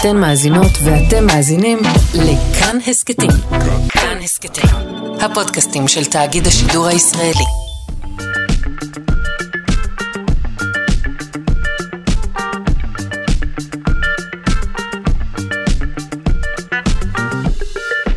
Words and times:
אתן 0.00 0.16
מאזינות 0.16 0.72
ואתם 0.84 1.26
מאזינים 1.26 1.78
לכאן 2.14 2.78
הסכתים. 2.86 3.30
כאן 3.88 4.18
הסכתים, 4.22 4.70
הפודקאסטים 5.20 5.88
של 5.88 6.04
תאגיד 6.04 6.46
השידור 6.46 6.86
הישראלי. 6.86 7.44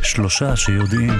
שלושה 0.03 0.55
שיודעים. 0.55 1.13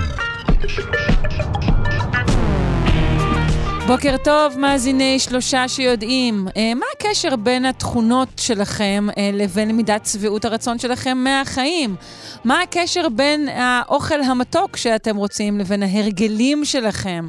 בוקר 3.88 4.16
טוב, 4.24 4.58
מאזיני 4.58 5.20
שלושה 5.20 5.68
שיודעים. 5.68 6.48
אה, 6.58 6.74
מה 6.76 6.86
הקשר 7.10 7.36
בין 7.36 7.66
התכונות 7.66 8.30
שלכם 8.38 9.08
אה, 9.18 9.30
לבין 9.34 9.72
מידת 9.72 10.06
שביעות 10.06 10.46
הרצון 10.46 10.80
שלכם 10.80 11.18
מהחיים? 11.18 11.96
מה 12.44 12.62
הקשר 12.62 13.10
בין 13.10 13.50
האוכל 13.50 14.22
המתוק 14.22 14.78
שאתם 14.78 15.16
רוצים 15.16 15.60
לבין 15.60 15.84
ההרגלים 15.84 16.66
שלכם? 16.66 17.28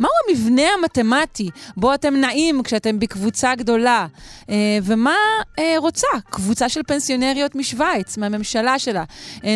מהו 0.00 0.10
המבנה 0.28 0.62
המתמטי 0.78 1.50
בו 1.76 1.94
אתם 1.94 2.14
נעים 2.14 2.62
כשאתם 2.62 2.98
בקבוצה 2.98 3.54
גדולה? 3.54 4.06
אה, 4.50 4.78
ומה 4.82 5.16
אה, 5.58 5.74
רוצה 5.78 6.06
קבוצה 6.30 6.68
של 6.68 6.80
פנסיונריות 6.86 7.54
משוויץ, 7.54 8.16
מהממשלה 8.18 8.78
שלה? 8.78 9.04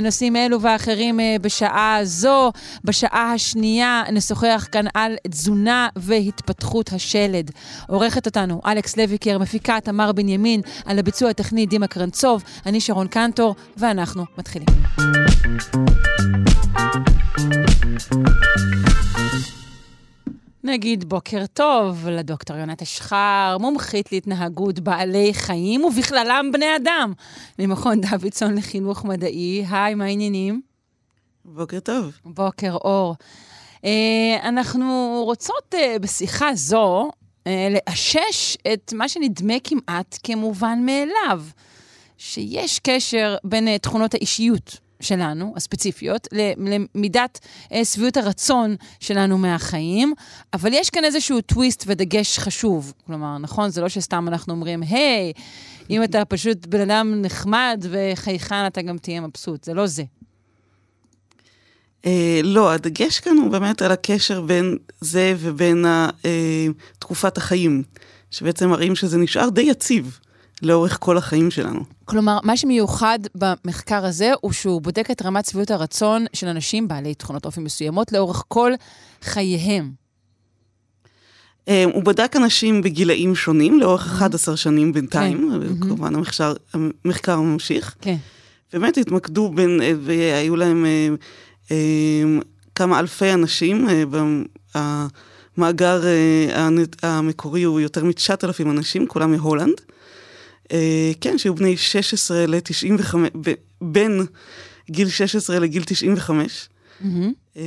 נושאים 0.03 0.37
אלו 0.37 0.61
ואחרים 0.61 1.21
בשעה 1.41 2.01
זו. 2.03 2.53
בשעה 2.85 3.33
השנייה 3.33 4.03
נשוחח 4.13 4.69
כאן 4.73 4.85
על 4.95 5.17
תזונה 5.29 5.89
והתפתחות 5.97 6.93
השלד. 6.93 7.51
עורכת 7.89 8.27
אותנו 8.27 8.61
אלכס 8.67 8.97
לויקר, 8.97 9.39
מפיקה 9.59 9.81
תמר 9.81 10.13
בנימין, 10.13 10.61
על 10.85 10.99
הביצוע 10.99 11.31
הטכני 11.31 11.67
דימה 11.67 11.87
קרנצוב, 11.87 12.43
אני 12.67 12.81
שרון 12.81 13.09
קנטור, 13.09 13.55
ואנחנו 13.77 14.25
מתחילים. 14.39 14.69
נגיד 20.65 21.09
בוקר 21.09 21.47
טוב 21.47 22.09
לדוקטור 22.09 22.57
יונת 22.57 22.83
אשחר, 22.83 23.57
מומחית 23.61 24.13
להתנהגות 24.13 24.81
בעלי 24.81 25.35
חיים 25.35 25.85
ובכללם 25.85 26.51
בני 26.53 26.77
אדם, 26.77 27.13
ממכון 27.59 28.01
דוידסון 28.01 28.55
לחינוך 28.55 29.05
מדעי. 29.05 29.65
היי, 29.71 29.95
מה 29.95 30.05
העניינים? 30.05 30.61
בוקר 31.45 31.81
טוב. 31.81 32.19
בוקר 32.25 32.73
אור. 32.75 33.15
Uh, 33.77 33.81
אנחנו 34.43 35.23
רוצות 35.25 35.75
uh, 35.75 35.99
בשיחה 35.99 36.55
זו 36.55 37.11
לאשש 37.71 38.57
את 38.73 38.93
מה 38.97 39.09
שנדמה 39.09 39.55
כמעט 39.65 40.19
כמובן 40.23 40.79
מאליו, 40.87 41.43
שיש 42.19 42.79
קשר 42.79 43.37
בין 43.45 43.69
uh, 43.69 43.79
תכונות 43.79 44.15
האישיות 44.15 44.77
שלנו, 45.01 45.53
הספציפיות, 45.57 46.29
למידת 46.95 47.39
אה, 47.73 47.85
שביעות 47.85 48.17
הרצון 48.17 48.77
שלנו 49.01 49.39
מהחיים, 49.39 50.15
אבל 50.53 50.73
יש 50.73 50.91
כאן 50.91 51.05
איזשהו 51.05 51.41
טוויסט 51.41 51.85
ודגש 51.87 52.39
חשוב. 52.39 52.93
כלומר, 53.07 53.39
נכון, 53.39 53.71
זה 53.71 53.81
לא 53.81 53.89
שסתם 53.89 54.29
אנחנו 54.29 54.55
אומרים, 54.55 54.83
היי, 54.83 55.33
אם 55.91 56.05
אתה 56.05 56.25
פשוט 56.25 56.67
בן 56.67 56.91
אדם 56.91 57.23
נחמד 57.23 57.85
וחייכן, 57.91 58.67
אתה 58.67 58.83
גם 58.83 58.99
תהיה 58.99 59.21
מבסוט. 59.21 59.65
זה 59.65 59.75
לא 59.75 59.87
זה. 59.87 60.03
Uh, 62.03 62.09
לא, 62.45 62.73
הדגש 62.73 63.21
כאן 63.21 63.37
הוא 63.37 63.51
באמת 63.51 63.83
על 63.83 63.93
הקשר 63.93 64.41
בין 64.41 64.77
זה 65.01 65.35
ובין 65.39 65.85
uh, 65.85 66.25
תקופת 66.99 67.37
החיים, 67.37 67.83
שבעצם 68.31 68.69
מראים 68.69 68.97
שזה 68.97 69.19
נשאר 69.19 69.49
די 69.49 69.63
יציב. 69.63 70.19
לאורך 70.63 70.97
כל 71.01 71.17
החיים 71.17 71.51
שלנו. 71.51 71.81
כלומר, 72.05 72.39
מה 72.43 72.57
שמיוחד 72.57 73.19
במחקר 73.35 74.05
הזה 74.05 74.33
הוא 74.41 74.53
שהוא 74.53 74.83
בודק 74.83 75.11
את 75.11 75.23
רמת 75.23 75.47
שביעות 75.47 75.71
הרצון 75.71 76.27
של 76.33 76.49
אנשים 76.49 76.89
בעלי 76.89 77.15
תכונות 77.15 77.47
אופי 77.47 77.61
מסוימות 77.61 78.13
לאורך 78.13 78.45
כל 78.49 78.73
חייהם. 79.23 79.93
אה, 81.69 81.85
הוא 81.95 82.03
בדק 82.03 82.37
אנשים 82.37 82.83
בגילאים 82.83 83.35
שונים, 83.35 83.81
לאורך 83.81 84.07
11 84.07 84.55
mm-hmm. 84.55 84.57
שנים 84.57 84.93
בינתיים, 84.93 85.61
כן. 85.63 85.81
כמובן 85.81 86.15
המחקר, 86.15 86.55
המחקר 87.05 87.41
ממשיך. 87.41 87.95
כן. 88.01 88.17
באמת 88.73 88.99
התמקדו 88.99 89.49
בין, 89.49 89.83
אה, 89.83 89.93
והיו 90.01 90.57
להם 90.57 90.87
אה, 90.87 91.09
כמה 92.75 92.99
אלפי 92.99 93.33
אנשים, 93.33 93.87
המאגר 94.75 96.03
המקורי 97.03 97.63
הוא 97.63 97.81
יותר 97.81 98.05
מ-9,000 98.05 98.71
אנשים, 98.71 99.07
כולם 99.07 99.33
מהולנד. 99.33 99.81
אה, 100.73 101.13
כן, 101.21 101.39
שהיו 101.39 101.55
בני 101.55 101.77
16 101.77 102.47
ל-95, 102.47 103.15
בין 103.81 104.21
גיל 104.91 105.09
16 105.09 105.59
לגיל 105.59 105.83
95. 105.87 106.69
Mm-hmm. 107.03 107.07
אה, 107.57 107.63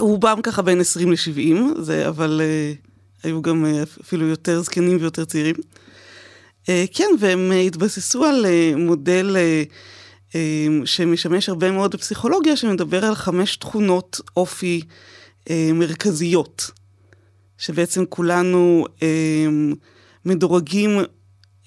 רובם 0.00 0.40
ככה 0.42 0.62
בין 0.62 0.80
20 0.80 1.12
ל-70, 1.12 1.54
אבל 2.08 2.40
אה, 2.44 2.72
היו 3.22 3.42
גם 3.42 3.66
אפילו 4.00 4.26
יותר 4.26 4.62
זקנים 4.62 4.96
ויותר 5.00 5.24
צעירים. 5.24 5.54
כן, 6.92 7.08
והם 7.18 7.52
התבססו 7.66 8.24
על 8.24 8.46
מודל 8.76 9.36
שמשמש 10.84 11.48
הרבה 11.48 11.70
מאוד 11.70 11.90
בפסיכולוגיה, 11.92 12.56
שמדבר 12.56 13.04
על 13.04 13.14
חמש 13.14 13.56
תכונות 13.56 14.20
אופי 14.36 14.80
מרכזיות, 15.50 16.70
שבעצם 17.58 18.04
כולנו 18.08 18.84
מדורגים 20.24 21.00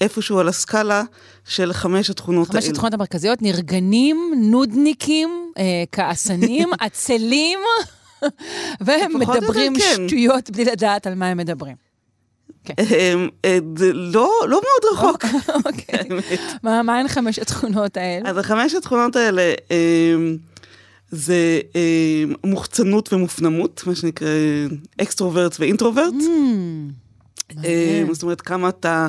איפשהו 0.02 0.40
על 0.40 0.48
הסקאלה 0.48 1.04
של 1.48 1.74
חמש 1.74 2.10
התכונות 2.10 2.50
האלה. 2.50 2.62
חמש 2.62 2.70
התכונות 2.70 2.94
המרכזיות, 2.94 3.42
נרגנים, 3.42 4.32
נודניקים, 4.38 5.52
אה, 5.58 5.84
כעסנים, 5.92 6.70
עצלים, 6.80 7.60
והם 8.86 9.20
מדברים 9.20 9.74
כן. 9.76 10.08
שטויות 10.08 10.50
בלי 10.50 10.66
לדעת 10.66 11.08
על 11.08 11.16
מה 11.16 11.28
הם 11.28 11.38
מדברים. 11.38 11.76
כן. 12.66 12.74
אמ, 12.80 13.30
אה, 13.46 13.58
לא, 13.94 14.32
לא 14.48 14.62
מאוד 14.62 14.94
רחוק. 14.94 15.26
אוקיי. 15.66 16.10
מה 16.84 17.00
הן 17.00 17.08
חמש 17.08 17.40
התכונות 17.40 17.98
האלה? 17.98 18.30
אז 18.30 18.38
החמש 18.38 18.74
התכונות 18.74 19.16
האלה 19.16 19.54
אמ, 19.72 20.38
זה 21.12 21.60
אמ, 21.76 22.34
מוחצנות 22.44 23.14
ומופנמות, 23.14 23.84
מה 23.86 23.96
שנקרא 23.96 24.28
extrovert 25.02 25.56
ו 25.60 25.65
introvert. 25.65 26.14
Mm, 27.54 27.64
זאת 28.12 28.24
אומרת, 28.24 28.42
כמה 28.42 28.70
אתה... 28.70 29.08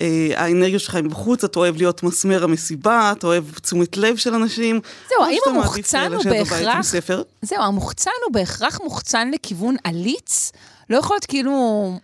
אה, 0.00 0.30
האנרגיות 0.36 0.82
שלך 0.82 0.94
הם 0.94 1.08
בחוץ, 1.08 1.44
אתה 1.44 1.58
אוהב 1.58 1.76
להיות 1.76 2.02
מסמר 2.02 2.44
המסיבה, 2.44 3.12
אתה 3.18 3.26
אוהב 3.26 3.44
תשומת 3.62 3.96
לב 3.96 4.16
של 4.16 4.34
אנשים. 4.34 4.80
זהו, 5.08 5.24
האם 5.24 5.38
המוחצן 5.46 6.12
הוא 6.12 6.24
בהכרח... 6.24 6.94
זהו, 7.42 7.62
המוחצן 7.62 8.10
הוא 8.26 8.34
בהכרח 8.34 8.80
מוחצן 8.84 9.30
לכיוון 9.30 9.76
עליז? 9.84 10.52
לא 10.90 10.96
יכול 10.96 11.14
להיות 11.14 11.26
כאילו 11.26 11.52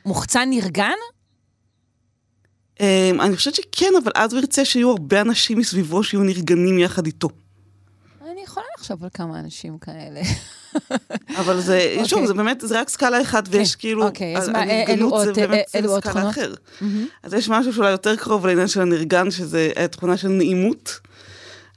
מוחצן 0.04 0.50
נרגן? 0.50 0.96
אה, 2.80 3.10
אני 3.20 3.36
חושבת 3.36 3.54
שכן, 3.54 3.92
אבל 4.04 4.12
אז 4.14 4.32
הוא 4.32 4.40
ירצה 4.40 4.64
שיהיו 4.64 4.90
הרבה 4.90 5.20
אנשים 5.20 5.58
מסביבו 5.58 6.04
שיהיו 6.04 6.22
נרגנים 6.22 6.78
יחד 6.78 7.06
איתו. 7.06 7.28
אני 8.30 8.40
יכולה 8.40 8.66
לחשוב 8.78 9.04
על 9.04 9.10
כמה 9.14 9.40
אנשים 9.40 9.78
כאלה. 9.78 10.20
אבל 11.40 11.60
זה, 11.60 11.78
okay. 11.78 11.92
אוקיי. 11.92 12.08
שוב, 12.08 12.26
זה 12.26 12.34
באמת, 12.34 12.60
זה 12.60 12.80
רק 12.80 12.88
סקאלה 12.88 13.22
אחת, 13.22 13.46
okay. 13.46 13.50
ויש 13.50 13.76
כאילו, 13.76 14.06
אוקיי, 14.06 14.36
okay, 14.36 14.38
אז 14.38 14.48
מה, 14.48 14.64
אלו 14.88 15.10
עוד, 15.10 15.28
אלו 15.74 15.90
עוד 15.90 16.00
תכונות? 16.00 16.34
אז 17.22 17.34
יש 17.34 17.48
משהו 17.48 17.72
שאולי 17.72 17.90
יותר 17.90 18.16
קרוב 18.16 18.46
לעניין 18.46 18.68
של 18.68 18.80
הנרגן, 18.80 19.30
שזה 19.30 19.70
תכונה 19.90 20.16
של 20.16 20.28
נעימות. 20.28 21.00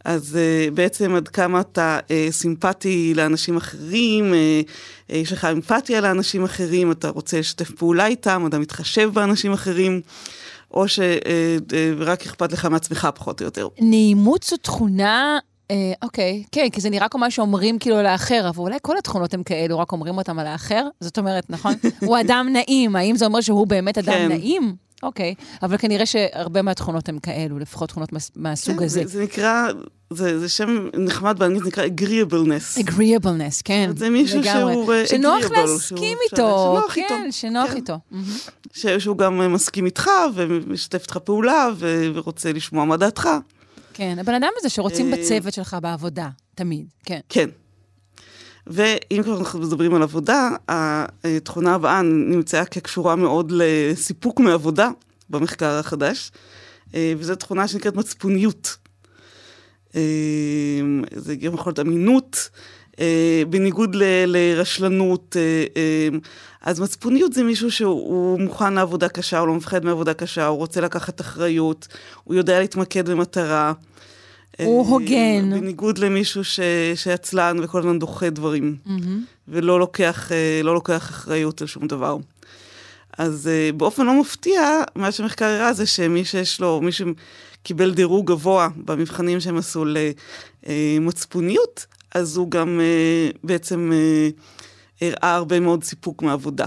אז 0.05 0.37
uh, 0.37 0.73
בעצם 0.73 1.15
עד 1.15 1.27
כמה 1.27 1.61
אתה 1.61 1.99
uh, 1.99 2.11
סימפטי 2.31 3.13
לאנשים 3.15 3.57
אחרים, 3.57 4.33
uh, 4.33 4.67
uh, 5.09 5.13
יש 5.15 5.31
לך 5.31 5.45
אמפתיה 5.45 6.01
לאנשים 6.01 6.43
אחרים, 6.43 6.91
אתה 6.91 7.09
רוצה 7.09 7.39
לשתף 7.39 7.71
פעולה 7.71 8.05
איתם, 8.05 8.43
אתה 8.47 8.59
מתחשב 8.59 9.09
באנשים 9.13 9.53
אחרים, 9.53 10.01
או 10.71 10.87
שרק 10.87 12.21
uh, 12.21 12.23
uh, 12.23 12.27
אכפת 12.27 12.51
לך 12.51 12.65
מעצמך 12.65 13.07
פחות 13.15 13.41
או 13.41 13.45
יותר. 13.45 13.67
נעימות 13.79 14.43
זו 14.43 14.57
תכונה 14.57 15.39
אה, 15.71 15.93
אוקיי, 16.01 16.43
כן, 16.51 16.67
כי 16.71 16.81
זה 16.81 16.89
נראה 16.89 17.09
כמו 17.09 17.19
מה 17.19 17.31
שאומרים 17.31 17.79
כאילו 17.79 17.97
על 17.97 18.05
האחר, 18.05 18.49
אבל 18.49 18.59
אולי 18.59 18.77
כל 18.81 18.97
התכונות 18.97 19.33
הן 19.33 19.43
כאלו, 19.43 19.79
רק 19.79 19.91
אומרים 19.91 20.17
אותן 20.17 20.39
על 20.39 20.47
האחר? 20.47 20.87
זאת 20.99 21.17
אומרת, 21.17 21.49
נכון? 21.49 21.73
הוא 22.07 22.19
אדם 22.19 22.47
נעים, 22.53 22.95
האם 22.95 23.15
זה 23.15 23.25
אומר 23.25 23.41
שהוא 23.41 23.67
באמת 23.67 23.97
אדם 23.97 24.13
כן. 24.13 24.27
נעים? 24.27 24.75
אוקיי, 25.03 25.35
אבל 25.63 25.77
כנראה 25.77 26.05
שהרבה 26.05 26.61
מהתכונות 26.61 27.09
הן 27.09 27.19
כאלו, 27.19 27.59
לפחות 27.59 27.89
תכונות 27.89 28.09
מהסוג 28.35 28.77
כן, 28.77 28.85
הזה. 28.85 29.01
זה, 29.03 29.07
זה 29.07 29.23
נקרא, 29.23 29.67
זה, 30.11 30.39
זה 30.39 30.49
שם 30.49 30.87
נחמד 30.93 31.39
באנגלית, 31.39 31.65
נקרא 31.65 31.85
agreeableness. 31.85 32.79
agreeableness, 32.79 33.61
כן. 33.63 33.91
זה 33.95 34.09
מישהו 34.09 34.41
לגמרי. 34.41 34.73
שהוא 34.73 34.93
agreeable. 34.93 35.07
שנוח 35.07 35.51
להסכים 35.51 36.17
איתו, 36.23 36.35
שנוח 36.35 36.93
כן, 36.93 37.01
איתו. 37.01 37.31
שנוח 37.31 37.69
כן. 37.69 37.75
איתו. 37.75 37.99
שהוא 38.99 39.17
גם 39.17 39.53
מסכים 39.53 39.85
איתך 39.85 40.09
ומשתף 40.33 41.01
איתך 41.01 41.17
פעולה 41.17 41.69
ורוצה 42.13 42.51
לשמוע 42.51 42.85
מה 42.85 42.97
דעתך. 42.97 43.29
כן, 43.93 44.17
הבן 44.19 44.33
אדם 44.33 44.49
הזה 44.57 44.69
שרוצים 44.69 45.13
אה, 45.13 45.17
בצוות 45.17 45.53
שלך 45.53 45.77
בעבודה, 45.81 46.29
תמיד, 46.55 46.85
כן. 47.05 47.19
כן. 47.29 47.49
ואם 48.67 49.23
כבר 49.23 49.39
אנחנו 49.39 49.59
מדברים 49.59 49.95
על 49.95 50.03
עבודה, 50.03 50.49
התכונה 50.67 51.75
הבאה 51.75 52.01
נמצאה 52.01 52.65
כקשורה 52.65 53.15
מאוד 53.15 53.51
לסיפוק 53.55 54.39
מעבודה 54.39 54.89
במחקר 55.29 55.71
החדש. 55.71 56.31
אה, 56.95 57.13
וזו 57.17 57.35
תכונה 57.35 57.67
שנקראת 57.67 57.95
מצפוניות. 57.95 58.77
אה, 59.95 60.01
זה 61.15 61.35
גם 61.35 61.53
יכול 61.53 61.69
להיות 61.69 61.79
אמינות, 61.79 62.49
אה, 62.99 63.43
בניגוד 63.49 63.95
ל- 63.95 64.03
לרשלנות. 64.25 65.35
אה, 65.75 66.17
אז 66.61 66.79
מצפוניות 66.79 67.33
זה 67.33 67.43
מישהו 67.43 67.71
שהוא 67.71 68.39
מוכן 68.39 68.73
לעבודה 68.73 69.09
קשה, 69.09 69.39
הוא 69.39 69.47
לא 69.47 69.53
מפחד 69.53 69.85
מעבודה 69.85 70.13
קשה, 70.13 70.47
הוא 70.47 70.57
רוצה 70.57 70.81
לקחת 70.81 71.21
אחריות, 71.21 71.87
הוא 72.23 72.35
יודע 72.35 72.59
להתמקד 72.59 73.09
במטרה. 73.09 73.73
הוא 74.63 74.87
הוגן. 74.87 75.59
בניגוד 75.59 75.97
למישהו 75.97 76.43
ש- 76.43 76.59
שעצלן 76.95 77.57
וכל 77.63 77.79
הזמן 77.79 77.99
דוחה 77.99 78.29
דברים, 78.29 78.75
מהמם. 78.85 79.23
ולא 79.47 79.79
לוקח, 79.79 80.31
לא 80.63 80.73
לוקח 80.73 81.09
אחריות 81.09 81.61
על 81.61 81.67
שום 81.67 81.87
דבר. 81.87 82.17
אז 83.21 83.49
uh, 83.49 83.75
באופן 83.75 84.05
לא 84.05 84.21
מפתיע, 84.21 84.81
מה 84.95 85.11
שהמחקר 85.11 85.45
הראה 85.45 85.73
זה 85.73 85.85
שמי 85.85 86.25
שיש 86.25 86.61
לו, 86.61 86.81
מי 86.81 86.91
שקיבל 86.91 87.93
דירוג 87.93 88.31
גבוה 88.31 88.67
במבחנים 88.75 89.39
שהם 89.39 89.57
עשו 89.57 89.85
למצפוניות, 90.67 91.85
אז 92.15 92.37
הוא 92.37 92.51
גם 92.51 92.79
uh, 92.79 93.37
בעצם 93.43 93.91
uh, 93.91 95.01
הראה 95.01 95.35
הרבה 95.35 95.59
מאוד 95.59 95.83
סיפוק 95.83 96.21
מעבודה. 96.21 96.65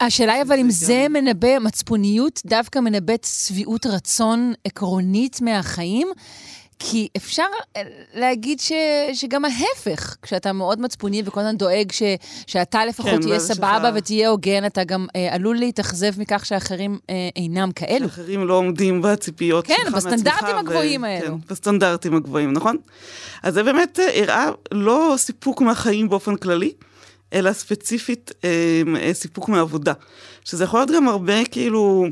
השאלה 0.00 0.32
היא 0.32 0.42
אבל 0.42 0.58
אם 0.58 0.70
זה 0.70 1.06
מנבא, 1.10 1.58
מצפוניות 1.58 2.42
דווקא 2.46 2.78
מנבאת 2.78 3.24
שביעות 3.24 3.86
רצון 3.86 4.52
עקרונית 4.64 5.40
מהחיים, 5.40 6.08
כי 6.82 7.08
אפשר 7.16 7.42
אה, 7.76 7.82
להגיד 8.14 8.60
ש, 8.60 8.72
שגם 9.12 9.44
ההפך, 9.44 10.16
כשאתה 10.22 10.52
מאוד 10.52 10.80
מצפוני 10.80 11.22
וכל 11.24 11.40
הזמן 11.40 11.56
דואג 11.56 11.92
ש, 11.92 12.02
שאתה 12.46 12.84
לפחות 12.86 13.10
כן, 13.10 13.20
תהיה 13.20 13.38
סבבה 13.38 13.90
לך- 13.90 13.94
ותהיה 13.96 14.28
הוגן, 14.28 14.66
אתה 14.66 14.84
גם 14.84 15.06
אה, 15.16 15.34
עלול 15.34 15.56
להתאכזב 15.58 16.20
מכך 16.20 16.46
שאחרים 16.46 16.98
אה, 17.10 17.14
אינם 17.36 17.72
כאלו. 17.72 18.06
אחרים 18.06 18.46
לא 18.46 18.54
עומדים 18.54 19.02
בציפיות 19.02 19.66
כן, 19.66 19.74
שלך 19.84 19.94
בסטנדרטים 19.94 20.46
מעצמך, 20.46 20.58
הגבוהים 20.58 21.02
ו- 21.02 21.06
האלו. 21.06 21.26
כן, 21.26 21.34
בסטנדרטים 21.50 22.16
הגבוהים, 22.16 22.52
נכון? 22.52 22.76
אז 23.42 23.54
זה 23.54 23.62
באמת 23.62 24.00
אה, 24.00 24.22
הראה 24.22 24.48
לא 24.72 25.14
סיפוק 25.18 25.60
מהחיים 25.60 26.08
באופן 26.08 26.36
כללי, 26.36 26.72
אלא 27.32 27.52
ספציפית 27.52 28.30
אה, 28.44 28.48
אה, 29.00 29.14
סיפוק 29.14 29.48
מעבודה. 29.48 29.92
שזה 30.44 30.64
יכול 30.64 30.80
להיות 30.80 30.90
גם 30.90 31.08
הרבה 31.08 31.44
כאילו 31.44 32.04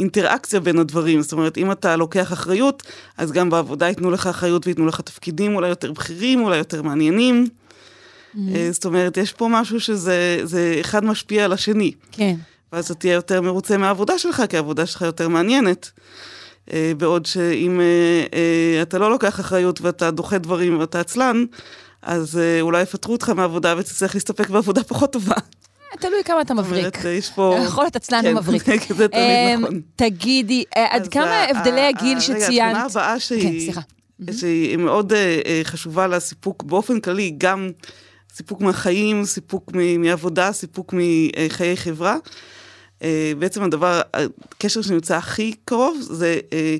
אינטראקציה 0.00 0.60
בין 0.60 0.78
הדברים. 0.78 1.22
זאת 1.22 1.32
אומרת, 1.32 1.58
אם 1.58 1.72
אתה 1.72 1.96
לוקח 1.96 2.32
אחריות, 2.32 2.82
אז 3.18 3.32
גם 3.32 3.50
בעבודה 3.50 3.88
ייתנו 3.88 4.10
לך 4.10 4.26
אחריות 4.26 4.66
וייתנו 4.66 4.86
לך 4.86 5.00
תפקידים 5.00 5.54
אולי 5.54 5.68
יותר 5.68 5.92
בכירים, 5.92 6.44
אולי 6.44 6.56
יותר 6.56 6.82
מעניינים. 6.82 7.46
אה, 8.54 8.68
זאת 8.72 8.84
אומרת, 8.84 9.16
יש 9.16 9.32
פה 9.32 9.48
משהו 9.50 9.80
שזה 9.80 10.38
זה 10.42 10.76
אחד 10.80 11.04
משפיע 11.04 11.44
על 11.44 11.52
השני. 11.52 11.92
כן. 12.12 12.36
ואז 12.72 12.84
אתה 12.84 12.94
תהיה 12.94 13.14
יותר 13.14 13.40
מרוצה 13.40 13.76
מהעבודה 13.76 14.18
שלך, 14.18 14.42
כי 14.48 14.56
העבודה 14.56 14.86
שלך 14.86 15.02
יותר 15.02 15.28
מעניינת. 15.28 15.90
אה, 16.72 16.92
בעוד 16.96 17.26
שאם 17.26 17.80
אה, 17.80 18.82
אתה 18.82 18.98
לא 18.98 19.10
לוקח 19.10 19.40
אחריות 19.40 19.80
ואתה 19.80 20.10
דוחה 20.10 20.38
דברים 20.38 20.80
ואתה 20.80 21.00
עצלן, 21.00 21.44
אז 22.02 22.40
אולי 22.60 22.82
יפטרו 22.82 23.12
אותך 23.12 23.28
מהעבודה 23.28 23.74
ותצטרך 23.78 24.14
להסתפק 24.14 24.48
בעבודה 24.48 24.84
פחות 24.84 25.12
טובה. 25.12 25.34
תלוי 26.00 26.24
כמה 26.24 26.40
אתה 26.40 26.54
מבריק. 26.54 27.06
אה, 27.06 27.10
יש 27.10 27.30
פה... 27.30 27.56
יכול 27.66 27.84
להיות 27.84 27.96
עצלן 27.96 28.22
כן, 28.22 28.28
ומבריק. 28.36 28.64
זה 28.98 29.08
תמיד 29.08 29.22
אמ, 29.54 29.60
נכון. 29.62 29.80
תגידי, 29.96 30.64
אה, 30.76 30.86
עד 30.90 31.08
כמה 31.08 31.44
הבדלי 31.44 31.80
הגיל 31.80 32.18
ה- 32.18 32.20
רגע, 32.30 32.40
שציינת... 32.40 32.90
הבאה 32.90 33.14
כן, 33.14 33.20
שהיא... 33.20 33.60
סליחה. 33.60 33.80
שהיא 34.32 34.76
מאוד 34.76 35.12
אה, 35.12 35.40
אה, 35.46 35.60
חשובה 35.64 36.06
לסיפוק 36.06 36.62
באופן 36.62 37.00
כללי, 37.00 37.34
גם 37.38 37.70
סיפוק 38.34 38.60
מהחיים, 38.60 39.24
סיפוק 39.24 39.70
מעבודה, 39.98 40.52
סיפוק 40.52 40.94
מחיי 40.96 41.76
חברה. 41.76 42.16
אה, 43.02 43.32
בעצם 43.38 43.62
הדבר, 43.62 44.00
הקשר 44.14 44.82
שנמצא 44.82 45.16
הכי 45.16 45.54
קרוב 45.64 45.98
זה 46.00 46.40
אה, 46.52 46.76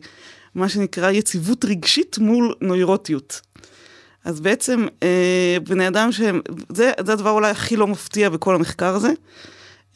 מה 0.54 0.68
שנקרא 0.68 1.10
יציבות 1.10 1.64
רגשית 1.64 2.18
מול 2.18 2.54
נוירוטיות. 2.60 3.40
אז 4.24 4.40
בעצם 4.40 4.86
אה, 5.02 5.56
בני 5.68 5.88
אדם 5.88 6.12
שהם, 6.12 6.40
זה, 6.68 6.92
זה 7.04 7.12
הדבר 7.12 7.30
אולי 7.30 7.50
הכי 7.50 7.76
לא 7.76 7.86
מפתיע 7.86 8.28
בכל 8.28 8.54
המחקר 8.54 8.94
הזה. 8.94 9.12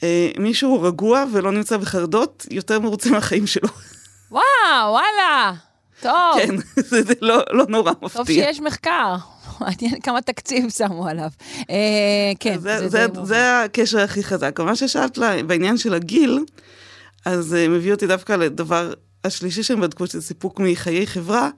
אה, 0.02 0.30
מישהו 0.38 0.82
רגוע 0.82 1.24
ולא 1.32 1.52
נמצא 1.52 1.76
בחרדות, 1.76 2.46
יותר 2.50 2.80
מרוצה 2.80 3.10
מהחיים 3.10 3.46
שלו. 3.46 3.68
וואו, 4.30 4.42
וואלה. 4.90 5.52
טוב. 6.00 6.34
כן, 6.36 6.56
זה, 6.90 7.02
זה 7.02 7.14
לא, 7.20 7.42
לא 7.50 7.64
נורא 7.68 7.92
טוב 7.92 8.04
מפתיע. 8.04 8.24
שיש 8.24 8.60
מחקר. 8.60 9.16
מעניין 9.60 10.00
כמה 10.00 10.20
תקציב 10.22 10.70
שמו 10.70 11.08
עליו. 11.08 11.28
אה, 11.70 12.32
כן, 12.40 12.58
זה, 12.58 12.78
זה 12.78 12.88
זה, 12.88 13.06
מובן. 13.08 13.24
זה 13.24 13.62
הקשר 13.62 13.98
הכי 13.98 14.24
חזק. 14.24 14.60
מה 14.60 14.76
ששאלת 14.76 15.18
לה, 15.18 15.42
בעניין 15.42 15.78
של 15.78 15.94
הגיל, 15.94 16.38
אז 17.24 17.52
uh, 17.52 17.70
מביא 17.70 17.92
אותי 17.92 18.06
דווקא 18.06 18.32
לדבר 18.32 18.92
השלישי 19.24 19.62
שהם 19.62 19.80
בדקו, 19.80 20.06
שזה 20.06 20.22
סיפוק 20.22 20.60
מחיי 20.60 21.06
חברה, 21.06 21.50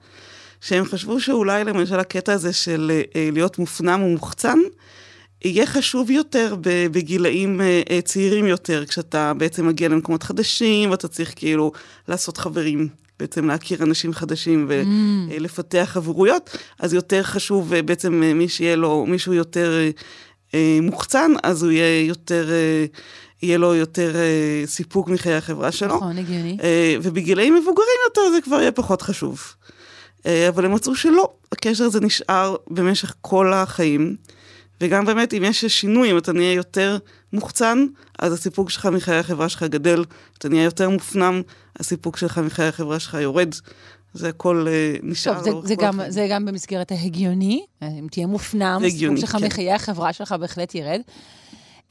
שהם 0.61 0.85
חשבו 0.85 1.19
שאולי 1.19 1.63
למשל 1.63 1.99
הקטע 1.99 2.33
הזה 2.33 2.53
של 2.53 2.91
uh, 3.03 3.17
להיות 3.31 3.59
מופנם 3.59 4.03
ומוחצן, 4.03 4.59
יהיה 5.45 5.65
חשוב 5.65 6.11
יותר 6.11 6.55
בגילאים 6.91 7.61
uh, 7.61 7.89
uh, 7.89 8.01
צעירים 8.01 8.47
יותר, 8.47 8.85
כשאתה 8.85 9.33
בעצם 9.33 9.67
מגיע 9.67 9.89
למקומות 9.89 10.23
חדשים, 10.23 10.91
ואתה 10.91 11.07
צריך 11.07 11.33
כאילו 11.35 11.71
לעשות 12.07 12.37
חברים. 12.37 13.01
בעצם 13.21 13.47
להכיר 13.47 13.83
אנשים 13.83 14.13
חדשים 14.13 14.67
ולפתח 14.69 15.89
חברויות, 15.91 16.57
אז 16.79 16.93
יותר 16.93 17.23
חשוב 17.23 17.73
אה, 17.73 17.81
בעצם 17.81 18.23
אה, 18.23 18.33
מי 18.33 18.49
שיהיה 18.49 18.75
לו, 18.75 19.05
מישהו 19.05 19.33
יותר 19.33 19.71
אה, 19.79 19.89
אה, 20.53 20.79
מוחצן, 20.81 21.31
אז 21.43 21.63
הוא 21.63 21.71
יהיה 21.71 22.05
יותר, 22.05 22.51
אה, 22.51 22.85
יהיה 23.43 23.57
לו 23.57 23.75
יותר 23.75 24.15
אה, 24.15 24.63
סיפוק 24.65 25.09
מחיי 25.09 25.33
החברה 25.33 25.71
שלו. 25.71 25.95
נכון, 25.95 26.17
הגיוני. 26.17 26.57
אה, 26.63 26.95
ובגילאים 27.01 27.55
מבוגרים 27.55 27.97
יותר 28.05 28.21
זה 28.31 28.41
כבר 28.41 28.59
יהיה 28.61 28.71
פחות 28.71 29.01
חשוב. 29.01 29.41
אה, 30.25 30.49
אבל 30.49 30.65
הם 30.65 30.73
מצאו 30.73 30.95
שלא, 30.95 31.29
הקשר 31.51 31.83
הזה 31.83 32.01
נשאר 32.01 32.55
במשך 32.69 33.15
כל 33.21 33.53
החיים. 33.53 34.15
וגם 34.81 35.05
באמת, 35.05 35.33
אם 35.33 35.43
יש 35.43 35.65
שינוי, 35.65 36.11
אם 36.11 36.17
אתה 36.17 36.33
נהיה 36.33 36.53
יותר 36.53 36.97
מוחצן, 37.33 37.85
אז 38.19 38.33
הסיפוק 38.33 38.69
שלך 38.69 38.85
מחיי 38.85 39.17
החברה 39.17 39.49
שלך 39.49 39.63
גדל, 39.63 40.03
אתה 40.37 40.49
נהיה 40.49 40.63
יותר 40.63 40.89
מופנם, 40.89 41.41
הסיפוק 41.79 42.17
שלך 42.17 42.37
מחיי 42.37 42.67
החברה 42.67 42.99
שלך 42.99 43.17
יורד. 43.21 43.55
זה 44.13 44.29
הכל 44.29 44.65
אה, 44.69 44.95
נשאר 45.03 45.43
טוב, 45.43 45.61
זה, 45.61 45.67
זה, 45.67 45.75
גם, 45.75 45.95
החיים. 45.99 46.11
זה 46.11 46.27
גם 46.29 46.45
במסגרת 46.45 46.91
ההגיוני, 46.91 47.65
אם 47.81 48.07
תהיה 48.11 48.27
מופנם, 48.27 48.81
הסיפוק 48.85 49.17
שלך 49.17 49.31
כן. 49.31 49.45
מחיי 49.45 49.71
החברה 49.71 50.13
שלך 50.13 50.35
בהחלט 50.39 50.75
ירד. 50.75 51.01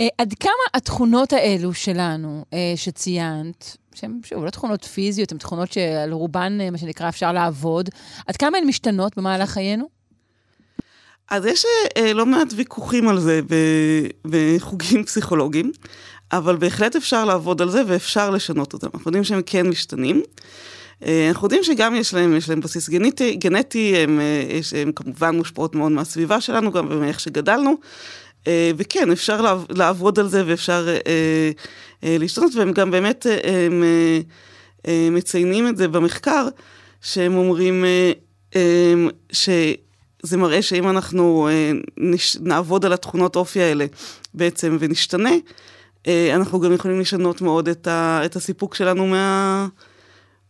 אה, 0.00 0.08
עד 0.18 0.34
כמה 0.40 0.52
התכונות 0.74 1.32
האלו 1.32 1.74
שלנו, 1.74 2.44
אה, 2.52 2.72
שציינת, 2.76 3.76
שהן, 3.94 4.20
שוב, 4.24 4.44
לא 4.44 4.50
תכונות 4.50 4.84
פיזיות, 4.84 5.32
הן 5.32 5.38
תכונות 5.38 5.72
שעל 5.72 6.12
רובן, 6.12 6.58
אה, 6.60 6.70
מה 6.70 6.78
שנקרא, 6.78 7.08
אפשר 7.08 7.32
לעבוד, 7.32 7.88
עד 8.26 8.36
כמה 8.36 8.58
הן 8.58 8.66
משתנות 8.66 9.16
במהלך 9.16 9.50
חיינו? 9.50 9.88
אז 11.30 11.46
יש 11.46 11.64
אה, 11.96 12.12
לא 12.12 12.26
מעט 12.26 12.48
ויכוחים 12.56 13.08
על 13.08 13.20
זה 13.20 13.40
בחוגים 14.24 15.04
פסיכולוגיים, 15.04 15.72
אבל 16.32 16.56
בהחלט 16.56 16.96
אפשר 16.96 17.24
לעבוד 17.24 17.62
על 17.62 17.70
זה 17.70 17.82
ואפשר 17.86 18.30
לשנות 18.30 18.72
אותם. 18.72 18.86
אנחנו 18.94 19.08
יודעים 19.08 19.24
שהם 19.24 19.40
כן 19.46 19.66
משתנים. 19.66 20.22
אנחנו 21.28 21.46
יודעים 21.46 21.62
שגם 21.62 21.94
יש 21.94 22.14
להם, 22.14 22.36
יש 22.36 22.48
להם 22.48 22.60
בסיס 22.60 22.88
גנטי, 22.88 23.36
גנטי 23.36 23.96
הם, 23.96 24.20
יש, 24.48 24.74
הם 24.74 24.92
כמובן 24.92 25.36
מושפעות 25.36 25.74
מאוד 25.74 25.92
מהסביבה 25.92 26.40
שלנו, 26.40 26.72
גם 26.72 27.00
מאיך 27.00 27.20
שגדלנו. 27.20 27.76
אה, 28.46 28.70
וכן, 28.76 29.10
אפשר 29.10 29.40
לעב, 29.40 29.64
לעבוד 29.70 30.18
על 30.18 30.28
זה 30.28 30.42
ואפשר 30.46 30.88
אה, 30.88 31.50
אה, 32.04 32.16
להשתנות, 32.18 32.54
והם 32.54 32.72
גם 32.72 32.90
באמת 32.90 33.26
הם, 33.44 33.84
אה, 34.86 35.08
מציינים 35.10 35.68
את 35.68 35.76
זה 35.76 35.88
במחקר, 35.88 36.48
שהם 37.02 37.36
אומרים 37.36 37.84
שזה 39.32 40.36
מראה 40.36 40.62
שאם 40.62 40.88
אנחנו 40.88 41.48
נעבוד 42.40 42.84
על 42.84 42.92
התכונות 42.92 43.36
אופי 43.36 43.62
האלה 43.62 43.86
בעצם 44.34 44.76
ונשתנה, 44.80 45.30
אנחנו 46.08 46.60
גם 46.60 46.72
יכולים 46.72 47.00
לשנות 47.00 47.40
מאוד 47.40 47.68
את, 47.68 47.86
ה, 47.86 48.20
את 48.24 48.36
הסיפוק 48.36 48.74
שלנו 48.74 49.06
מה, 49.06 49.68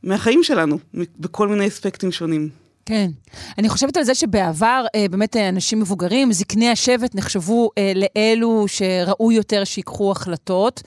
מהחיים 0.02 0.42
שלנו, 0.42 0.78
בכל 0.94 1.48
מיני 1.48 1.68
אספקטים 1.68 2.12
שונים. 2.12 2.48
כן. 2.86 3.10
אני 3.58 3.68
חושבת 3.68 3.96
על 3.96 4.04
זה 4.04 4.14
שבעבר, 4.14 4.84
אה, 4.94 5.06
באמת 5.10 5.36
אה, 5.36 5.48
אנשים 5.48 5.80
מבוגרים, 5.80 6.32
זקני 6.32 6.68
השבט, 6.68 7.14
נחשבו 7.14 7.70
אה, 7.78 7.92
לאלו 7.94 8.64
שראוי 8.68 9.34
יותר 9.34 9.64
שיקחו 9.64 10.12
החלטות. 10.12 10.82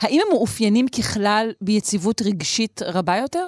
האם 0.00 0.20
הם 0.26 0.32
מאופיינים 0.32 0.88
ככלל 0.88 1.52
ביציבות 1.60 2.22
רגשית 2.22 2.80
רבה 2.82 3.16
יותר? 3.16 3.46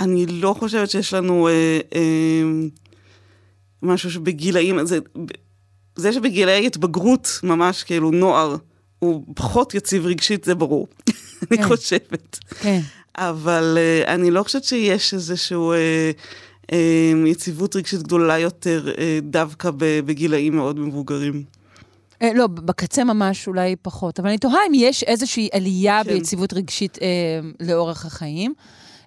אני 0.00 0.26
לא 0.26 0.54
חושבת 0.58 0.90
שיש 0.90 1.14
לנו 1.14 1.48
אה, 1.48 1.78
אה, 1.94 2.42
משהו 3.82 4.10
שבגילאים, 4.10 4.86
זה, 4.86 4.98
זה 5.96 6.12
שבגילאי 6.12 6.66
התבגרות, 6.66 7.40
ממש 7.42 7.82
כאילו 7.82 8.10
נוער, 8.10 8.56
הוא 8.98 9.24
פחות 9.34 9.74
יציב 9.74 10.06
רגשית, 10.06 10.44
זה 10.44 10.54
ברור. 10.54 10.86
אני 11.50 11.58
כן. 11.58 11.68
חושבת. 11.68 12.38
כן. 12.60 12.80
אבל 13.16 13.78
אה, 13.80 14.14
אני 14.14 14.30
לא 14.30 14.42
חושבת 14.42 14.64
שיש 14.64 15.14
איזושהי 15.14 15.56
אה, 15.56 16.10
אה, 16.72 17.12
יציבות 17.26 17.76
רגשית 17.76 18.02
גדולה 18.02 18.38
יותר 18.38 18.88
דווקא 19.22 19.70
בגילאים 19.76 20.56
מאוד 20.56 20.78
מבוגרים. 20.78 21.44
לא, 22.34 22.46
בקצה 22.46 23.04
ממש 23.04 23.48
אולי 23.48 23.76
פחות, 23.82 24.20
אבל 24.20 24.28
אני 24.28 24.38
תוהה 24.38 24.58
אם 24.68 24.72
יש 24.74 25.02
איזושהי 25.02 25.48
עלייה 25.52 26.00
כן. 26.04 26.10
ביציבות 26.10 26.52
רגשית 26.52 26.98
אה, 27.02 27.08
לאורך 27.60 28.06
החיים. 28.06 28.54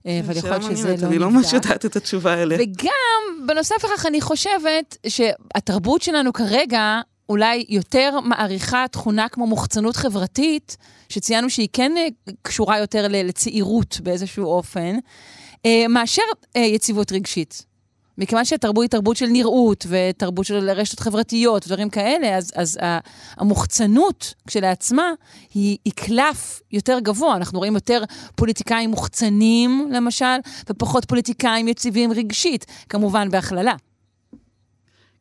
אה, 0.07 0.19
אבל 0.25 0.37
יכול 0.37 0.49
להיות 0.49 0.63
שזה 0.63 0.87
לא 0.87 0.93
נבדק. 0.93 1.03
נבדק. 1.03 1.07
אני 1.07 1.19
לא 1.19 1.29
ממש 1.29 1.53
יודעת 1.53 1.85
את 1.85 1.95
התשובה 1.95 2.43
אליה. 2.43 2.57
וגם, 2.61 3.47
בנוסף 3.47 3.75
לכך, 3.83 4.05
אני 4.05 4.21
חושבת 4.21 4.97
שהתרבות 5.07 6.01
שלנו 6.01 6.33
כרגע 6.33 7.01
אולי 7.29 7.65
יותר 7.69 8.19
מעריכה 8.23 8.85
תכונה 8.91 9.29
כמו 9.29 9.47
מוחצנות 9.47 9.95
חברתית, 9.95 10.77
שציינו 11.09 11.49
שהיא 11.49 11.67
כן 11.73 11.91
אה, 11.97 12.07
קשורה 12.41 12.79
יותר 12.79 13.05
לצעירות 13.09 13.99
באיזשהו 14.03 14.45
אופן, 14.45 14.95
מאשר 15.89 16.21
יציבות 16.55 17.11
רגשית. 17.11 17.65
מכיוון 18.17 18.45
שהתרבות 18.45 18.81
היא 18.81 18.89
תרבות 18.89 19.17
של 19.17 19.25
נראות, 19.25 19.85
ותרבות 19.89 20.45
של 20.45 20.69
רשתות 20.69 20.99
חברתיות, 20.99 21.65
ודברים 21.65 21.89
כאלה, 21.89 22.37
אז, 22.37 22.51
אז 22.55 22.79
המוחצנות 23.37 24.33
כשלעצמה 24.47 25.11
היא, 25.53 25.77
היא 25.85 25.93
קלף 25.95 26.61
יותר 26.71 26.99
גבוה. 26.99 27.35
אנחנו 27.35 27.59
רואים 27.59 27.73
יותר 27.73 28.03
פוליטיקאים 28.35 28.89
מוחצנים, 28.89 29.89
למשל, 29.91 30.37
ופחות 30.69 31.05
פוליטיקאים 31.05 31.67
יציבים 31.67 32.11
רגשית, 32.11 32.65
כמובן 32.89 33.29
בהכללה. 33.31 33.73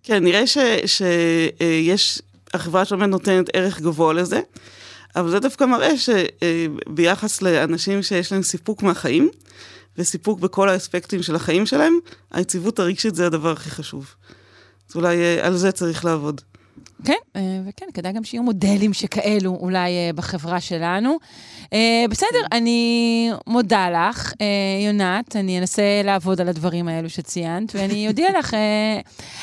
כן, 0.07 0.25
נראה 0.25 0.45
שיש, 0.87 2.23
החברה 2.55 2.85
שלנו 2.85 3.07
נותנת 3.07 3.51
ערך 3.53 3.81
גבוה 3.81 4.13
לזה, 4.13 4.41
אבל 5.17 5.31
זה 5.31 5.39
דווקא 5.39 5.65
מראה 5.65 5.93
שביחס 5.97 7.43
לאנשים 7.43 8.03
שיש 8.03 8.33
להם 8.33 8.43
סיפוק 8.43 8.83
מהחיים, 8.83 9.31
וסיפוק 9.99 10.41
בכל 10.41 10.69
האספקטים 10.69 11.23
של 11.23 11.35
החיים 11.37 11.67
שלהם, 11.67 11.99
היציבות 12.31 12.79
הרגשית 12.79 13.15
זה 13.15 13.27
הדבר 13.27 13.53
הכי 13.53 13.71
חשוב. 13.71 14.15
אז 14.91 14.97
אולי 14.97 15.17
אה, 15.17 15.47
על 15.47 15.57
זה 15.57 15.73
צריך 15.73 16.05
לעבוד. 16.05 16.41
כן, 17.05 17.15
אה, 17.37 17.61
וכן, 17.67 17.87
כדאי 17.95 18.13
גם 18.13 18.25
שיהיו 18.25 18.43
מודלים 18.43 18.93
שכאלו 18.93 19.57
אולי 19.61 19.91
אה, 19.91 20.11
בחברה 20.15 20.61
שלנו. 20.61 21.17
בסדר, 22.11 22.39
אני 22.53 23.31
מודה 23.47 23.91
לך, 23.91 24.33
יונת, 24.87 25.37
אני 25.37 25.59
אנסה 25.59 25.83
לעבוד 26.05 26.41
על 26.41 26.49
הדברים 26.49 26.89
האלו 26.89 27.11
שציינת, 27.11 27.75
ואני 27.75 28.09
אודיע 28.09 28.39
לך 28.39 28.55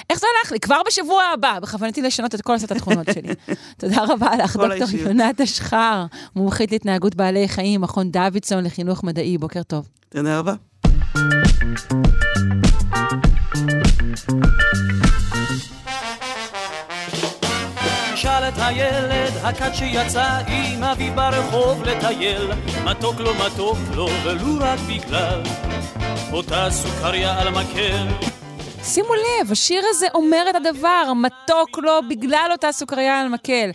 איך 0.09 0.19
זה 0.19 0.27
הלך 0.39 0.51
לי, 0.51 0.59
כבר 0.59 0.81
בשבוע 0.87 1.23
הבא, 1.33 1.59
בכוונתי 1.61 2.01
לשנות 2.01 2.35
את 2.35 2.41
כל 2.41 2.57
סט 2.57 2.71
התכונות 2.71 3.07
שלי. 3.13 3.33
תודה 3.79 4.03
רבה 4.07 4.35
לך, 4.35 4.55
דוקטור 4.55 4.99
יונת 4.99 5.41
אשחר, 5.41 6.05
מומחית 6.35 6.71
להתנהגות 6.71 7.15
בעלי 7.15 7.47
חיים, 7.47 7.81
מכון 7.81 8.11
דוידסון 8.11 8.63
לחינוך 8.63 9.03
מדעי, 9.03 9.37
בוקר 9.37 9.63
טוב. 9.63 9.87
תודה 10.09 10.39
רבה. 10.39 10.53
שאל 18.23 18.47
את 18.47 18.53
הילד 18.57 19.33
הכת 19.43 19.75
שיצא 19.75 20.39
עם 20.47 20.83
אבי 20.83 21.09
ברחוב 21.09 21.83
לטייל 21.83 22.51
מתוק 22.85 23.19
לו 23.19 23.31
מתוק 23.33 23.77
לו 23.95 24.07
ולו 24.23 24.57
רק 24.59 24.79
בגלל 24.79 25.41
אותה 26.33 26.67
סוכריה 26.71 27.41
על 27.41 27.49
מקל 27.49 28.07
שימו 28.83 29.13
לב, 29.13 29.51
השיר 29.51 29.83
הזה 29.89 30.07
אומר 30.13 30.45
את 30.49 30.55
הדבר, 30.55 31.13
מתוק 31.15 31.77
לו 31.77 31.99
בגלל 32.09 32.49
אותה 32.51 32.71
סוכריה 32.71 33.21
על 33.21 33.29
מקל. 33.29 33.69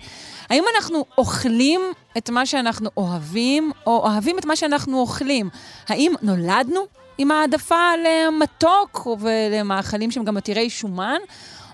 האם 0.51 0.65
אנחנו 0.77 1.05
אוכלים 1.19 1.81
את 2.19 2.31
מה 2.31 2.47
שאנחנו 2.47 2.91
אוהבים, 2.97 3.73
או 3.87 4.03
אוהבים 4.05 4.39
את 4.39 4.45
מה 4.45 4.57
שאנחנו 4.57 5.01
אוכלים? 5.01 5.49
האם 5.89 6.13
נולדנו 6.23 6.81
עם 7.19 7.31
העדפה 7.31 7.91
למתוק 8.05 9.07
ולמאכלים 9.21 10.11
שהם 10.11 10.25
גם 10.25 10.37
עתירי 10.37 10.71
שומן, 10.71 11.19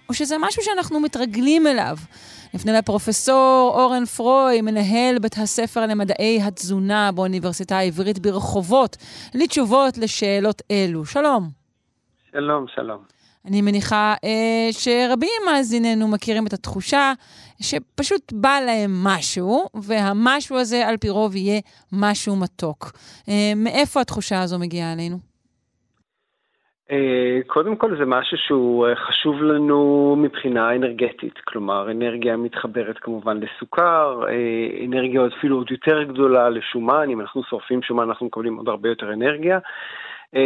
או 0.09 0.15
שזה 0.15 0.37
משהו 0.41 0.63
שאנחנו 0.63 1.01
מתרגלים 1.01 1.67
אליו? 1.67 1.97
נפנה 2.55 2.79
לפרופסור 2.79 3.73
אורן 3.75 4.05
פרוי, 4.05 4.61
מנהל 4.61 5.19
בית 5.19 5.39
הספר 5.39 5.87
למדעי 5.87 6.43
התזונה 6.43 7.13
באוניברסיטה 7.13 7.79
העברית 7.79 8.19
ברחובות, 8.19 8.97
לתשובות 9.35 9.99
לשאלות 9.99 10.63
אלו. 10.71 11.05
שלום. 11.05 11.51
שלום, 12.33 12.67
שלום. 12.75 12.99
אני 13.47 13.63
מניחה 13.63 14.15
אה, 14.25 14.69
שרבים 14.73 15.43
מאזיננו 15.47 16.09
מכירים 16.09 16.47
את 16.47 16.53
התחושה 16.53 17.13
שפשוט 17.61 18.33
בא 18.33 18.61
להם 18.67 19.05
משהו, 19.05 19.65
והמשהו 19.75 20.59
הזה 20.59 20.89
על 20.89 20.97
פי 20.97 21.11
רוב 21.11 21.37
יהיה 21.37 21.61
משהו 21.93 22.37
מתוק. 22.37 22.93
אה, 23.29 23.53
מאיפה 23.57 24.01
התחושה 24.01 24.43
הזו 24.43 24.59
מגיעה 24.59 24.93
אלינו? 24.93 25.34
אה, 26.91 27.38
קודם 27.47 27.76
כל 27.76 27.97
זה 27.97 28.05
משהו 28.07 28.37
שהוא 28.38 28.87
אה, 28.87 28.97
חשוב 28.97 29.43
לנו 29.43 30.14
מבחינה 30.19 30.75
אנרגטית, 30.75 31.38
כלומר 31.38 31.91
אנרגיה 31.91 32.37
מתחברת 32.37 32.99
כמובן 32.99 33.41
לסוכר, 33.41 34.23
אה, 34.29 34.85
אנרגיה 34.87 35.21
אפילו 35.38 35.57
עוד 35.57 35.71
יותר 35.71 36.03
גדולה 36.03 36.50
לשומן, 36.50 37.11
אם 37.11 37.21
אנחנו 37.21 37.43
שורפים 37.45 37.83
שומן 37.83 38.09
אנחנו 38.09 38.26
מקבלים 38.26 38.57
עוד 38.57 38.69
הרבה 38.69 38.88
יותר 38.88 39.12
אנרגיה. 39.12 39.59
אה, 40.37 40.41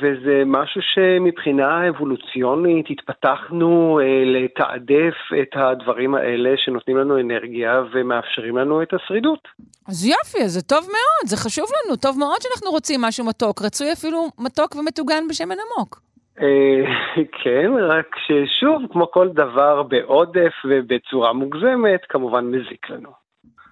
וזה 0.00 0.42
משהו 0.46 0.80
שמבחינה 0.82 1.88
אבולוציונית 1.88 2.86
התפתחנו 2.90 4.00
אה, 4.02 4.24
לתעדף 4.24 5.14
את 5.42 5.48
הדברים 5.54 6.14
האלה 6.14 6.50
שנותנים 6.56 6.96
לנו 6.96 7.20
אנרגיה 7.20 7.82
ומאפשרים 7.92 8.56
לנו 8.56 8.82
את 8.82 8.94
השרידות. 8.94 9.48
אז 9.88 10.06
יופי, 10.06 10.48
זה 10.48 10.62
טוב 10.62 10.80
מאוד, 10.80 11.28
זה 11.28 11.36
חשוב 11.36 11.64
לנו, 11.64 11.96
טוב 11.96 12.18
מאוד 12.18 12.36
שאנחנו 12.42 12.70
רוצים 12.70 13.00
משהו 13.00 13.26
מתוק, 13.26 13.62
רצוי 13.62 13.92
אפילו 13.92 14.28
מתוק 14.38 14.76
ומטוגן 14.76 15.28
בשמן 15.28 15.56
עמוק. 15.66 16.00
אה, 16.40 16.82
כן, 17.44 17.70
רק 17.88 18.16
ששוב, 18.26 18.82
כמו 18.92 19.10
כל 19.10 19.28
דבר 19.28 19.82
בעודף 19.82 20.52
ובצורה 20.64 21.32
מוגזמת, 21.32 22.00
כמובן 22.08 22.44
מזיק 22.44 22.90
לנו. 22.90 23.20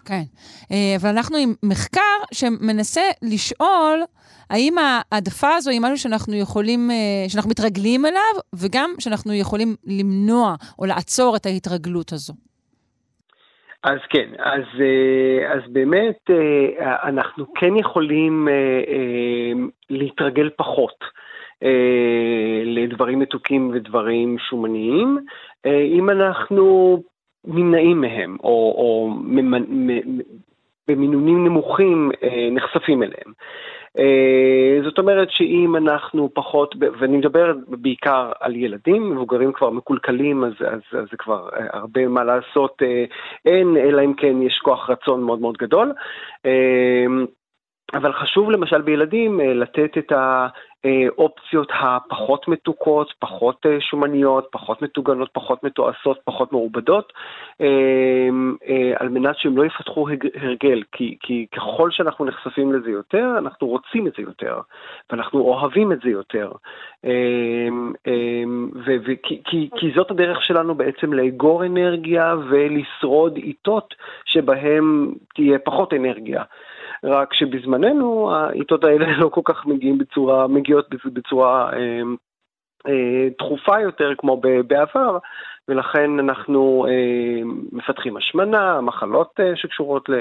כן, 0.04 0.22
אבל 1.00 1.10
אנחנו 1.10 1.36
עם 1.36 1.54
מחקר 1.62 2.18
שמנסה 2.32 3.00
לשאול 3.22 4.02
האם 4.50 4.74
העדפה 4.78 5.54
הזו 5.54 5.70
היא 5.70 5.80
משהו 5.82 5.98
שאנחנו 5.98 6.34
יכולים, 6.36 6.90
אה, 6.90 7.28
שאנחנו 7.28 7.50
מתרגלים 7.50 8.06
אליו, 8.06 8.34
וגם 8.54 8.90
שאנחנו 8.98 9.34
יכולים 9.34 9.68
למנוע 9.86 10.54
או 10.78 10.86
לעצור 10.86 11.36
את 11.36 11.46
ההתרגלות 11.46 12.12
הזו? 12.12 12.32
אז 13.82 13.98
כן, 14.10 14.30
אז, 14.38 14.62
אה, 14.80 15.52
אז 15.54 15.60
באמת 15.72 16.30
אה, 16.30 17.08
אנחנו 17.08 17.54
כן 17.54 17.76
יכולים 17.76 18.48
להתרגל 19.90 20.50
פחות 20.56 21.18
לדברים 22.64 23.18
מתוקים 23.18 23.70
ודברים 23.74 24.36
שומניים, 24.38 25.18
אם 25.66 26.10
אנחנו 26.10 26.96
נמנעים 27.44 28.00
מהם, 28.00 28.36
או, 28.44 28.74
או 28.78 29.10
במינונים 30.88 31.44
נמוכים 31.44 32.10
נחשפים 32.52 33.02
אליהם. 33.02 33.32
אה, 33.98 34.78
זאת 34.84 34.98
אומרת 34.98 35.30
שאם 35.30 35.76
אנחנו 35.76 36.30
פחות, 36.34 36.74
ואני 36.98 37.16
מדבר 37.16 37.52
בעיקר 37.68 38.32
על 38.40 38.56
ילדים, 38.56 39.10
מבוגרים 39.10 39.52
כבר 39.52 39.70
מקולקלים, 39.70 40.44
אז, 40.44 40.52
זה 40.92 41.16
כבר 41.18 41.48
אה, 41.56 41.66
הרבה 41.72 42.08
מה 42.08 42.24
לעשות 42.24 42.82
אה, 42.82 43.04
אין, 43.44 43.76
אלא 43.76 44.04
אם 44.04 44.14
כן 44.14 44.42
יש 44.42 44.58
כוח 44.58 44.90
רצון 44.90 45.22
מאוד 45.22 45.40
מאוד 45.40 45.56
גדול. 45.56 45.92
אבל 47.94 48.12
חשוב 48.12 48.50
למשל 48.50 48.82
בילדים 48.82 49.40
לתת 49.40 49.98
את 49.98 50.12
האופציות 50.84 51.68
הפחות 51.80 52.48
מתוקות, 52.48 53.14
פחות 53.18 53.66
שומניות, 53.80 54.48
פחות 54.52 54.82
מטוגנות, 54.82 55.30
פחות 55.32 55.64
מתועשות, 55.64 56.18
פחות 56.24 56.52
מעובדות, 56.52 57.12
על 58.96 59.08
מנת 59.08 59.38
שהם 59.38 59.56
לא 59.56 59.64
יפתחו 59.64 60.08
הרגל, 60.34 60.82
כי, 60.92 61.16
כי 61.20 61.46
ככל 61.56 61.90
שאנחנו 61.90 62.24
נחשפים 62.24 62.72
לזה 62.72 62.90
יותר, 62.90 63.34
אנחנו 63.38 63.66
רוצים 63.66 64.06
את 64.06 64.12
זה 64.16 64.22
יותר, 64.22 64.60
ואנחנו 65.10 65.40
אוהבים 65.40 65.92
את 65.92 65.98
זה 66.04 66.10
יותר. 66.10 66.52
ו, 68.86 68.90
ו, 69.06 69.12
כי, 69.22 69.42
כי, 69.44 69.68
כי 69.76 69.92
זאת 69.96 70.10
הדרך 70.10 70.42
שלנו 70.42 70.74
בעצם 70.74 71.12
לאגור 71.12 71.66
אנרגיה 71.66 72.34
ולשרוד 72.48 73.36
עיתות 73.36 73.94
שבהם 74.24 75.12
תהיה 75.34 75.58
פחות 75.58 75.92
אנרגיה. 75.92 76.42
רק 77.04 77.34
שבזמננו 77.34 78.32
העיתות 78.34 78.84
האלה 78.84 79.06
לא 79.20 79.28
כל 79.28 79.40
כך 79.44 79.66
מגיעים 79.66 79.98
בצורה, 79.98 80.46
מגיעות 80.46 80.86
בצורה 81.04 81.72
אה, 81.72 82.02
אה, 82.86 83.28
דחופה 83.38 83.80
יותר 83.80 84.12
כמו 84.18 84.40
בעבר, 84.66 85.18
ולכן 85.68 86.18
אנחנו 86.18 86.86
אה, 86.88 87.42
מפתחים 87.72 88.16
השמנה, 88.16 88.80
מחלות 88.80 89.40
אה, 89.40 89.56
שקשורות 89.56 90.08
ל... 90.08 90.14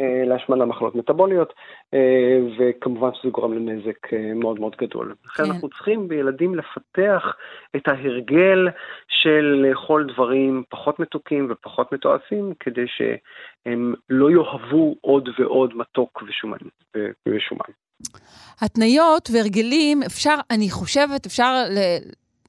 אה, 0.00 0.24
להשמנה 0.26 0.64
מחלות 0.64 0.94
מטבוליות, 0.94 1.52
אה, 1.94 2.38
וכמובן 2.58 3.10
שזה 3.14 3.30
גורם 3.30 3.52
לנזק 3.52 4.12
אה, 4.12 4.34
מאוד 4.34 4.60
מאוד 4.60 4.76
גדול. 4.80 5.14
לכן 5.24 5.44
כן. 5.44 5.50
אנחנו 5.50 5.68
צריכים 5.68 6.08
בילדים 6.08 6.54
לפתח 6.54 7.36
את 7.76 7.88
ההרגל 7.88 8.68
של 9.08 9.64
לאכול 9.68 10.12
דברים 10.12 10.62
פחות 10.68 11.00
מתוקים 11.00 11.48
ופחות 11.50 11.92
מתועשים, 11.92 12.52
כדי 12.60 12.84
שהם 12.86 13.94
לא 14.10 14.30
יאהבו 14.30 14.96
עוד 15.00 15.28
ועוד 15.38 15.76
מתוק 15.76 16.22
ושומן. 16.28 16.58
ושומן. 17.28 17.72
התניות 18.60 19.28
והרגלים, 19.32 20.02
אפשר, 20.02 20.34
אני 20.50 20.70
חושבת, 20.70 21.26
אפשר 21.26 21.64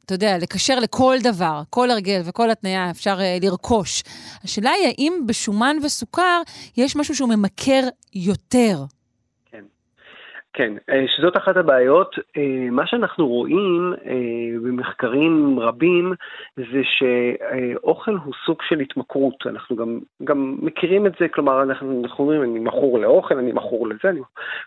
אתה 0.05 0.13
יודע, 0.13 0.37
לקשר 0.37 0.79
לכל 0.79 1.17
דבר, 1.23 1.61
כל 1.69 1.91
הרגל 1.91 2.21
וכל 2.25 2.51
התניה 2.51 2.91
אפשר 2.91 3.19
uh, 3.19 3.45
לרכוש. 3.45 4.03
השאלה 4.43 4.71
היא 4.71 4.87
האם 4.87 5.13
בשומן 5.25 5.77
וסוכר 5.83 6.41
יש 6.77 6.95
משהו 6.95 7.15
שהוא 7.15 7.29
ממכר 7.29 7.87
יותר. 8.13 8.85
כן. 10.53 10.73
אה, 10.89 11.05
שזאת 11.07 11.37
אחת 11.37 11.57
הבעיות. 11.57 12.15
אה, 12.37 12.67
מה 12.71 12.87
שאנחנו 12.87 13.27
רואים 13.27 13.93
אה, 14.05 14.59
במחקרים 14.63 15.59
רבים 15.59 16.13
זה 16.55 16.81
שאוכל 16.83 18.15
הוא 18.23 18.33
סוג 18.45 18.57
של 18.69 18.79
התמכרות. 18.79 19.35
אנחנו 19.45 19.75
גם, 19.75 19.99
גם 20.23 20.57
מכירים 20.61 21.05
את 21.05 21.11
זה, 21.19 21.27
כלומר, 21.27 21.63
אנחנו, 21.63 22.01
אנחנו 22.03 22.23
אומרים, 22.23 22.43
אני 22.43 22.59
מכור 22.59 22.99
לאוכל, 22.99 23.37
אני 23.37 23.51
מכור 23.51 23.87
לזה, 23.87 24.09
אני... 24.09 24.19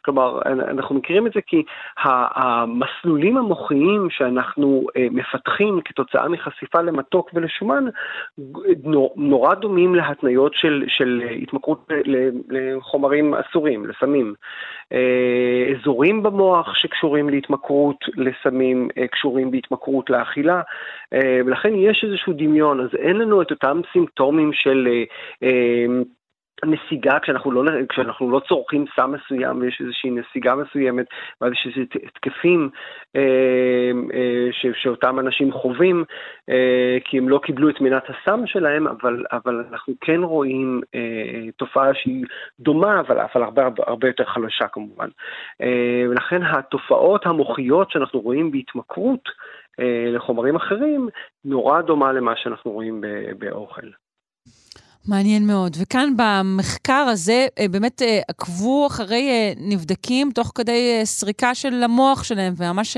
כלומר, 0.05 0.43
אנחנו 0.47 0.95
מכירים 0.95 1.26
את 1.26 1.33
זה 1.33 1.40
כי 1.47 1.62
המסלולים 2.05 3.37
המוחיים 3.37 4.09
שאנחנו 4.11 4.87
מפתחים 5.11 5.81
כתוצאה 5.85 6.28
מחשיפה 6.28 6.81
למתוק 6.81 7.31
ולשומן 7.35 7.85
נורא 9.16 9.55
דומים 9.55 9.95
להתניות 9.95 10.55
של, 10.55 10.85
של 10.88 11.23
התמכרות 11.43 11.88
לחומרים 12.49 13.35
אסורים, 13.35 13.87
לסמים. 13.87 14.35
אזורים 15.80 16.23
במוח 16.23 16.75
שקשורים 16.75 17.28
להתמכרות 17.28 18.04
לסמים, 18.16 18.88
אה, 18.99 19.06
קשורים 19.06 19.50
בהתמכרות 19.50 20.11
לאכילה, 20.11 20.61
אה, 21.12 21.40
ולכן 21.47 21.75
יש 21.75 22.04
איזשהו 22.04 22.33
דמיון, 22.33 22.80
אז 22.80 22.88
אין 22.99 23.16
לנו 23.16 23.42
את 23.42 23.50
אותם 23.50 23.80
סימפטומים 23.92 24.52
של... 24.52 24.88
נסיגה 26.65 27.19
כשאנחנו 27.19 27.53
לא, 27.53 27.63
כשאנחנו 27.89 28.31
לא 28.31 28.41
צורכים 28.49 28.85
סם 28.97 29.13
מסוים 29.13 29.61
ויש 29.61 29.81
איזושהי 29.81 30.11
נסיגה 30.11 30.55
מסוימת 30.55 31.07
ואז 31.41 31.53
יש 31.53 31.67
איזה 31.67 31.87
התקפים 32.07 32.71
אה, 33.17 33.21
אה, 34.15 34.49
ש, 34.53 34.67
שאותם 34.83 35.19
אנשים 35.19 35.53
חווים 35.53 36.05
אה, 36.51 36.99
כי 37.05 37.19
הם 37.19 37.29
לא 37.29 37.39
קיבלו 37.39 37.69
את 37.69 37.81
מנת 37.81 38.03
הסם 38.09 38.47
שלהם, 38.47 38.87
אבל, 38.87 39.25
אבל 39.33 39.65
אנחנו 39.71 39.95
כן 40.01 40.21
רואים 40.23 40.81
אה, 40.95 41.51
תופעה 41.57 41.95
שהיא 41.95 42.25
דומה 42.61 43.01
אבל, 43.01 43.19
אבל 43.21 43.43
הרבה, 43.43 43.65
הרבה, 43.65 43.83
הרבה 43.87 44.07
יותר 44.07 44.25
חלשה 44.25 44.69
כמובן. 44.69 45.09
אה, 45.63 46.05
ולכן 46.11 46.43
התופעות 46.43 47.27
המוחיות 47.27 47.91
שאנחנו 47.91 48.21
רואים 48.21 48.51
בהתמכרות 48.51 49.29
אה, 49.81 50.11
לחומרים 50.13 50.57
אחרים 50.57 51.09
נורא 51.45 51.81
דומה 51.83 52.13
למה 52.13 52.37
שאנחנו 52.37 52.71
רואים 52.71 53.05
באוכל. 53.39 53.87
מעניין 55.09 55.43
מאוד. 55.47 55.73
וכאן 55.83 56.09
במחקר 56.19 57.07
הזה 57.13 57.47
אה, 57.59 57.69
באמת 57.73 58.03
אה, 58.03 58.21
עקבו 58.29 58.87
אחרי 58.87 59.29
אה, 59.31 59.53
נבדקים 59.71 60.31
תוך 60.35 60.53
כדי 60.55 61.01
סריקה 61.05 61.55
של 61.55 61.83
המוח 61.85 62.25
שלהם, 62.25 62.53
וממש 62.59 62.97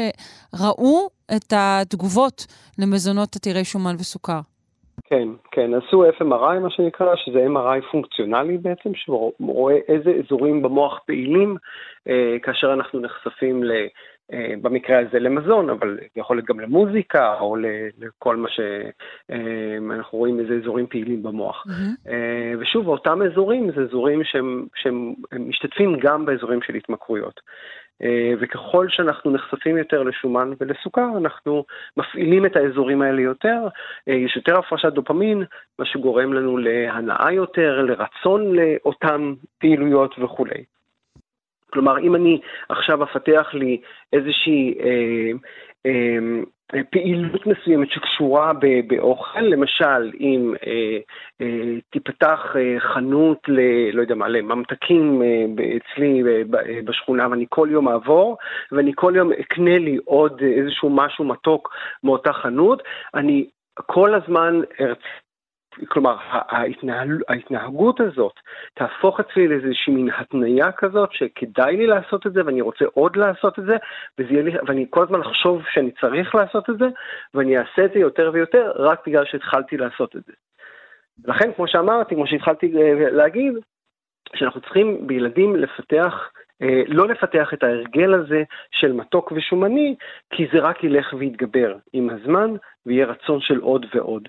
ראו 0.62 1.08
את 1.36 1.52
התגובות 1.56 2.46
למזונות 2.78 3.36
עתירי 3.36 3.64
שומן 3.64 3.94
וסוכר. 3.94 4.40
כן, 5.04 5.28
כן, 5.52 5.70
עשו 5.74 6.04
FMRI 6.10 6.58
מה 6.60 6.70
שנקרא, 6.70 7.16
שזה 7.16 7.46
MRI 7.46 7.90
פונקציונלי 7.90 8.58
בעצם, 8.58 8.90
שרואה 8.94 9.76
איזה 9.88 10.10
אזורים 10.10 10.62
במוח 10.62 10.98
פעילים 11.06 11.56
אה, 12.08 12.36
כאשר 12.42 12.72
אנחנו 12.72 13.00
נחשפים 13.00 13.62
במקרה 14.62 14.98
הזה 14.98 15.18
למזון, 15.18 15.70
אבל 15.70 15.98
יכול 16.16 16.36
להיות 16.36 16.48
גם 16.48 16.60
למוזיקה 16.60 17.34
או 17.40 17.56
לכל 17.98 18.36
מה 18.36 18.48
שאנחנו 18.48 20.18
רואים 20.18 20.40
איזה 20.40 20.54
אזורים 20.62 20.86
פעילים 20.86 21.22
במוח. 21.22 21.66
Mm-hmm. 21.66 22.10
ושוב, 22.58 22.88
אותם 22.88 23.22
אזורים 23.22 23.70
זה 23.76 23.82
אזורים 23.82 24.24
שהם, 24.24 24.66
שהם 24.74 25.14
משתתפים 25.38 25.96
גם 26.00 26.26
באזורים 26.26 26.62
של 26.62 26.74
התמכרויות. 26.74 27.40
אה, 28.02 28.32
וככל 28.40 28.86
שאנחנו 28.88 29.30
נחשפים 29.30 29.76
יותר 29.76 30.02
לשומן 30.02 30.52
ולסוכר, 30.60 31.08
אנחנו 31.16 31.64
מפעילים 31.96 32.46
את 32.46 32.56
האזורים 32.56 33.02
האלה 33.02 33.20
יותר, 33.20 33.68
יש 34.06 34.36
יותר 34.36 34.58
הפרשת 34.58 34.92
דופמין, 34.92 35.44
מה 35.78 35.84
שגורם 35.84 36.32
לנו 36.32 36.58
להנאה 36.58 37.32
יותר, 37.32 37.82
לרצון 37.82 38.56
לאותן 38.56 39.32
פעילויות 39.58 40.14
וכולי. 40.18 40.64
כלומר, 41.72 41.98
אם 41.98 42.14
אני 42.14 42.40
עכשיו 42.68 43.02
אפתח 43.02 43.48
לי 43.54 43.80
איזושהי 44.12 44.74
אה, 44.80 45.30
אה, 45.86 46.82
פעילות 46.90 47.46
מסוימת 47.46 47.88
שקשורה 47.90 48.52
באוכל, 48.86 49.40
למשל, 49.40 50.12
אם 50.20 50.54
אה, 50.66 50.98
אה, 51.40 51.74
תיפתח 51.90 52.56
אה, 52.56 52.80
חנות 52.80 53.38
ל... 53.48 53.60
לא 53.92 54.00
יודע 54.00 54.14
מה, 54.14 54.28
לממתקים 54.28 55.22
אה, 55.22 55.44
אצלי 55.76 56.22
אה, 56.26 56.42
בשכונה, 56.84 57.28
ואני 57.30 57.46
כל 57.48 57.68
יום 57.70 57.88
אעבור, 57.88 58.36
ואני 58.72 58.92
כל 58.94 59.12
יום 59.16 59.32
אקנה 59.32 59.78
לי 59.78 59.98
עוד 60.04 60.42
איזשהו 60.42 60.90
משהו 60.90 61.24
מתוק 61.24 61.74
מאותה 62.04 62.32
חנות, 62.32 62.82
אני 63.14 63.46
כל 63.86 64.14
הזמן 64.14 64.60
ארצה 64.80 65.00
כלומר, 65.88 66.16
ההתנהל, 66.30 67.18
ההתנהגות 67.28 68.00
הזאת 68.00 68.32
תהפוך 68.74 69.20
אצלי 69.20 69.48
לאיזושהי 69.48 69.94
מין 69.94 70.10
התניה 70.16 70.72
כזאת 70.72 71.12
שכדאי 71.12 71.76
לי 71.76 71.86
לעשות 71.86 72.26
את 72.26 72.32
זה 72.32 72.46
ואני 72.46 72.60
רוצה 72.60 72.84
עוד 72.94 73.16
לעשות 73.16 73.58
את 73.58 73.64
זה 73.64 73.76
לי, 74.18 74.52
ואני 74.66 74.86
כל 74.90 75.02
הזמן 75.02 75.20
אחשוב 75.20 75.62
שאני 75.72 75.90
צריך 76.00 76.34
לעשות 76.34 76.70
את 76.70 76.78
זה 76.78 76.86
ואני 77.34 77.58
אעשה 77.58 77.84
את 77.84 77.90
זה 77.94 77.98
יותר 77.98 78.30
ויותר 78.32 78.72
רק 78.76 79.06
בגלל 79.06 79.24
שהתחלתי 79.24 79.76
לעשות 79.76 80.16
את 80.16 80.22
זה. 80.24 80.32
לכן, 81.24 81.52
כמו 81.52 81.68
שאמרתי, 81.68 82.14
כמו 82.14 82.26
שהתחלתי 82.26 82.72
אה, 82.76 83.10
להגיד, 83.10 83.54
שאנחנו 84.34 84.60
צריכים 84.60 85.06
בילדים 85.06 85.56
לפתח 85.56 86.30
אה, 86.62 86.82
לא 86.86 87.08
לפתח 87.08 87.54
את 87.54 87.62
ההרגל 87.62 88.14
הזה 88.14 88.42
של 88.70 88.92
מתוק 88.92 89.32
ושומני, 89.32 89.94
כי 90.30 90.46
זה 90.52 90.58
רק 90.58 90.84
ילך 90.84 91.14
ויתגבר 91.18 91.76
עם 91.92 92.10
הזמן, 92.10 92.54
ויהיה 92.86 93.06
רצון 93.06 93.40
של 93.40 93.58
עוד 93.58 93.86
ועוד. 93.94 94.28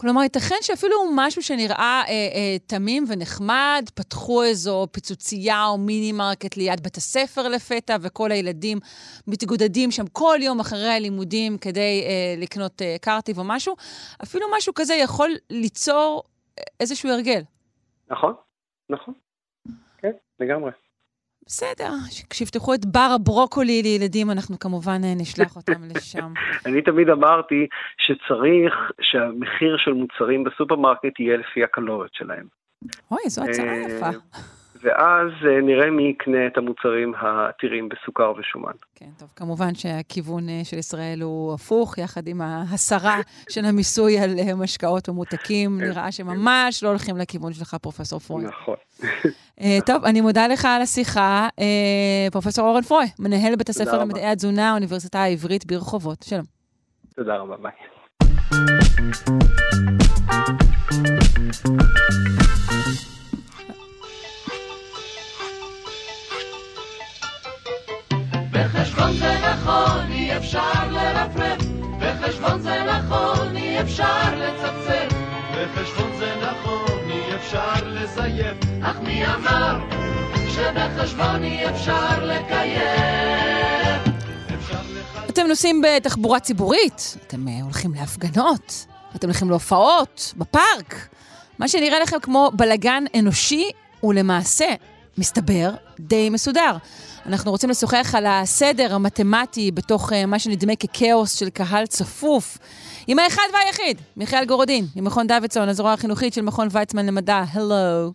כלומר, 0.00 0.22
ייתכן 0.22 0.54
שאפילו 0.60 0.96
משהו 1.16 1.42
שנראה 1.42 2.02
אה, 2.08 2.12
אה, 2.12 2.56
תמים 2.66 3.04
ונחמד, 3.08 3.90
פתחו 3.94 4.42
איזו 4.42 4.86
פיצוצייה 4.92 5.66
או 5.66 5.78
מיני 5.78 6.12
מרקט 6.12 6.56
ליד 6.56 6.80
בית 6.80 6.96
הספר 6.96 7.48
לפתע, 7.48 7.96
וכל 8.00 8.32
הילדים 8.32 8.78
מתגודדים 9.26 9.90
שם 9.90 10.06
כל 10.06 10.38
יום 10.42 10.60
אחרי 10.60 10.88
הלימודים 10.88 11.58
כדי 11.58 12.04
אה, 12.06 12.34
לקנות 12.42 12.82
אה, 12.82 12.96
קרטיב 13.00 13.38
או 13.38 13.44
משהו, 13.46 13.74
אפילו 14.22 14.46
משהו 14.56 14.72
כזה 14.74 14.94
יכול 14.94 15.30
ליצור 15.50 16.22
אה, 16.58 16.64
איזשהו 16.80 17.10
הרגל. 17.10 17.40
נכון, 18.10 18.34
נכון. 18.90 19.14
כן, 19.98 20.12
לגמרי. 20.40 20.70
בסדר, 21.48 21.90
כשיפתחו 22.30 22.74
את 22.74 22.86
בר 22.86 23.10
הברוקולי 23.14 23.82
לילדים, 23.82 24.30
אנחנו 24.30 24.58
כמובן 24.58 25.00
אה, 25.04 25.14
נשלח 25.16 25.56
אותם 25.56 25.82
לשם. 25.94 26.32
אני 26.66 26.82
תמיד 26.82 27.08
אמרתי 27.10 27.66
שצריך 27.98 28.74
שהמחיר 29.00 29.76
של 29.78 29.92
מוצרים 29.92 30.44
בסופרמרקט 30.44 31.20
יהיה 31.20 31.36
לפי 31.36 31.64
הקלוריות 31.64 32.14
שלהם. 32.14 32.46
אוי, 33.10 33.20
זו 33.26 33.44
הצעה 33.44 33.66
אה, 33.66 33.80
יפה. 33.88 34.10
ואז 34.82 35.30
אה, 35.46 35.60
נראה 35.60 35.90
מי 35.90 36.02
יקנה 36.02 36.46
את 36.46 36.58
המוצרים 36.58 37.12
העתירים 37.18 37.88
בסוכר 37.88 38.32
ושומן. 38.38 38.72
כן, 38.94 39.06
טוב, 39.18 39.28
כמובן 39.36 39.74
שהכיוון 39.74 40.48
אה, 40.48 40.60
של 40.64 40.78
ישראל 40.78 41.22
הוא 41.22 41.54
הפוך, 41.54 41.98
יחד 41.98 42.28
עם 42.28 42.40
ההסרה 42.40 43.16
של 43.48 43.64
המיסוי 43.64 44.18
על 44.18 44.30
אה, 44.38 44.54
משקאות 44.54 45.08
ומותקים, 45.08 45.78
כן, 45.80 45.86
נראה 45.86 46.12
שממש 46.12 46.82
לא 46.82 46.88
הולכים 46.88 47.16
לכיוון 47.16 47.52
שלך, 47.52 47.76
פרופ' 47.82 48.26
פרוי. 48.26 48.44
נכון. 48.44 48.76
טוב, 49.86 50.04
אני 50.04 50.20
מודה 50.20 50.48
לך 50.48 50.64
על 50.64 50.82
השיחה, 50.82 51.48
פרופ' 52.32 52.58
אורן 52.58 52.82
פרוי, 52.82 53.04
מנהל 53.18 53.56
בית 53.56 53.68
הספר 53.68 53.98
למדעי 53.98 54.26
התזונה, 54.26 54.70
האוניברסיטה 54.70 55.18
העברית 55.18 55.66
ברחובות. 55.66 56.22
שלום. 56.22 56.44
תודה 57.16 57.36
רבה, 57.36 57.56
ביי. 57.56 57.72
בחשבון 58.50 59.38
זה 63.02 63.17
נכון, 69.52 70.12
אי 70.12 70.36
אפשר 70.36 70.90
לרפרף, 70.90 71.58
בחשבון 72.00 72.60
זה 72.60 72.84
נכון, 72.84 73.56
אי 73.56 73.80
אפשר 73.80 74.34
לצפצף, 74.36 75.16
בחשבון 75.54 76.10
זה 76.18 76.34
נכון, 76.42 77.10
אי 77.10 77.34
אפשר 77.36 77.86
לזייף, 77.86 78.56
אך 78.82 78.96
מי 79.02 79.26
אמר 79.26 79.78
שבחשבון 80.48 81.42
אי 81.42 81.68
אפשר 81.70 82.24
לקיים? 82.24 82.82
אתם 85.28 85.46
נוסעים 85.46 85.82
בתחבורה 85.82 86.40
ציבורית, 86.40 87.16
אתם 87.26 87.48
אה, 87.48 87.62
הולכים 87.62 87.94
להפגנות, 87.94 88.86
אתם 89.16 89.28
הולכים 89.28 89.50
להופעות, 89.50 90.34
בפארק. 90.36 91.08
מה 91.58 91.68
שנראה 91.68 92.00
לכם 92.00 92.16
כמו 92.22 92.50
בלגן 92.54 93.04
אנושי, 93.18 93.70
הוא 94.00 94.14
למעשה, 94.14 94.66
מסתבר, 95.18 95.70
די 96.00 96.30
מסודר. 96.30 96.76
אנחנו 97.28 97.50
רוצים 97.50 97.70
לשוחח 97.70 98.14
על 98.14 98.26
הסדר 98.26 98.94
המתמטי 98.94 99.70
בתוך 99.70 100.12
uh, 100.12 100.26
מה 100.26 100.38
שנדמה 100.38 100.76
ככאוס 100.76 101.38
של 101.38 101.50
קהל 101.50 101.86
צפוף. 101.86 102.58
עם 103.06 103.18
האחד 103.18 103.42
והיחיד, 103.54 104.00
מיכאל 104.16 104.44
גורודין, 104.44 104.86
ממכון 104.96 105.26
דוידסון, 105.26 105.68
הזרוע 105.68 105.92
החינוכית 105.92 106.34
של 106.34 106.40
מכון 106.40 106.68
ויצמן 106.70 107.06
למדע. 107.06 107.44
הלו. 107.52 108.12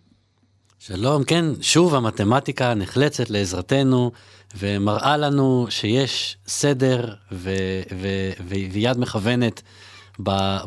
שלום, 0.78 1.24
כן, 1.24 1.44
שוב 1.60 1.94
המתמטיקה 1.94 2.74
נחלצת 2.74 3.30
לעזרתנו 3.30 4.12
ומראה 4.58 5.16
לנו 5.16 5.66
שיש 5.70 6.36
סדר 6.46 7.14
ו- 7.32 7.82
ו- 8.00 8.30
ו- 8.48 8.72
ויד 8.72 8.98
מכוונת 8.98 9.62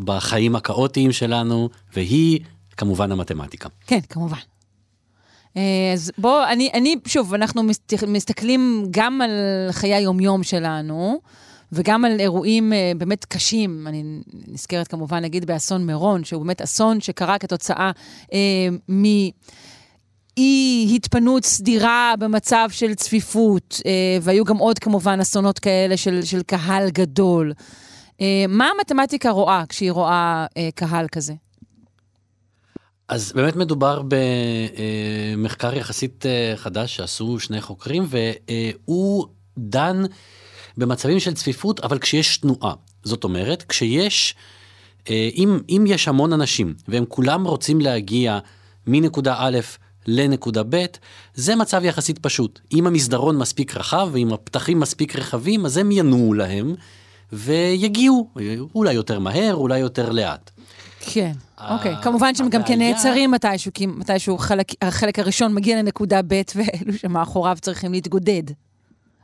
בחיים 0.06 0.56
הכאוטיים 0.56 1.12
שלנו, 1.12 1.70
והיא 1.94 2.40
כמובן 2.78 3.12
המתמטיקה. 3.12 3.70
כן, 3.88 4.00
כמובן. 4.10 4.38
אה, 5.58 5.62
אז 5.94 6.12
בוא, 6.18 6.44
אני, 6.46 6.70
אני, 6.74 6.96
שוב, 7.08 7.34
אנחנו 7.34 7.64
מסת- 7.64 8.04
מסתכלים 8.08 8.86
גם 8.92 9.22
על 9.22 9.32
חיי 9.72 9.94
היומיום 9.94 10.44
שלנו, 10.44 11.20
וגם 11.72 12.06
על 12.06 12.20
אירועים 12.20 12.74
אה, 12.74 12.92
באמת 12.98 13.26
קשים. 13.26 13.88
אני 13.88 14.04
נזכרת 14.48 14.88
כמובן, 14.88 15.24
נגיד, 15.24 15.46
באסון 15.46 15.86
מירון, 15.86 16.24
שהוא 16.24 16.42
באמת 16.44 16.62
אסון 16.62 17.02
שקרה 17.02 17.38
כתוצאה 17.38 17.92
אה, 18.34 18.68
מ... 18.90 19.04
אי 20.38 20.92
התפנות 20.96 21.46
סדירה 21.46 22.14
במצב 22.20 22.68
של 22.72 22.96
צפיפות, 22.96 23.82
אה, 23.86 23.92
והיו 24.22 24.46
גם 24.46 24.58
עוד 24.58 24.80
כמובן 24.80 25.20
אסונות 25.22 25.60
כאלה 25.60 25.98
של, 25.98 26.22
של 26.24 26.42
קהל 26.44 26.90
גדול. 26.90 27.54
אה, 28.22 28.46
מה 28.48 28.70
המתמטיקה 28.78 29.30
רואה 29.30 29.64
כשהיא 29.70 29.92
רואה 29.92 30.46
אה, 30.58 30.70
קהל 30.76 31.08
כזה? 31.12 31.34
אז 33.08 33.32
באמת 33.36 33.56
מדובר 33.56 34.02
במחקר 35.38 35.74
יחסית 35.74 36.26
אה, 36.26 36.54
חדש 36.56 36.96
שעשו 36.96 37.40
שני 37.40 37.62
חוקרים, 37.62 38.08
והוא 38.08 39.28
דן 39.58 40.04
במצבים 40.78 41.20
של 41.20 41.34
צפיפות, 41.34 41.80
אבל 41.80 42.00
כשיש 42.00 42.38
תנועה. 42.38 42.74
זאת 43.04 43.24
אומרת, 43.24 43.64
כשיש, 43.64 44.36
אה, 45.10 45.30
אם, 45.36 45.60
אם 45.70 45.84
יש 45.88 46.08
המון 46.08 46.34
אנשים, 46.34 46.74
והם 46.88 47.06
כולם 47.08 47.48
רוצים 47.48 47.82
להגיע 47.82 48.40
מנקודה 48.88 49.36
א' 49.38 49.60
לנקודה 50.08 50.64
ב', 50.70 50.86
זה 51.34 51.56
מצב 51.56 51.82
יחסית 51.84 52.20
פשוט. 52.20 52.60
אם 52.74 52.88
המסדרון 52.88 53.38
מספיק 53.38 53.78
רחב, 53.78 54.10
ואם 54.12 54.34
הפתחים 54.34 54.80
מספיק 54.80 55.16
רחבים, 55.16 55.66
אז 55.66 55.78
הם 55.78 55.92
ינועו 55.92 56.34
להם, 56.34 56.76
ויגיעו, 57.34 58.30
אולי 58.76 58.94
יותר 58.94 59.20
מהר, 59.20 59.56
אולי 59.56 59.80
יותר 59.80 60.12
לאט. 60.12 60.52
כן, 61.14 61.32
אוקיי. 61.70 61.96
כמובן 62.02 62.36
שהם 62.36 62.50
גם 62.50 62.64
כן 62.64 62.80
נעצרים 62.80 63.32
מתישהו, 63.32 63.72
כי 63.74 63.86
מתישהו 63.86 64.38
חלק, 64.38 64.68
החלק 64.82 65.20
הראשון 65.20 65.54
מגיע 65.54 65.78
לנקודה 65.78 66.22
ב' 66.28 66.42
ואלו 66.56 66.94
שמאחוריו 66.94 67.58
צריכים 67.62 67.92
להתגודד. 67.92 68.44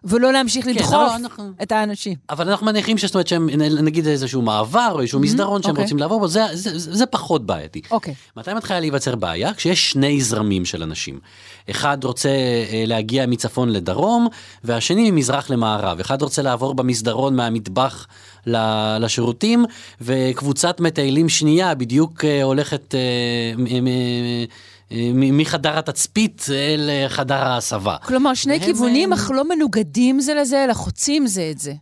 ולא 0.04 0.34
להמשיך 0.34 0.68
לדחוף 0.68 0.94
לא, 0.94 1.16
אנחנו- 1.16 1.52
את 1.64 1.72
האנשים. 1.72 2.16
אבל 2.30 2.50
אנחנו 2.50 2.66
מניחים 2.66 2.98
שזאת 2.98 3.16
אומרת 3.16 3.28
שהם 3.28 3.50
נגיד 3.84 4.08
איזשהו 4.08 4.42
מעבר 4.42 4.90
או 4.92 5.00
איזשהו 5.02 5.20
מסדרון 5.20 5.62
שהם 5.64 5.72
אוקיי. 5.72 5.84
רוצים 5.84 5.98
לעבור 5.98 6.20
בו, 6.20 6.28
זה, 6.28 6.44
זה, 6.54 6.80
זה, 6.80 6.96
זה 6.96 7.06
פחות 7.06 7.46
בעייתי. 7.46 7.82
אוקיי. 7.92 8.14
מתי 8.38 8.54
מתחילה 8.54 8.80
להיווצר 8.80 9.16
בעיה? 9.16 9.54
כשיש 9.54 9.92
שני 9.92 10.22
זרמים 10.22 10.66
של 10.66 10.84
אנשים. 10.84 11.20
אחד 11.72 12.04
רוצה 12.04 12.30
אה, 12.30 12.84
להגיע 12.88 13.26
מצפון 13.26 13.70
לדרום, 13.70 14.28
והשני 14.64 15.12
ממזרח 15.12 15.50
למערב. 15.50 16.00
אחד 16.00 16.22
רוצה 16.22 16.42
לעבור 16.42 16.74
במסדרון 16.76 17.36
מהמטבח 17.36 18.08
ל- 18.48 18.98
לשירותים, 19.00 19.66
וקבוצת 20.02 20.80
מטיילים 20.80 21.30
שנייה 21.30 21.76
בדיוק 21.76 22.26
אה, 22.26 22.44
הולכת 22.44 22.96
אה, 22.96 23.00
מ- 23.58 23.84
מ- 23.84 24.46
מחדר 25.14 25.78
התצפית 25.80 26.46
אל 26.50 26.90
אה, 26.90 27.10
חדר 27.10 27.36
ההסבה. 27.36 27.96
כלומר, 28.06 28.34
שני 28.34 28.60
כיוונים, 28.60 29.14
אה, 29.14 29.18
אך 29.18 29.32
לא 29.32 29.50
מנוגדים 29.50 30.20
זה 30.20 30.34
לזה, 30.34 30.64
אלא 30.64 30.74
חוצים 30.74 31.28
זה 31.28 31.50
את 31.52 31.60
זה. 31.60 31.74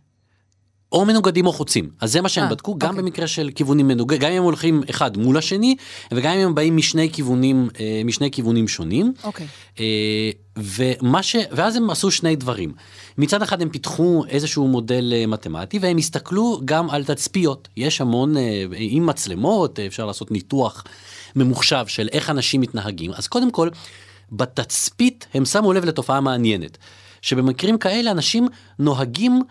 או 0.92 1.04
מנוגדים 1.04 1.46
או 1.46 1.52
חוצים. 1.52 1.90
אז 2.00 2.12
זה 2.12 2.20
מה 2.20 2.28
שהם 2.28 2.44
אה, 2.44 2.50
בדקו, 2.50 2.74
גם 2.78 2.88
אוקיי. 2.88 3.02
במקרה 3.02 3.26
של 3.26 3.50
כיוונים 3.54 3.88
מנוגדים, 3.88 4.20
גם 4.20 4.30
אם 4.30 4.36
הם 4.36 4.42
הולכים 4.42 4.82
אחד 4.90 5.16
מול 5.16 5.36
השני, 5.36 5.76
וגם 6.12 6.32
אם 6.32 6.46
הם 6.46 6.54
באים 6.54 6.76
משני 6.76 7.10
כיוונים, 7.12 7.68
אה, 7.80 8.02
משני 8.04 8.30
כיוונים 8.30 8.68
שונים. 8.68 9.12
אוקיי. 9.24 9.46
אה, 9.80 10.30
ומה 10.56 11.22
ש... 11.22 11.36
ואז 11.52 11.76
הם 11.76 11.90
עשו 11.90 12.10
שני 12.10 12.36
דברים. 12.36 12.72
מצד 13.18 13.42
אחד 13.42 13.62
הם 13.62 13.68
פיתחו 13.68 14.24
איזשהו 14.28 14.68
מודל 14.68 15.12
אה, 15.16 15.26
מתמטי, 15.26 15.78
והם 15.78 15.96
הסתכלו 15.96 16.60
גם 16.64 16.90
על 16.90 17.04
תצפיות. 17.04 17.68
יש 17.76 18.00
המון, 18.00 18.36
אה, 18.36 18.64
עם 18.72 19.06
מצלמות, 19.06 19.78
אה, 19.78 19.86
אפשר 19.86 20.06
לעשות 20.06 20.30
ניתוח 20.30 20.84
ממוחשב 21.36 21.84
של 21.86 22.08
איך 22.12 22.30
אנשים 22.30 22.60
מתנהגים. 22.60 23.10
אז 23.14 23.26
קודם 23.26 23.50
כל, 23.50 23.68
בתצפית 24.32 25.26
הם 25.34 25.44
שמו 25.44 25.72
לב 25.72 25.84
לתופעה 25.84 26.20
מעניינת. 26.20 26.78
שבמקרים 27.22 27.78
כאלה 27.78 28.10
אנשים 28.10 28.48
נוהגים 28.78 29.42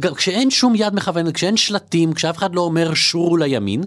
גם 0.00 0.14
כשאין 0.14 0.50
שום 0.50 0.74
יד 0.76 0.94
מכוונת, 0.94 1.34
כשאין 1.34 1.56
שלטים, 1.56 2.12
כשאף 2.12 2.38
אחד 2.38 2.54
לא 2.54 2.60
אומר 2.60 2.94
שורו 2.94 3.36
לימין, 3.36 3.84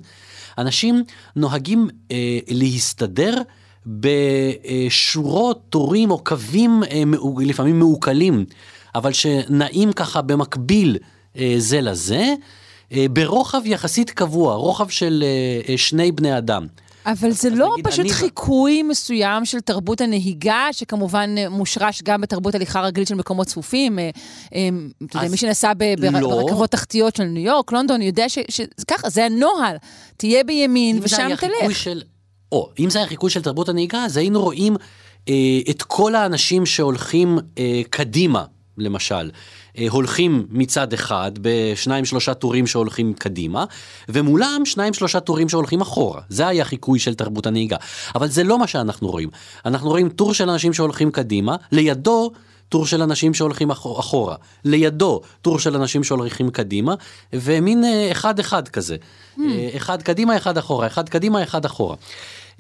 אנשים 0.58 1.04
נוהגים 1.36 1.90
אה, 2.12 2.40
להסתדר 2.48 3.42
בשורות, 3.86 5.62
תורים 5.70 6.12
או 6.12 6.24
קווים 6.24 6.84
אה, 6.84 7.04
לפעמים 7.46 7.80
מעוקלים, 7.80 8.46
אבל 8.96 9.14
שנעים 9.14 9.94
ככה 9.94 10.22
במקביל 10.22 10.98
אה, 11.38 11.56
זה 11.58 11.82
לזה, 11.82 12.34
ברוחב 12.94 13.62
יחסית 13.66 14.10
קבוע, 14.10 14.56
רוחב 14.56 14.90
של 14.90 15.24
אה, 15.26 15.72
אה, 15.74 15.78
שני 15.78 16.12
בני 16.12 16.38
אדם. 16.38 16.68
אבל 17.06 17.32
זה 17.32 17.50
לא 17.50 17.70
נגיד 17.74 17.88
פשוט 17.88 18.00
אני- 18.00 18.14
חיקוי 18.14 18.84
מסוים 18.84 19.46
של 19.46 19.60
תרבות 19.60 20.02
הנהיגה, 20.02 20.68
שכמובן 20.72 21.36
אה, 21.38 21.50
מושרש 21.50 22.02
גם 22.04 22.22
בתרבות 22.22 22.56
הליכה 22.56 22.82
רגלית 22.82 23.08
של 23.08 23.16
מקומות 23.16 23.48
צפופים. 23.48 24.00
אה, 24.00 24.10
אה, 24.56 24.70
אתה 25.06 25.18
יודע, 25.18 25.30
מי 25.30 25.38
שנסע 25.38 25.74
ב- 25.78 25.96
בר- 26.02 26.20
לא. 26.20 26.30
ברכבות 26.30 26.70
תחתיות 26.70 27.16
של 27.16 27.24
ניו 27.24 27.44
יורק, 27.46 27.72
לונדון, 27.72 28.02
יודע 28.02 28.30
ש- 28.30 28.40
שככה, 28.50 29.10
זה 29.10 29.26
הנוהל. 29.26 29.76
תהיה 30.18 30.44
בימין 30.44 31.00
ושם 31.02 31.30
תלך. 31.40 31.76
של, 31.76 32.02
או, 32.52 32.70
אם 32.80 32.90
זה 32.90 33.00
היה 33.00 33.08
חיקוי 33.08 33.30
של 33.30 33.42
תרבות 33.42 33.70
הנהיגה, 33.70 34.06
אז 34.06 34.18
היינו 34.18 34.42
רואים 34.42 34.76
אה, 35.30 35.34
את 35.70 35.82
כל 35.84 36.16
האנשים 36.16 36.66
שהולכים 36.66 37.38
אה, 37.58 37.82
קדימה, 37.90 38.44
למשל. 38.78 39.30
אה, 39.78 39.86
הולכים 39.90 40.48
מצד 40.50 40.94
אחד 40.94 41.32
בשניים 41.42 42.06
שלושה 42.06 42.34
טורים 42.34 42.68
שהולכים 42.68 43.14
קדימה, 43.14 43.66
ומולם 44.10 44.62
שניים 44.66 44.94
שלושה 44.94 45.20
טורים 45.20 45.50
שהולכים 45.50 45.82
אחורה. 45.82 46.22
זה 46.30 46.48
היה 46.48 46.66
חיקוי 46.66 47.00
של 47.00 47.14
תרבות 47.16 47.46
הנהיגה. 47.46 47.78
אבל 48.16 48.28
זה 48.28 48.44
לא 48.44 48.60
מה 48.60 48.68
שאנחנו 48.68 49.08
רואים. 49.08 49.30
אנחנו 49.66 49.90
רואים 49.90 50.10
טור 50.10 50.34
של 50.34 50.50
אנשים 50.50 50.74
שהולכים 50.74 51.12
קדימה, 51.12 51.56
לידו 51.72 52.32
טור 52.70 52.86
של 52.86 53.02
אנשים 53.02 53.34
שהולכים 53.34 53.72
אחור- 53.72 54.00
אחורה, 54.00 54.36
לידו 54.66 55.22
טור 55.42 55.60
של 55.60 55.76
אנשים 55.76 56.04
שהולכים 56.04 56.50
קדימה, 56.50 56.94
ומין 57.34 57.84
אה, 57.84 58.12
אחד 58.12 58.40
אחד 58.40 58.68
כזה. 58.68 58.96
אה, 59.40 59.70
אחד 59.78 60.02
קדימה, 60.02 60.38
אחד 60.38 60.58
אחורה, 60.58 60.88
אחד 60.88 61.10
קדימה, 61.10 61.44
אחד 61.44 61.66
אחורה. 61.66 61.96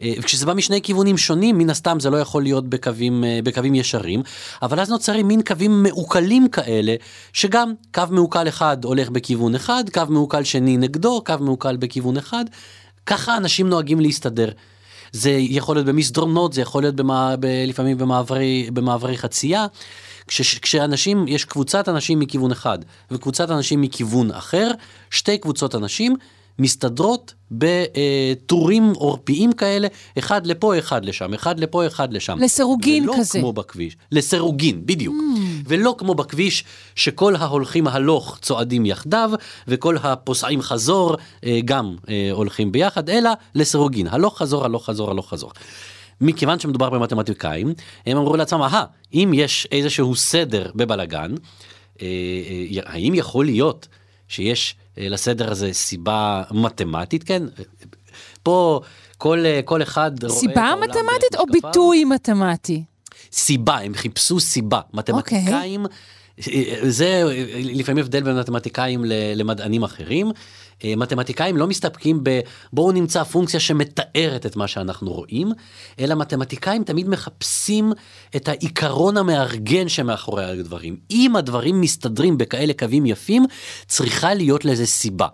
אה, 0.01 0.13
וכשזה 0.19 0.45
בא 0.45 0.53
משני 0.53 0.81
כיוונים 0.81 1.17
שונים, 1.17 1.57
מן 1.57 1.69
הסתם 1.69 1.99
זה 1.99 2.09
לא 2.09 2.17
יכול 2.17 2.43
להיות 2.43 2.69
בקווים, 2.69 3.23
אה, 3.23 3.39
בקווים 3.43 3.75
ישרים, 3.75 4.23
אבל 4.61 4.79
אז 4.79 4.89
נוצרים 4.89 5.27
מין 5.27 5.41
קווים 5.41 5.83
מעוקלים 5.83 6.47
כאלה, 6.47 6.95
שגם 7.33 7.73
קו 7.93 8.03
מעוקל 8.11 8.47
אחד 8.47 8.85
הולך 8.85 9.09
בכיוון 9.09 9.55
אחד, 9.55 9.83
קו 9.93 10.01
מעוקל 10.09 10.43
שני 10.43 10.77
נגדו, 10.77 11.21
קו 11.25 11.33
מעוקל 11.39 11.77
בכיוון 11.77 12.17
אחד, 12.17 12.45
ככה 13.05 13.37
אנשים 13.37 13.69
נוהגים 13.69 13.99
להסתדר. 13.99 14.49
זה 15.11 15.31
יכול 15.31 15.75
להיות 15.75 15.85
במסדרונות, 15.87 16.53
זה 16.53 16.61
יכול 16.61 16.83
להיות 16.83 16.95
במע... 16.95 17.35
ב... 17.39 17.45
לפעמים 17.67 17.97
במעברי, 17.97 18.69
במעברי 18.73 19.17
חצייה. 19.17 19.65
כש... 20.27 20.59
כשאנשים, 20.59 21.27
יש 21.27 21.45
קבוצת 21.45 21.89
אנשים 21.89 22.19
מכיוון 22.19 22.51
אחד 22.51 22.79
וקבוצת 23.11 23.51
אנשים 23.51 23.81
מכיוון 23.81 24.31
אחר, 24.31 24.71
שתי 25.09 25.37
קבוצות 25.37 25.75
אנשים 25.75 26.15
מסתדרות 26.59 27.33
בטורים 27.51 28.93
עורפיים 28.95 29.53
כאלה, 29.53 29.87
אחד 30.17 30.47
לפה, 30.47 30.79
אחד 30.79 31.05
לשם, 31.05 31.33
אחד 31.33 31.59
לפה, 31.59 31.87
אחד 31.87 32.13
לשם. 32.13 32.37
לסירוגין 32.39 33.03
ולא 33.09 33.15
כזה. 33.19 33.39
כמו 33.39 33.53
בכביש, 33.53 33.97
לסירוגין, 34.11 34.85
בדיוק. 34.85 35.15
ולא 35.67 35.95
כמו 35.97 36.15
בכביש, 36.15 36.63
שכל 36.95 37.35
ההולכים 37.35 37.87
הלוך 37.87 38.39
צועדים 38.41 38.85
יחדיו, 38.85 39.31
וכל 39.67 39.97
הפוסעים 40.03 40.61
חזור 40.61 41.15
אה, 41.45 41.59
גם 41.65 41.95
אה, 42.09 42.29
הולכים 42.31 42.71
ביחד, 42.71 43.09
אלא 43.09 43.29
לסירוגין, 43.55 44.07
הלוך 44.07 44.37
חזור, 44.37 44.65
הלוך 44.65 44.85
חזור, 44.85 45.11
הלוך 45.11 45.29
חזור. 45.29 45.51
מכיוון 46.21 46.59
שמדובר 46.59 46.89
במתמטיקאים, 46.89 47.73
הם 48.05 48.17
אמרו 48.17 48.35
לעצמם, 48.37 48.61
אהה, 48.61 48.85
אם 49.13 49.31
יש 49.33 49.67
איזשהו 49.71 50.15
סדר 50.15 50.71
בבלגן, 50.75 51.35
אה, 52.01 52.07
האם 52.85 53.13
יכול 53.13 53.45
להיות 53.45 53.87
שיש 54.27 54.75
אה, 54.97 55.09
לסדר 55.09 55.51
הזה 55.51 55.73
סיבה 55.73 56.43
מתמטית, 56.51 57.23
כן? 57.23 57.43
פה 58.43 58.81
כל, 59.17 59.45
אה, 59.45 59.59
כל 59.65 59.81
אחד 59.81 60.23
רואה 60.23 60.39
סיבה 60.39 60.73
מתמטית 60.81 61.35
או. 61.37 61.45
ביטוי 61.45 62.03
מתמטי? 62.03 62.83
סיבה, 63.31 63.77
הם 63.77 63.93
חיפשו 63.93 64.39
סיבה. 64.39 64.79
מתמטיקאים, 64.93 65.85
זה 66.81 67.23
לפעמים 67.53 68.03
הבדל 68.03 68.23
בין 68.23 68.39
מתמטיקאים 68.39 69.01
למדענים 69.35 69.83
אחרים. 69.83 70.31
אה, 70.83 70.93
מתמטיקאים 70.97 71.57
לא 71.57 71.67
מסתפקים 71.67 72.19
ב 72.23 72.39
בואו 72.73 72.91
נמצא 72.91 73.23
פונקציה 73.23 73.59
שמתארת 73.59 74.45
את 74.45 74.55
מה 74.55 74.67
שאנחנו 74.67 75.11
רואים, 75.11 75.51
אלא 75.99 76.15
מתמטיקאים 76.15 76.83
תמיד 76.83 77.09
מחפשים 77.09 77.93
את 78.35 78.47
העיקרון 78.47 79.17
המארגן 79.17 79.89
שמאחורי 79.89 80.45
הדברים. 80.45 80.95
אם 81.11 81.35
הדברים 81.35 81.81
מסתדרים 81.81 82.37
בכאלה 82.37 82.73
קווים 82.73 83.05
יפים, 83.05 83.45
צריכה 83.87 84.33
להיות 84.33 84.65
לזה 84.65 84.85
סיבה. 84.85 85.27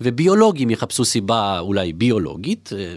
וביולוגים 0.00 0.70
יחפשו 0.70 1.04
סיבה 1.04 1.58
אולי 1.58 1.92
ביולוגית, 1.92 2.70
אה, 2.76 2.94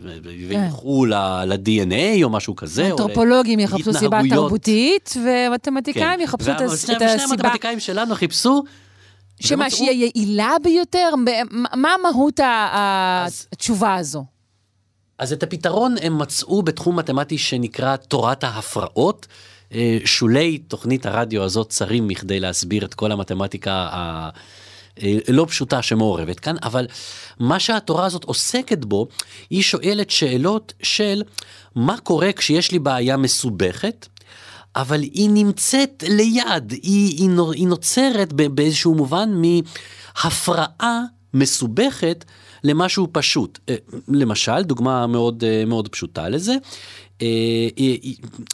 וילכו 0.48 1.06
ל- 1.06 1.14
ל-DNA 1.46 2.24
או 2.24 2.30
משהו 2.30 2.56
כזה. 2.56 2.88
אנתרופולוגים 2.92 3.60
יחפשו 3.60 3.94
סיבה. 3.94 4.22
תרבותית, 4.30 5.14
ומתמטיקאים 5.26 6.06
כן. 6.18 6.24
יחפשו 6.24 6.52
את 6.52 6.62
וה- 6.62 6.66
הס- 6.66 6.86
שני- 6.86 6.96
את 6.96 7.02
ושני 7.02 7.12
הסיבה. 7.12 7.34
המתמטיקאים 7.34 7.80
שלנו 7.80 8.16
חיפשו. 8.16 8.64
שמה, 9.40 9.64
ומצאו- 9.66 9.78
שהיא 9.78 9.90
היעילה 9.90 10.56
ביותר? 10.64 11.10
מה 11.16 11.32
מה 11.76 11.96
מהות 12.04 12.40
אז- 12.40 13.48
התשובה 13.54 13.96
הזו? 13.96 14.26
אז 15.18 15.34
את 15.34 15.44
הפתרון 15.44 15.96
הם 16.02 16.18
מצאו 16.18 16.62
בתחום 16.62 17.00
מתמטי 17.00 17.38
שנקרא 17.38 17.96
תורת 17.96 18.44
ההפרעות. 18.44 19.28
אה, 19.74 19.98
שולי 20.06 20.58
תוכנית 20.58 21.06
הרדיו 21.06 21.44
הזאת 21.44 21.70
צרים 21.70 22.08
מכדי 22.08 22.40
להסביר 22.40 22.86
את 22.86 22.94
כל 22.94 23.12
המתמטיקה 23.12 23.72
ה... 23.92 24.30
אה, 25.04 25.18
לא 25.28 25.46
פשוטה 25.50 25.82
שמעורבת 25.82 26.40
כאן, 26.40 26.56
אבל 26.64 26.88
מה 27.40 27.60
שהתורה 27.60 28.06
הזאת 28.06 28.24
עוסקת 28.24 28.86
בו, 28.86 29.08
היא 29.50 29.64
שואלת 29.64 30.10
שאלות 30.10 30.74
של 30.84 31.24
מה 31.76 31.98
קורה 31.98 32.34
כשיש 32.34 32.72
לי 32.72 32.80
בעיה 32.80 33.18
מסובכת, 33.18 34.08
אבל 34.82 35.02
היא 35.02 35.30
נמצאת 35.30 36.04
ליד, 36.08 36.72
היא, 36.72 37.18
היא, 37.18 37.30
היא 37.54 37.68
נוצרת 37.68 38.34
באיזשהו 38.34 38.96
מובן 38.96 39.30
מהפרעה 39.42 41.02
מסובכת 41.34 42.26
למשהו 42.64 43.08
פשוט. 43.12 43.60
אה, 43.70 43.76
למשל, 44.08 44.62
דוגמה 44.62 45.08
מאוד, 45.08 45.44
אה, 45.44 45.66
מאוד 45.66 45.88
פשוטה 45.88 46.30
לזה, 46.30 46.56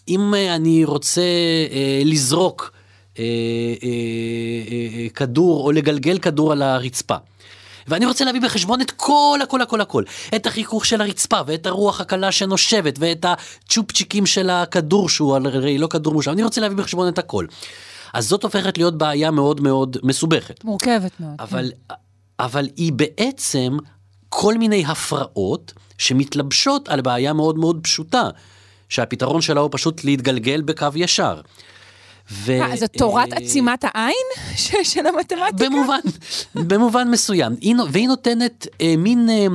אם 0.08 0.34
אני 0.34 0.86
רוצה 0.86 1.22
לזרוק 2.06 2.72
אה, 3.20 3.24
אה, 3.84 3.90
אה, 5.02 5.10
כדור 5.10 5.66
או 5.66 5.72
לגלגל 5.72 6.18
כדור 6.18 6.52
על 6.52 6.62
הרצפה. 6.62 7.16
ואני 7.88 8.06
רוצה 8.06 8.26
להביא 8.26 8.42
בחשבון 8.42 8.82
את 8.82 8.92
כל 8.92 9.40
הכל 9.44 9.62
הכל 9.62 9.82
הכל, 9.82 10.04
את 10.36 10.46
החיכוך 10.46 10.86
של 10.86 11.02
הרצפה 11.02 11.40
ואת 11.48 11.66
הרוח 11.66 12.02
הקלה 12.02 12.32
שנושבת 12.32 12.96
ואת 13.00 13.26
הצ'ופצ'יקים 13.26 14.26
של 14.26 14.50
הכדור 14.50 15.10
שהוא 15.10 15.36
הרי 15.36 15.78
לא 15.78 15.88
כדור 15.88 16.14
מושב, 16.14 16.32
אני 16.32 16.44
רוצה 16.44 16.62
להביא 16.62 16.78
בחשבון 16.78 17.08
את 17.08 17.18
הכל. 17.18 17.46
אז 18.14 18.28
זאת 18.28 18.44
הופכת 18.44 18.78
להיות 18.78 18.98
בעיה 18.98 19.32
מאוד 19.32 19.62
מאוד 19.62 19.98
מסובכת. 20.04 20.64
מורכבת 20.64 21.12
מאוד. 21.20 21.36
אבל, 21.40 21.72
כן. 21.90 21.96
אבל 22.40 22.68
היא 22.76 22.94
בעצם 22.94 23.78
כל 24.30 24.58
מיני 24.58 24.86
הפרעות 24.88 25.74
שמתלבשות 25.98 26.90
על 26.90 27.02
בעיה 27.02 27.34
מאוד 27.34 27.58
מאוד 27.58 27.80
פשוטה, 27.84 28.30
שהפתרון 28.90 29.42
שלה 29.42 29.60
הוא 29.60 29.70
פשוט 29.72 30.04
להתגלגל 30.04 30.62
בקו 30.62 30.88
ישר. 30.96 31.42
ו... 32.32 32.60
זו 32.76 32.86
תורת 32.98 33.34
אה, 33.34 33.38
עצימת 33.38 33.86
העין 33.94 34.26
של 34.92 35.08
המתמטיקה? 35.08 35.70
במובן, 35.70 36.00
במובן 36.56 37.12
מסוים. 37.12 37.56
והיא 37.92 38.08
נותנת 38.08 38.68
אה, 38.82 38.94
מין 38.98 39.30
אה, 39.30 39.46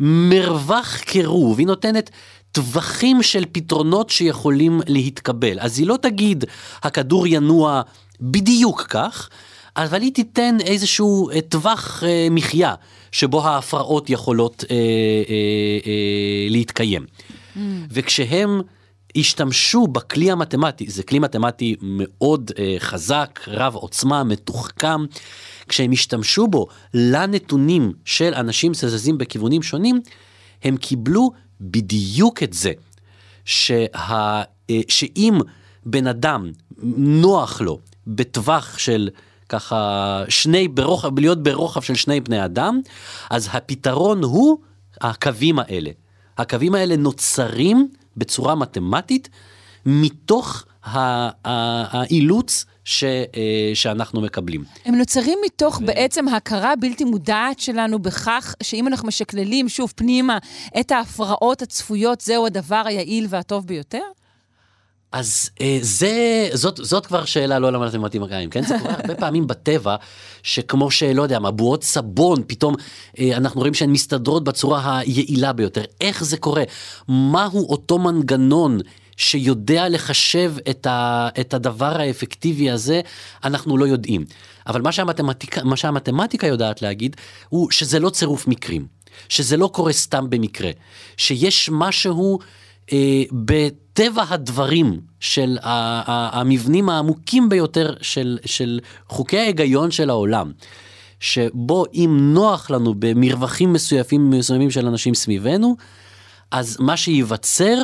מרווח 0.00 0.96
קירוב, 0.98 1.58
היא 1.58 1.66
נותנת 1.66 2.10
טווחים 2.52 3.22
של 3.22 3.44
פתרונות 3.52 4.10
שיכולים 4.10 4.80
להתקבל. 4.86 5.60
אז 5.60 5.78
היא 5.78 5.86
לא 5.86 5.98
תגיד, 6.02 6.44
הכדור 6.82 7.26
ינוע 7.26 7.82
בדיוק 8.20 8.82
כך, 8.82 9.28
אבל 9.76 10.02
היא 10.02 10.12
תיתן 10.12 10.56
איזשהו 10.60 11.28
טווח 11.48 12.02
אה, 12.06 12.28
מחיה 12.30 12.74
שבו 13.12 13.46
ההפרעות 13.46 14.10
יכולות 14.10 14.64
אה, 14.70 14.76
אה, 14.76 14.82
אה, 15.86 16.46
להתקיים. 16.50 17.02
Mm. 17.02 17.58
וכשהם 17.90 18.60
השתמשו 19.16 19.86
בכלי 19.86 20.30
המתמטי, 20.30 20.90
זה 20.90 21.02
כלי 21.02 21.18
מתמטי 21.18 21.76
מאוד 21.82 22.50
אה, 22.58 22.76
חזק, 22.78 23.40
רב 23.46 23.74
עוצמה, 23.74 24.24
מתוחכם, 24.24 25.00
כשהם 25.68 25.92
השתמשו 25.92 26.46
בו 26.46 26.66
לנתונים 26.94 27.92
של 28.04 28.34
אנשים 28.34 28.74
שזזים 28.74 29.18
בכיוונים 29.18 29.62
שונים, 29.62 30.00
הם 30.62 30.76
קיבלו 30.76 31.30
בדיוק 31.60 32.42
את 32.42 32.52
זה, 32.52 32.72
שה, 33.44 33.84
אה, 33.94 34.42
שאם 34.88 35.38
בן 35.86 36.06
אדם 36.06 36.50
נוח 36.96 37.60
לו 37.60 37.78
בטווח 38.06 38.78
של 38.78 39.08
ככה 39.48 40.22
שני 40.28 40.68
ברוחב, 40.68 41.18
להיות 41.18 41.42
ברוחב 41.42 41.80
של 41.80 41.94
שני 41.94 42.20
בני 42.20 42.44
אדם, 42.44 42.80
אז 43.30 43.48
הפתרון 43.52 44.22
הוא 44.22 44.58
הקווים 45.00 45.58
האלה. 45.58 45.90
הקווים 46.38 46.74
האלה 46.74 46.96
נוצרים 46.96 47.88
בצורה 48.16 48.54
מתמטית 48.54 49.28
מתוך 49.86 50.64
האילוץ 51.44 52.64
ש, 52.84 53.04
אה, 53.04 53.70
שאנחנו 53.74 54.20
מקבלים. 54.20 54.64
הם 54.84 54.94
נוצרים 54.94 55.38
מתוך 55.44 55.78
ו... 55.82 55.86
בעצם 55.86 56.28
הכרה 56.28 56.76
בלתי 56.76 57.04
מודעת 57.04 57.60
שלנו 57.60 57.98
בכך 57.98 58.54
שאם 58.62 58.88
אנחנו 58.88 59.08
משקללים 59.08 59.68
שוב 59.68 59.92
פנימה 59.96 60.38
את 60.80 60.92
ההפרעות 60.92 61.62
הצפויות, 61.62 62.20
זהו 62.20 62.46
הדבר 62.46 62.82
היעיל 62.86 63.26
והטוב 63.30 63.66
ביותר? 63.66 64.02
אז 65.14 65.50
אה, 65.60 65.78
זה, 65.80 66.48
זאת, 66.52 66.80
זאת 66.82 67.06
כבר 67.06 67.24
שאלה 67.24 67.58
לא 67.58 67.72
למתמטיקאים, 67.72 68.50
כן? 68.50 68.62
זה 68.62 68.74
קורה 68.82 68.94
הרבה 68.94 69.14
פעמים 69.14 69.46
בטבע, 69.46 69.96
שכמו 70.42 70.90
שלא 70.90 71.22
יודע 71.22 71.38
מה, 71.38 71.50
בועות 71.50 71.84
סבון, 71.84 72.42
פתאום 72.46 72.74
אה, 73.18 73.36
אנחנו 73.36 73.60
רואים 73.60 73.74
שהן 73.74 73.90
מסתדרות 73.90 74.44
בצורה 74.44 74.98
היעילה 74.98 75.52
ביותר. 75.52 75.82
איך 76.00 76.24
זה 76.24 76.36
קורה? 76.36 76.62
מהו 77.08 77.70
אותו 77.70 77.98
מנגנון 77.98 78.78
שיודע 79.16 79.88
לחשב 79.88 80.54
את, 80.70 80.86
ה, 80.86 81.28
את 81.40 81.54
הדבר 81.54 82.00
האפקטיבי 82.00 82.70
הזה, 82.70 83.00
אנחנו 83.44 83.78
לא 83.78 83.84
יודעים. 83.84 84.24
אבל 84.66 84.82
מה 84.82 84.92
שהמתמטיקה, 84.92 85.64
מה 85.64 85.76
שהמתמטיקה 85.76 86.46
יודעת 86.46 86.82
להגיד, 86.82 87.16
הוא 87.48 87.70
שזה 87.70 87.98
לא 87.98 88.10
צירוף 88.10 88.46
מקרים. 88.46 88.86
שזה 89.28 89.56
לא 89.56 89.70
קורה 89.72 89.92
סתם 89.92 90.30
במקרה. 90.30 90.70
שיש 91.16 91.70
משהו... 91.72 92.38
אה, 92.92 93.22
בטבע 93.32 94.24
הדברים 94.28 95.00
של 95.20 95.58
המבנים 95.62 96.88
העמוקים 96.88 97.48
ביותר 97.48 97.94
של, 98.02 98.38
של 98.44 98.80
חוקי 99.08 99.38
ההיגיון 99.38 99.90
של 99.90 100.10
העולם, 100.10 100.52
שבו 101.20 101.84
אם 101.94 102.18
נוח 102.20 102.70
לנו 102.70 102.94
במרווחים 102.98 103.72
מסוימים, 103.72 104.30
מסוימים 104.30 104.70
של 104.70 104.86
אנשים 104.86 105.14
סביבנו, 105.14 105.76
אז 106.50 106.76
מה 106.80 106.96
שייווצר 106.96 107.82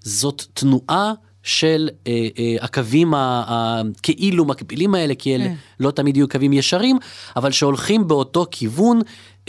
זאת 0.00 0.42
תנועה 0.54 1.12
של 1.42 1.88
אה, 2.06 2.28
אה, 2.38 2.56
הקווים 2.60 3.14
הכאילו 3.16 4.44
מקבילים 4.44 4.94
האלה, 4.94 5.14
כי 5.14 5.34
אלה 5.34 5.44
כן. 5.44 5.54
לא 5.80 5.90
תמיד 5.90 6.16
יהיו 6.16 6.28
קווים 6.28 6.52
ישרים, 6.52 6.98
אבל 7.36 7.50
שהולכים 7.50 8.08
באותו 8.08 8.46
כיוון, 8.50 9.00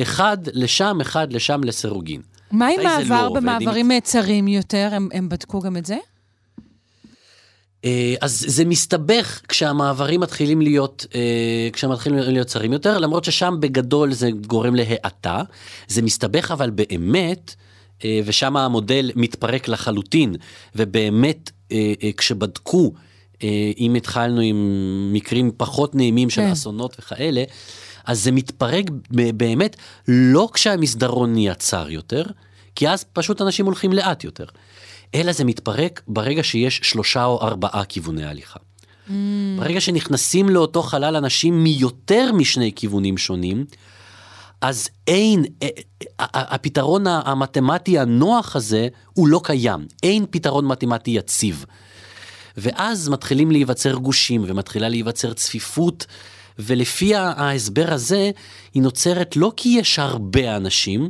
אחד 0.01 0.37
לשם, 0.53 0.97
אחד 1.01 1.33
לשם 1.33 1.63
לסירוגין. 1.63 2.21
מה 2.53 2.67
עם 2.67 2.83
מעבר 2.83 3.27
לא 3.27 3.33
במעברים 3.33 3.91
צרים 4.03 4.47
יותר? 4.47 4.89
הם, 4.91 5.09
הם 5.13 5.29
בדקו 5.29 5.59
גם 5.59 5.77
את 5.77 5.85
זה? 5.85 5.97
אה, 7.85 8.15
אז 8.21 8.45
זה 8.47 8.65
מסתבך 8.65 9.41
כשהמעברים 9.47 10.19
מתחילים 10.19 10.61
להיות, 10.61 11.05
אה, 11.15 11.69
כשמתחילים 11.73 12.19
להיות 12.19 12.47
צרים 12.47 12.73
יותר, 12.73 12.97
למרות 12.97 13.23
ששם 13.23 13.55
בגדול 13.59 14.13
זה 14.13 14.31
גורם 14.31 14.75
להאטה. 14.75 15.41
זה 15.87 16.01
מסתבך 16.01 16.51
אבל 16.51 16.69
באמת, 16.69 17.55
אה, 18.05 18.19
ושם 18.25 18.57
המודל 18.57 19.11
מתפרק 19.15 19.67
לחלוטין, 19.67 20.35
ובאמת 20.75 21.51
כשבדקו, 22.17 22.93
אם 23.77 23.95
התחלנו 23.95 24.41
עם 24.41 24.57
מקרים 25.13 25.51
פחות 25.57 25.95
נעימים 25.95 26.29
של 26.29 26.41
כן. 26.41 26.51
אסונות 26.51 26.95
וכאלה, 26.99 27.43
אז 28.05 28.23
זה 28.23 28.31
מתפרק 28.31 28.85
באמת 29.11 29.75
לא 30.07 30.49
כשהמסדרון 30.53 31.33
נהיה 31.33 31.53
צר 31.53 31.89
יותר, 31.89 32.23
כי 32.75 32.89
אז 32.89 33.03
פשוט 33.13 33.41
אנשים 33.41 33.65
הולכים 33.65 33.93
לאט 33.93 34.23
יותר, 34.23 34.45
אלא 35.15 35.31
זה 35.31 35.43
מתפרק 35.43 36.01
ברגע 36.07 36.43
שיש 36.43 36.79
שלושה 36.83 37.25
או 37.25 37.41
ארבעה 37.41 37.85
כיווני 37.85 38.25
הליכה. 38.25 38.59
Mm. 39.07 39.11
ברגע 39.57 39.81
שנכנסים 39.81 40.49
לאותו 40.49 40.81
חלל 40.81 41.15
אנשים 41.15 41.63
מיותר 41.63 42.31
משני 42.33 42.71
כיוונים 42.75 43.17
שונים, 43.17 43.65
אז 44.61 44.89
אין, 45.07 45.45
אה, 45.63 45.67
אה, 46.19 46.25
הפתרון 46.33 47.07
המתמטי 47.07 47.99
הנוח 47.99 48.55
הזה 48.55 48.87
הוא 49.13 49.27
לא 49.27 49.41
קיים, 49.43 49.87
אין 50.03 50.25
פתרון 50.29 50.67
מתמטי 50.67 51.11
יציב. 51.11 51.65
ואז 52.57 53.09
מתחילים 53.09 53.51
להיווצר 53.51 53.93
גושים 53.93 54.43
ומתחילה 54.47 54.89
להיווצר 54.89 55.33
צפיפות 55.33 56.05
ולפי 56.59 57.15
ההסבר 57.15 57.93
הזה, 57.93 58.31
היא 58.73 58.83
נוצרת 58.83 59.35
לא 59.35 59.51
כי 59.57 59.69
יש 59.69 59.99
הרבה 59.99 60.55
אנשים, 60.55 61.09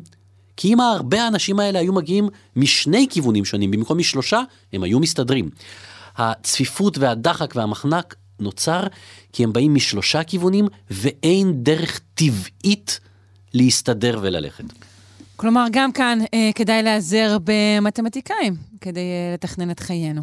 כי 0.57 0.73
אם 0.73 0.79
הרבה 0.79 1.23
האנשים 1.23 1.59
האלה 1.59 1.79
היו 1.79 1.93
מגיעים 1.93 2.29
משני 2.55 3.07
כיוונים 3.09 3.45
שונים, 3.45 3.71
במקום 3.71 3.97
משלושה, 3.97 4.41
הם 4.73 4.83
היו 4.83 4.99
מסתדרים. 4.99 5.49
הצפיפות 6.17 6.97
והדחק 6.97 7.53
והמחנק 7.55 8.15
נוצר 8.39 8.83
כי 9.33 9.43
הם 9.43 9.53
באים 9.53 9.75
משלושה 9.75 10.23
כיוונים 10.23 10.67
ואין 10.91 11.63
דרך 11.63 11.99
טבעית 12.13 12.99
להסתדר 13.53 14.19
וללכת. 14.21 14.63
כלומר, 15.35 15.65
גם 15.71 15.91
כאן 15.91 16.19
אה, 16.33 16.49
כדאי 16.55 16.83
להיעזר 16.83 17.37
במתמטיקאים 17.43 18.55
כדי 18.81 18.99
אה, 18.99 19.33
לתכנן 19.33 19.71
את 19.71 19.79
חיינו. 19.79 20.21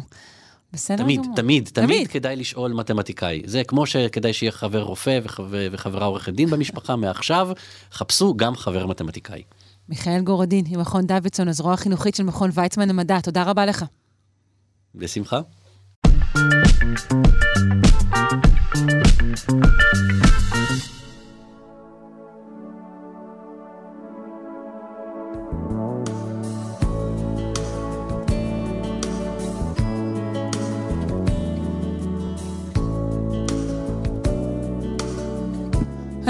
בסדר 0.73 1.03
תמיד, 1.03 1.21
גמור. 1.21 1.35
תמיד, 1.35 1.69
תמיד, 1.73 1.87
תמיד 1.87 2.07
כדאי 2.07 2.35
לשאול 2.35 2.73
מתמטיקאי. 2.73 3.41
זה 3.45 3.63
כמו 3.63 3.85
שכדאי 3.85 4.33
שיהיה 4.33 4.51
חבר 4.51 4.81
רופא 4.81 5.19
וחבר, 5.23 5.67
וחברה 5.71 6.05
עורכת 6.05 6.33
דין 6.33 6.49
במשפחה 6.49 6.95
מעכשיו, 7.01 7.49
חפשו 7.91 8.33
גם 8.35 8.55
חבר 8.55 8.85
מתמטיקאי. 8.87 9.43
מיכאל 9.89 10.21
גורדין, 10.21 10.65
ממכון 10.69 11.07
דוידסון, 11.07 11.47
הזרוע 11.47 11.73
החינוכית 11.73 12.15
של 12.15 12.23
מכון 12.23 12.49
ויצמן 12.53 12.89
למדע, 12.89 13.19
תודה 13.21 13.43
רבה 13.43 13.65
לך. 13.65 13.85
בשמחה. 14.95 15.41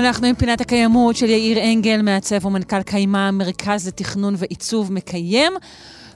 אנחנו 0.06 0.28
עם 0.28 0.36
פינת 0.36 0.62
הקיימות 0.62 1.16
של 1.16 1.30
יאיר 1.30 1.64
אנגל, 1.64 2.02
מעצב 2.02 2.46
ומנכ"ל 2.46 2.84
קיימה, 2.84 3.32
מרכז 3.32 3.88
לתכנון 3.88 4.36
ועיצוב 4.38 4.94
מקיים. 4.94 5.54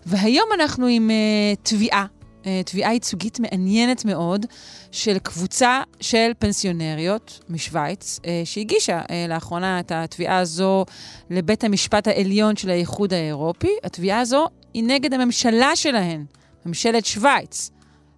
והיום 0.06 0.50
אנחנו 0.54 0.88
עם 0.88 1.10
uh, 1.10 1.60
תביעה, 1.63 2.06
uh, 2.43 2.48
תביעה 2.65 2.93
ייצוגית 2.93 3.39
מעניינת 3.39 4.06
מאוד, 4.06 4.45
של 4.91 5.17
קבוצה 5.19 5.82
של 6.02 6.32
פנסיונריות 6.39 7.39
משוויץ, 7.50 8.19
uh, 8.19 8.26
שהגישה 8.45 9.02
uh, 9.02 9.12
לאחרונה 9.30 9.80
את 9.80 9.91
התביעה 9.95 10.38
הזו 10.38 10.86
לבית 11.30 11.63
המשפט 11.63 12.08
העליון 12.08 12.56
של 12.56 12.69
האיחוד 12.69 13.13
האירופי. 13.13 13.71
התביעה 13.84 14.19
הזו 14.19 14.48
היא 14.74 14.84
נגד 14.84 15.13
הממשלה 15.13 15.76
שלהן, 15.76 16.26
ממשלת 16.65 17.06
שוויץ. 17.06 17.69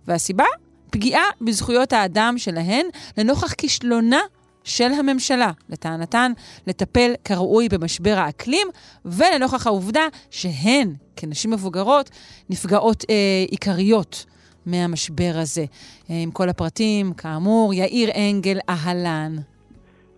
והסיבה? 0.08 0.45
פגיעה 0.91 1.23
בזכויות 1.41 1.93
האדם 1.93 2.36
שלהן 2.38 2.86
לנוכח 3.17 3.53
כישלונה 3.53 4.19
של 4.67 4.91
הממשלה, 4.99 5.51
לטענתן, 5.69 6.32
לטפל 6.67 7.12
כראוי 7.25 7.67
במשבר 7.69 8.13
האקלים, 8.17 8.67
ולנוכח 9.06 9.67
העובדה 9.67 10.08
שהן, 10.32 10.93
כנשים 11.15 11.51
מבוגרות, 11.51 12.10
נפגעות 12.49 13.03
אה, 13.10 13.15
עיקריות 13.51 14.25
מהמשבר 14.65 15.32
הזה. 15.36 15.65
אה, 16.10 16.15
עם 16.23 16.32
כל 16.32 16.49
הפרטים, 16.49 17.13
כאמור, 17.13 17.73
יאיר 17.73 18.10
אנגל, 18.15 18.58
אהלן. 18.69 19.32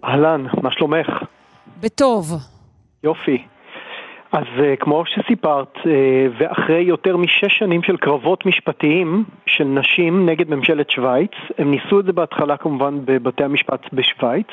אהלן, 0.04 0.46
מה 0.64 0.72
שלומך? 0.72 1.08
בטוב. 1.80 2.34
יופי. 3.04 3.38
אז 4.32 4.44
uh, 4.58 4.76
כמו 4.80 5.04
שסיפרת, 5.06 5.78
uh, 5.78 5.88
ואחרי 6.38 6.82
יותר 6.82 7.18
משש 7.18 7.60
שנים 7.60 7.84
של 7.84 7.98
קרבות 7.98 8.46
משפטיים 8.46 9.24
של 9.46 9.64
נשים 9.64 10.30
נגד 10.30 10.50
ממשלת 10.50 10.90
שווייץ, 10.90 11.32
הם 11.58 11.72
ניסו 11.72 12.00
את 12.00 12.06
זה 12.06 12.14
בהתחלה 12.14 12.58
כמובן 12.58 13.00
בבתי 13.06 13.44
המשפט 13.44 13.94
בשווייץ, 13.94 14.48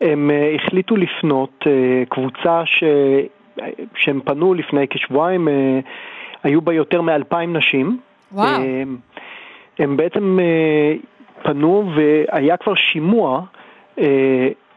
הם 0.00 0.30
uh, 0.30 0.60
החליטו 0.60 0.96
לפנות, 0.96 1.66
קבוצה 2.08 2.62
ש... 2.66 2.84
שהם 3.94 4.20
פנו 4.24 4.54
לפני 4.54 4.88
כשבועיים, 4.88 5.48
היו 6.42 6.60
בה 6.60 6.72
יותר 6.72 7.00
מאלפיים 7.02 7.56
נשים. 7.56 7.98
וואו. 8.32 8.62
הם 9.78 9.96
בעצם 9.96 10.38
פנו 11.42 11.90
והיה 11.94 12.56
כבר 12.56 12.74
שימוע 12.74 13.42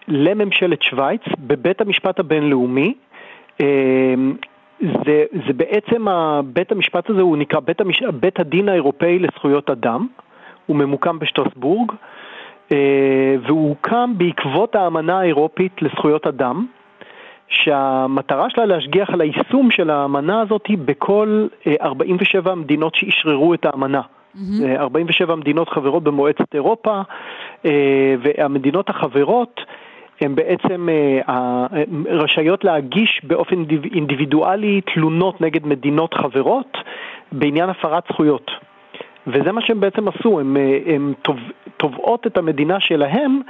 לממשלת 0.08 0.82
שווייץ 0.82 1.22
בבית 1.40 1.82
המשפט 1.82 2.20
הבינלאומי. 2.20 2.94
אמ, 3.60 4.36
זה, 4.82 5.26
זה 5.48 5.54
בעצם, 5.54 6.06
בית 6.46 6.72
המשפט 6.72 7.10
הזה 7.10 7.22
הוא 7.22 7.38
נקרא 7.38 7.60
בית, 7.60 7.82
המש... 7.82 8.04
בית 8.04 8.40
הדין 8.40 8.70
האירופאי 8.70 9.20
לזכויות 9.20 9.70
אדם, 9.70 10.08
הוא 10.66 10.76
ממוקם 10.76 11.20
בשטרסבורג, 11.20 11.92
אה, 12.72 13.36
והוא 13.48 13.70
הוקם 13.70 14.14
בעקבות 14.18 14.76
האמנה 14.76 15.20
האירופית 15.20 15.82
לזכויות 15.82 16.28
אדם, 16.28 16.66
שהמטרה 17.48 18.50
שלה 18.50 18.66
להשגיח 18.66 19.10
על 19.10 19.22
היישום 19.22 19.72
של 19.72 19.90
האמנה 19.90 20.42
הזאת 20.42 20.68
בכל 20.86 21.48
47 21.82 22.50
אה, 22.50 22.54
המדינות 22.54 22.96
שאשררו 22.96 23.54
את 23.54 23.66
האמנה. 23.66 24.02
Mm-hmm. 24.36 24.80
47 24.80 25.36
מדינות 25.36 25.70
חברות 25.70 26.04
במועצת 26.04 26.56
אירופה, 26.56 27.02
והמדינות 28.22 28.90
החברות 28.90 29.62
הן 30.22 30.36
בעצם 30.36 30.90
אה, 30.90 31.66
רשאיות 32.10 32.64
להגיש 32.64 33.22
באופן 33.24 33.64
אינדיבידואלי 33.94 34.82
תלונות 34.94 35.42
נגד 35.42 35.68
מדינות 35.68 36.14
חברות 36.14 36.78
בעניין 37.32 37.70
הפרת 37.70 38.04
זכויות. 38.12 38.52
וזה 39.28 39.52
מה 39.52 39.62
שהם 39.62 39.80
בעצם 39.80 40.08
עשו, 40.08 40.40
הם, 40.40 40.58
אה, 40.58 40.98
תובעות 41.78 42.28
את 42.28 42.38
המדינה 42.38 42.80
שלהם 42.80 43.42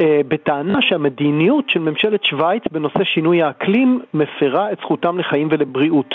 אה, 0.00 0.20
בטענה 0.28 0.82
שהמדיניות 0.82 1.70
של 1.70 1.80
ממשלת 1.80 2.24
שווייץ 2.24 2.62
בנושא 2.72 3.04
שינוי 3.04 3.42
האקלים 3.42 4.00
מפרה 4.14 4.72
את 4.72 4.78
זכותם 4.78 5.18
לחיים 5.18 5.48
ולבריאות. 5.50 6.14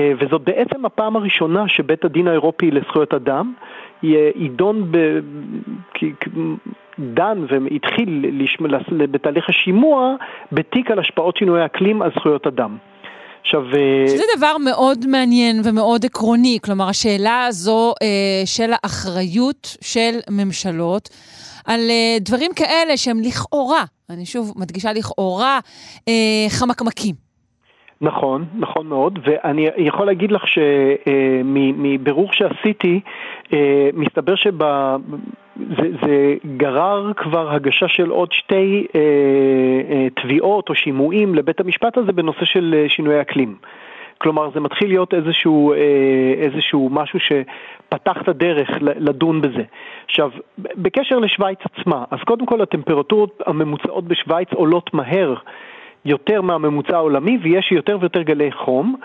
וזאת 0.00 0.42
בעצם 0.44 0.84
הפעם 0.84 1.16
הראשונה 1.16 1.68
שבית 1.68 2.04
הדין 2.04 2.28
האירופי 2.28 2.70
לזכויות 2.70 3.14
אדם 3.14 3.52
יידון 4.02 4.86
ב... 4.90 5.18
דן 7.14 7.44
והתחיל 7.48 8.24
בתהליך 9.10 9.48
השימוע 9.48 10.14
בתיק 10.52 10.90
על 10.90 10.98
השפעות 10.98 11.36
שינוי 11.36 11.62
האקלים 11.62 12.02
על 12.02 12.10
זכויות 12.16 12.46
אדם. 12.46 12.76
עכשיו... 13.40 13.62
אה, 13.66 14.04
שזה 14.08 14.22
דבר 14.38 14.56
מאוד 14.64 15.06
מעניין 15.06 15.56
ומאוד 15.64 16.04
עקרוני, 16.04 16.58
כלומר, 16.64 16.88
השאלה 16.88 17.46
הזו 17.46 17.94
אה, 18.02 18.06
של 18.44 18.70
האחריות 18.72 19.76
של 19.80 20.18
ממשלות 20.30 21.08
על 21.66 21.80
אה, 21.90 22.16
דברים 22.20 22.50
כאלה 22.56 22.96
שהם 22.96 23.20
לכאורה, 23.20 23.84
אני 24.10 24.26
שוב 24.26 24.52
מדגישה 24.56 24.92
לכאורה, 24.92 25.58
אה, 26.08 26.46
חמקמקים. 26.48 27.14
נכון, 28.00 28.44
נכון 28.58 28.86
מאוד, 28.86 29.18
ואני 29.24 29.66
יכול 29.76 30.06
להגיד 30.06 30.32
לך 30.32 30.42
שמבירור 30.46 32.28
אה, 32.28 32.32
שעשיתי, 32.32 33.00
אה, 33.52 33.90
מסתבר 33.94 34.34
שב... 34.34 34.62
זה, 35.68 35.88
זה 36.02 36.34
גרר 36.56 37.12
כבר 37.16 37.50
הגשה 37.50 37.88
של 37.88 38.10
עוד 38.10 38.32
שתי 38.32 38.86
אה, 38.94 39.00
אה, 39.90 40.06
תביעות 40.22 40.68
או 40.68 40.74
שימועים 40.74 41.34
לבית 41.34 41.60
המשפט 41.60 41.98
הזה 41.98 42.12
בנושא 42.12 42.44
של 42.44 42.74
אה, 42.76 42.88
שינויי 42.88 43.20
אקלים. 43.20 43.54
כלומר, 44.18 44.50
זה 44.54 44.60
מתחיל 44.60 44.88
להיות 44.88 45.14
איזשהו, 45.14 45.72
אה, 45.72 45.78
איזשהו 46.36 46.88
משהו 46.92 47.18
שפתח 47.20 48.22
את 48.22 48.28
הדרך 48.28 48.68
לדון 48.80 49.40
בזה. 49.40 49.62
עכשיו, 50.04 50.30
בקשר 50.58 51.18
לשוויץ 51.18 51.58
עצמה, 51.72 52.04
אז 52.10 52.18
קודם 52.26 52.46
כל 52.46 52.60
הטמפרטורות 52.60 53.42
הממוצעות 53.46 54.04
בשוויץ 54.04 54.48
עולות 54.52 54.94
מהר 54.94 55.34
יותר 56.04 56.42
מהממוצע 56.42 56.96
העולמי 56.96 57.38
ויש 57.42 57.72
יותר 57.72 57.98
ויותר 58.00 58.22
גלי 58.22 58.52
חום. 58.52 58.96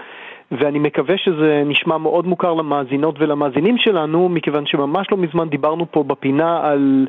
ואני 0.52 0.80
מקווה 0.80 1.18
שזה 1.18 1.64
נשמע 1.66 1.98
מאוד 1.98 2.28
מוכר 2.28 2.54
למאזינות 2.54 3.16
ולמאזינים 3.20 3.78
שלנו, 3.78 4.30
מכיוון 4.30 4.66
שממש 4.66 5.08
לא 5.12 5.18
מזמן 5.18 5.50
דיברנו 5.50 5.86
פה 5.92 6.04
בפינה 6.04 6.60
על... 6.64 7.08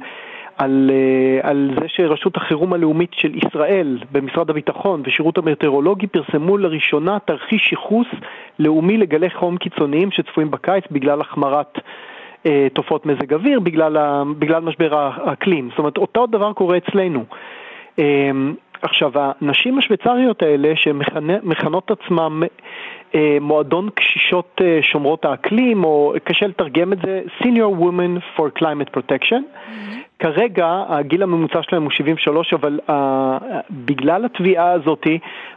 על, 0.59 0.91
אה, 0.93 1.51
על 1.51 1.71
זה 1.81 1.87
שרשות 1.89 2.37
החירום 2.37 2.73
הלאומית 2.73 3.11
של 3.15 3.35
ישראל 3.35 3.99
במשרד 4.13 4.51
הביטחון 4.51 5.03
ושירות 5.05 5.39
המטאורולוגי 5.39 6.07
פרסמו 6.07 6.59
לראשונה 6.59 7.19
תרחיש 7.19 7.73
ייחוס 7.73 8.07
לאומי 8.59 8.97
לגלי 8.97 9.31
חום 9.31 9.57
קיצוניים 9.57 10.11
שצפויים 10.11 10.51
בקיץ 10.51 10.85
בגלל 10.91 11.21
החמרת 11.21 11.79
אה, 12.47 12.67
תופעות 12.73 13.07
מזג 13.07 13.35
אוויר, 13.35 13.61
בגלל, 13.61 13.97
ה, 13.97 14.23
בגלל 14.39 14.63
משבר 14.63 14.95
האקלים. 14.95 15.69
זאת 15.71 15.79
אומרת, 15.79 15.99
אותו 15.99 16.27
דבר 16.27 16.53
קורה 16.53 16.77
אצלנו. 16.77 17.25
אה, 17.99 18.31
עכשיו, 18.83 19.13
הנשים 19.15 19.79
השוויצריות 19.79 20.43
האלה, 20.43 20.73
שהן 20.77 21.01
מכנות 21.43 21.91
עצמן 21.91 22.41
אה, 23.15 23.39
מועדון 23.41 23.89
קשישות 23.95 24.61
אה, 24.61 24.79
שומרות 24.83 25.25
האקלים, 25.25 25.85
או 25.85 26.15
קשה 26.25 26.47
לתרגם 26.47 26.93
את 26.93 26.99
זה, 27.07 27.23
Senior 27.41 27.81
Women 27.81 28.39
for 28.39 28.61
Climate 28.61 28.99
Protection. 28.99 29.43
Mm-hmm. 29.43 30.07
כרגע 30.19 30.85
הגיל 30.89 31.23
הממוצע 31.23 31.59
שלהם 31.63 31.83
הוא 31.83 31.91
73, 31.91 32.55
אבל 32.55 32.79
uh, 32.89 32.93
בגלל 33.71 34.25
התביעה 34.25 34.73
הזאת, 34.73 35.07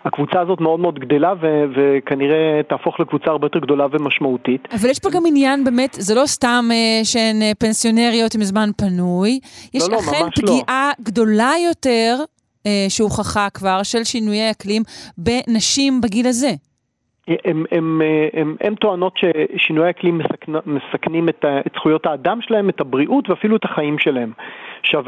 הקבוצה 0.05 0.41
הזאת 0.41 0.61
מאוד 0.61 0.79
מאוד 0.79 0.99
גדלה 0.99 1.33
ו- 1.41 1.65
וכנראה 1.75 2.61
תהפוך 2.67 2.99
לקבוצה 2.99 3.31
הרבה 3.31 3.45
יותר 3.45 3.59
גדולה 3.59 3.87
ומשמעותית. 3.91 4.67
אבל 4.71 4.89
יש 4.89 4.99
פה 4.99 5.09
גם 5.09 5.23
עניין 5.27 5.63
באמת, 5.63 5.93
זה 5.93 6.15
לא 6.15 6.25
סתם 6.25 6.65
uh, 6.69 7.05
שהן 7.05 7.41
uh, 7.41 7.55
פנסיונריות 7.59 8.35
עם 8.35 8.43
זמן 8.43 8.69
פנוי, 8.77 9.39
יש 9.73 9.83
לא, 9.83 9.95
לא, 9.95 9.99
אכן 9.99 10.29
פגיעה 10.35 10.91
לא. 10.99 11.05
גדולה 11.05 11.51
יותר 11.67 12.15
אה, 12.19 12.38
שהוכחה 12.89 13.47
כבר 13.53 13.83
של 13.83 14.03
שינויי 14.03 14.51
אקלים 14.51 14.81
בנשים 15.17 16.01
בגיל 16.01 16.27
הזה. 16.27 16.51
הם, 17.45 17.65
הם, 17.71 18.01
הם, 18.33 18.55
הם 18.61 18.75
טוענות 18.75 19.13
ששינויי 19.17 19.89
אקלים 19.89 20.17
מסכנ, 20.17 20.51
מסכנים 20.65 21.29
את, 21.29 21.45
את 21.67 21.71
זכויות 21.75 22.05
האדם 22.05 22.41
שלהם, 22.41 22.69
את 22.69 22.81
הבריאות 22.81 23.29
ואפילו 23.29 23.55
את 23.55 23.65
החיים 23.65 23.99
שלהם. 23.99 24.31
עכשיו, 24.79 25.03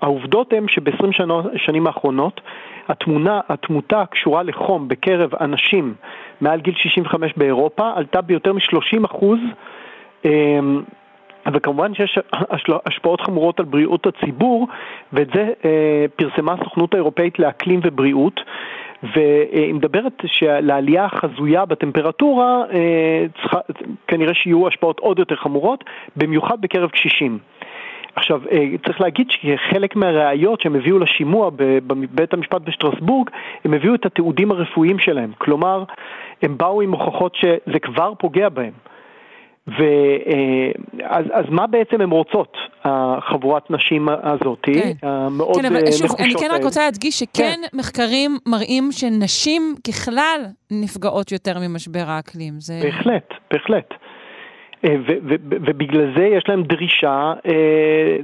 העובדות 0.00 0.52
הן 0.52 0.68
שב-20 0.68 1.12
שנים 1.56 1.86
האחרונות 1.86 2.40
התמונה, 2.88 3.40
התמותה 3.48 4.00
הקשורה 4.00 4.42
לחום 4.42 4.88
בקרב 4.88 5.34
אנשים 5.34 5.94
מעל 6.40 6.60
גיל 6.60 6.74
65 6.74 7.32
באירופה 7.36 7.90
עלתה 7.94 8.20
ביותר 8.20 8.52
מ-30 8.52 9.06
אחוז 9.06 9.38
אמ, 10.24 10.82
וכמובן 11.52 11.94
שיש 11.94 12.18
השפעות 12.86 13.20
חמורות 13.20 13.60
על 13.60 13.66
בריאות 13.66 14.06
הציבור, 14.06 14.68
ואת 15.12 15.28
זה 15.34 15.52
אה, 15.64 16.04
פרסמה 16.16 16.52
הסוכנות 16.52 16.94
האירופאית 16.94 17.38
לאקלים 17.38 17.80
ובריאות. 17.84 18.40
והיא 19.14 19.74
מדברת 19.74 20.22
שלעלייה 20.26 21.04
החזויה 21.04 21.64
בטמפרטורה 21.64 22.64
אה, 22.72 23.26
צריכה, 23.40 23.58
כנראה 24.06 24.34
שיהיו 24.34 24.68
השפעות 24.68 25.00
עוד 25.00 25.18
יותר 25.18 25.36
חמורות, 25.36 25.84
במיוחד 26.16 26.60
בקרב 26.60 26.90
קשישים. 26.90 27.38
עכשיו, 28.16 28.40
אה, 28.52 28.64
צריך 28.86 29.00
להגיד 29.00 29.30
שחלק 29.30 29.96
מהראיות 29.96 30.60
שהם 30.60 30.74
הביאו 30.74 30.98
לשימוע 30.98 31.50
בבית 31.56 32.34
המשפט 32.34 32.62
בשטרסבורג, 32.62 33.30
הם 33.64 33.74
הביאו 33.74 33.94
את 33.94 34.06
התיעודים 34.06 34.50
הרפואיים 34.50 34.98
שלהם. 34.98 35.32
כלומר, 35.38 35.84
הם 36.42 36.58
באו 36.58 36.82
עם 36.82 36.92
הוכחות 36.92 37.34
שזה 37.34 37.78
כבר 37.82 38.12
פוגע 38.18 38.48
בהם. 38.48 38.72
ואז 39.66 41.24
אז 41.32 41.44
מה 41.48 41.66
בעצם 41.66 42.00
הן 42.00 42.10
רוצות, 42.10 42.56
החבורת 42.84 43.70
נשים 43.70 44.08
הזאת, 44.08 44.58
כן. 44.62 44.92
המאוד 45.02 45.56
כן, 45.56 45.64
אבל 45.64 45.76
אה, 45.86 45.92
שוב, 45.92 46.10
אני 46.18 46.34
כן 46.34 46.48
רק? 46.50 46.64
רוצה 46.64 46.84
להדגיש 46.84 47.18
שכן 47.18 47.60
כן. 47.62 47.78
מחקרים 47.78 48.38
מראים 48.46 48.92
שנשים 48.92 49.74
ככלל 49.88 50.40
נפגעות 50.70 51.32
יותר 51.32 51.52
ממשבר 51.60 52.04
האקלים. 52.06 52.60
זה... 52.60 52.80
בהחלט, 52.82 53.28
בהחלט. 53.52 53.94
אה, 54.84 54.96
ובגלל 55.48 56.12
זה 56.16 56.24
יש 56.24 56.44
להם 56.48 56.62
דרישה, 56.62 57.32
אה, 57.46 58.16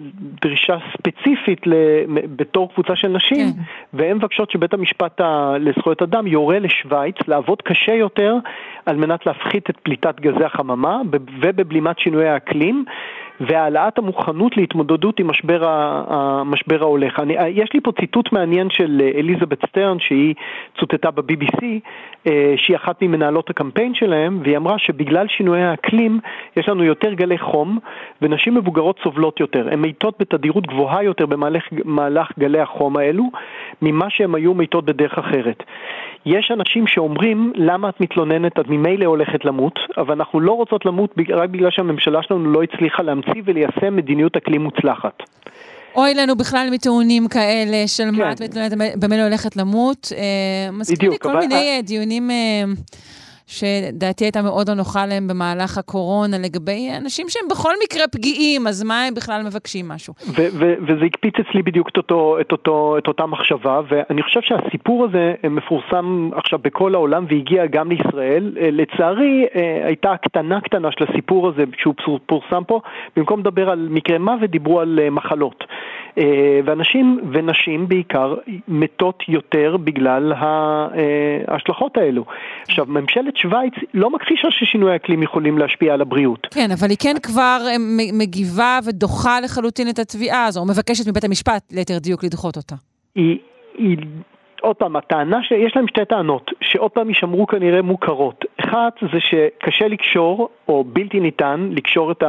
דרישה 0.43 0.79
ספציפית 0.93 1.61
בתור 2.37 2.73
קבוצה 2.75 2.97
של 2.97 3.09
נשים, 3.09 3.47
כן. 3.47 3.63
והן 3.93 4.17
מבקשות 4.17 4.51
שבית 4.51 4.75
המשפט 4.75 5.21
לזכויות 5.61 6.03
אדם 6.03 6.27
יורה 6.27 6.59
לשוויץ 6.59 7.17
לעבוד 7.29 7.63
קשה 7.63 7.95
יותר 7.95 8.35
על 8.87 8.97
מנת 8.97 9.27
להפחית 9.27 9.71
את 9.71 9.77
פליטת 9.83 10.21
גזי 10.21 10.45
החממה 10.45 11.01
ובבלימת 11.11 11.99
שינויי 11.99 12.29
האקלים. 12.29 12.85
והעלאת 13.41 13.99
המוכנות 13.99 14.57
להתמודדות 14.57 15.21
עם 15.21 15.27
משבר, 15.27 15.65
המשבר 16.09 16.83
ההולך. 16.83 17.21
אני, 17.21 17.35
יש 17.49 17.69
לי 17.75 17.81
פה 17.81 17.93
ציטוט 18.01 18.33
מעניין 18.33 18.71
של 18.71 19.01
אה, 19.05 19.19
אליזבת 19.19 19.67
סטרן, 19.69 20.01
שהיא 20.01 20.35
צוטטה 20.79 21.11
ב-BBC, 21.11 21.65
אה, 22.27 22.55
שהיא 22.57 22.77
אחת 22.77 23.03
ממנהלות 23.03 23.51
הקמפיין 23.51 23.95
שלהם, 23.95 24.41
והיא 24.43 24.57
אמרה 24.57 24.79
שבגלל 24.79 25.29
שינויי 25.29 25.63
האקלים 25.63 26.21
יש 26.57 26.69
לנו 26.69 26.85
יותר 26.85 27.13
גלי 27.13 27.39
חום, 27.39 27.79
ונשים 28.23 28.55
מבוגרות 28.55 29.01
סובלות 29.03 29.41
יותר. 29.41 29.69
הן 29.73 29.81
מתות 29.81 30.15
בתדירות 30.21 30.67
גבוהה 30.67 31.03
יותר 31.03 31.27
במהלך 31.27 31.65
מהלך 31.85 32.33
גלי 32.39 32.61
החום 32.61 32.97
האלו, 32.97 33.25
ממה 33.83 34.11
שהן 34.11 34.35
היו 34.35 34.55
מתות 34.55 34.85
בדרך 34.85 35.19
אחרת. 35.19 35.63
יש 36.29 36.51
אנשים 36.51 36.87
שאומרים, 36.87 37.53
למה 37.55 37.89
את 37.89 38.01
מתלוננת, 38.01 38.53
את 38.61 38.69
ממילא 38.69 39.05
הולכת 39.05 39.45
למות, 39.45 39.79
אבל 39.99 40.15
אנחנו 40.15 40.41
לא 40.41 40.53
רוצות 40.53 40.87
למות 40.87 41.15
רק 41.35 41.51
בגלל 41.51 41.71
שהממשלה 41.71 42.23
שלנו 42.23 42.53
לא 42.53 42.63
הצליחה 42.63 43.03
להמציא 43.03 43.43
וליישם 43.45 43.97
מדיניות 43.97 44.37
אקלים 44.37 44.63
מוצלחת. 44.63 45.23
אוי 45.97 46.15
לנו 46.15 46.37
בכלל 46.37 46.69
מטיעונים 46.73 47.29
כאלה 47.29 47.87
של 47.87 48.03
כן. 48.03 48.15
מה 48.15 48.33
את 48.33 48.43
מתלוננת, 48.43 48.73
במילא 48.99 49.23
הולכת 49.23 49.57
למות. 49.57 50.13
אה, 50.17 50.73
מזכיר 50.73 50.97
לי 51.01 51.07
בדיוק, 51.07 51.23
כל 51.23 51.39
מיני 51.39 51.55
אה, 51.55 51.81
דיונים 51.83 52.31
אה, 52.31 52.37
שדעתי 53.49 54.25
הייתה 54.25 54.43
מאוד 54.43 54.69
לא 54.69 54.75
נוחה 54.75 55.07
להם 55.07 55.29
במהלך 55.29 55.79
הקורונה, 55.79 56.39
לגבי 56.39 56.89
אנשים 57.03 57.27
שהם 57.29 57.49
בכל 57.51 57.73
מקרה 57.85 58.09
פגיעים, 58.13 58.67
אז 58.67 58.83
מה 58.83 59.05
הם 59.05 59.15
בכלל 59.15 59.43
מבקשים 59.47 59.89
משהו? 59.89 60.15
וזה 60.89 61.05
הקפיץ 61.07 61.35
אצלי 61.41 61.63
בדיוק 61.63 61.89
את, 61.89 61.97
אותו, 61.97 62.41
את, 62.41 62.53
אותו, 62.53 62.99
את 62.99 63.09
אותה 63.09 63.27
מחשבה, 63.27 63.81
ואני 63.89 64.23
חושב 64.23 64.41
שהסיפור 64.43 65.05
הזה 65.05 65.35
אה, 65.45 65.49
מפורסם 65.49 66.31
עכשיו 66.37 66.59
בכל 66.59 66.95
העולם 66.95 67.25
והגיע 67.29 67.67
גם 67.67 67.91
לישראל. 67.91 68.57
אה, 68.61 68.69
לצערי, 68.73 69.47
אה, 69.57 69.81
הייתה 69.87 70.13
הקטנה 70.13 70.61
קטנה 70.61 70.89
של 70.93 71.05
הסיפור 71.09 71.49
הזה 71.49 71.65
כשהוא 71.73 71.95
פור- 72.05 72.21
פורסם 72.27 72.63
פה, 72.67 72.81
במקום 73.17 73.41
לדבר 73.41 73.71
על 73.71 73.89
מקרי 73.91 74.19
מוות, 74.19 74.51
דיברו 74.51 74.81
על 74.81 74.99
מחלות. 75.11 75.65
ואנשים 76.65 77.21
ונשים 77.33 77.89
בעיקר 77.89 78.35
מתות 78.69 79.23
יותר 79.29 79.77
בגלל 79.77 80.33
ההשלכות 80.37 81.97
האלו. 81.97 82.25
עכשיו, 82.69 82.87
ממשלת 82.89 83.37
שווייץ 83.39 83.75
לא 83.95 84.11
מכחישה 84.11 84.49
ששינוי 84.51 84.93
האקלים 84.93 85.23
יכולים 85.23 85.59
להשפיע 85.59 85.95
על 85.95 86.01
הבריאות. 86.01 86.47
כן, 86.51 86.71
אבל 86.79 86.89
היא 86.91 86.97
כן 87.01 87.15
כבר 87.23 87.59
אה, 87.67 87.77
מגיבה 88.13 88.79
ודוחה 88.85 89.41
לחלוטין 89.41 89.89
את 89.89 89.99
התביעה 89.99 90.45
הזו, 90.45 90.61
או 90.61 90.67
מבקשת 90.67 91.09
מבית 91.09 91.25
המשפט, 91.25 91.73
ליתר 91.73 91.99
דיוק, 91.99 92.25
לדחות 92.25 92.57
אותה. 92.57 92.75
היא, 93.15 93.39
היא, 93.79 93.97
עוד 94.61 94.77
פעם, 94.77 94.97
הטענה 94.97 95.43
שיש 95.43 95.77
להם 95.77 95.89
שתי 95.89 96.05
טענות, 96.05 96.51
שעוד 96.61 96.91
פעם 96.91 97.09
יישמרו 97.09 97.47
כנראה 97.47 97.83
מוכרות. 97.83 98.45
אחת 98.69 98.93
זה 99.13 99.21
שקשה 99.21 99.89
לקשור, 99.89 100.49
או 100.69 100.85
בלתי 100.85 101.21
ניתן, 101.21 101.69
לקשור 101.73 102.13
את 102.13 102.23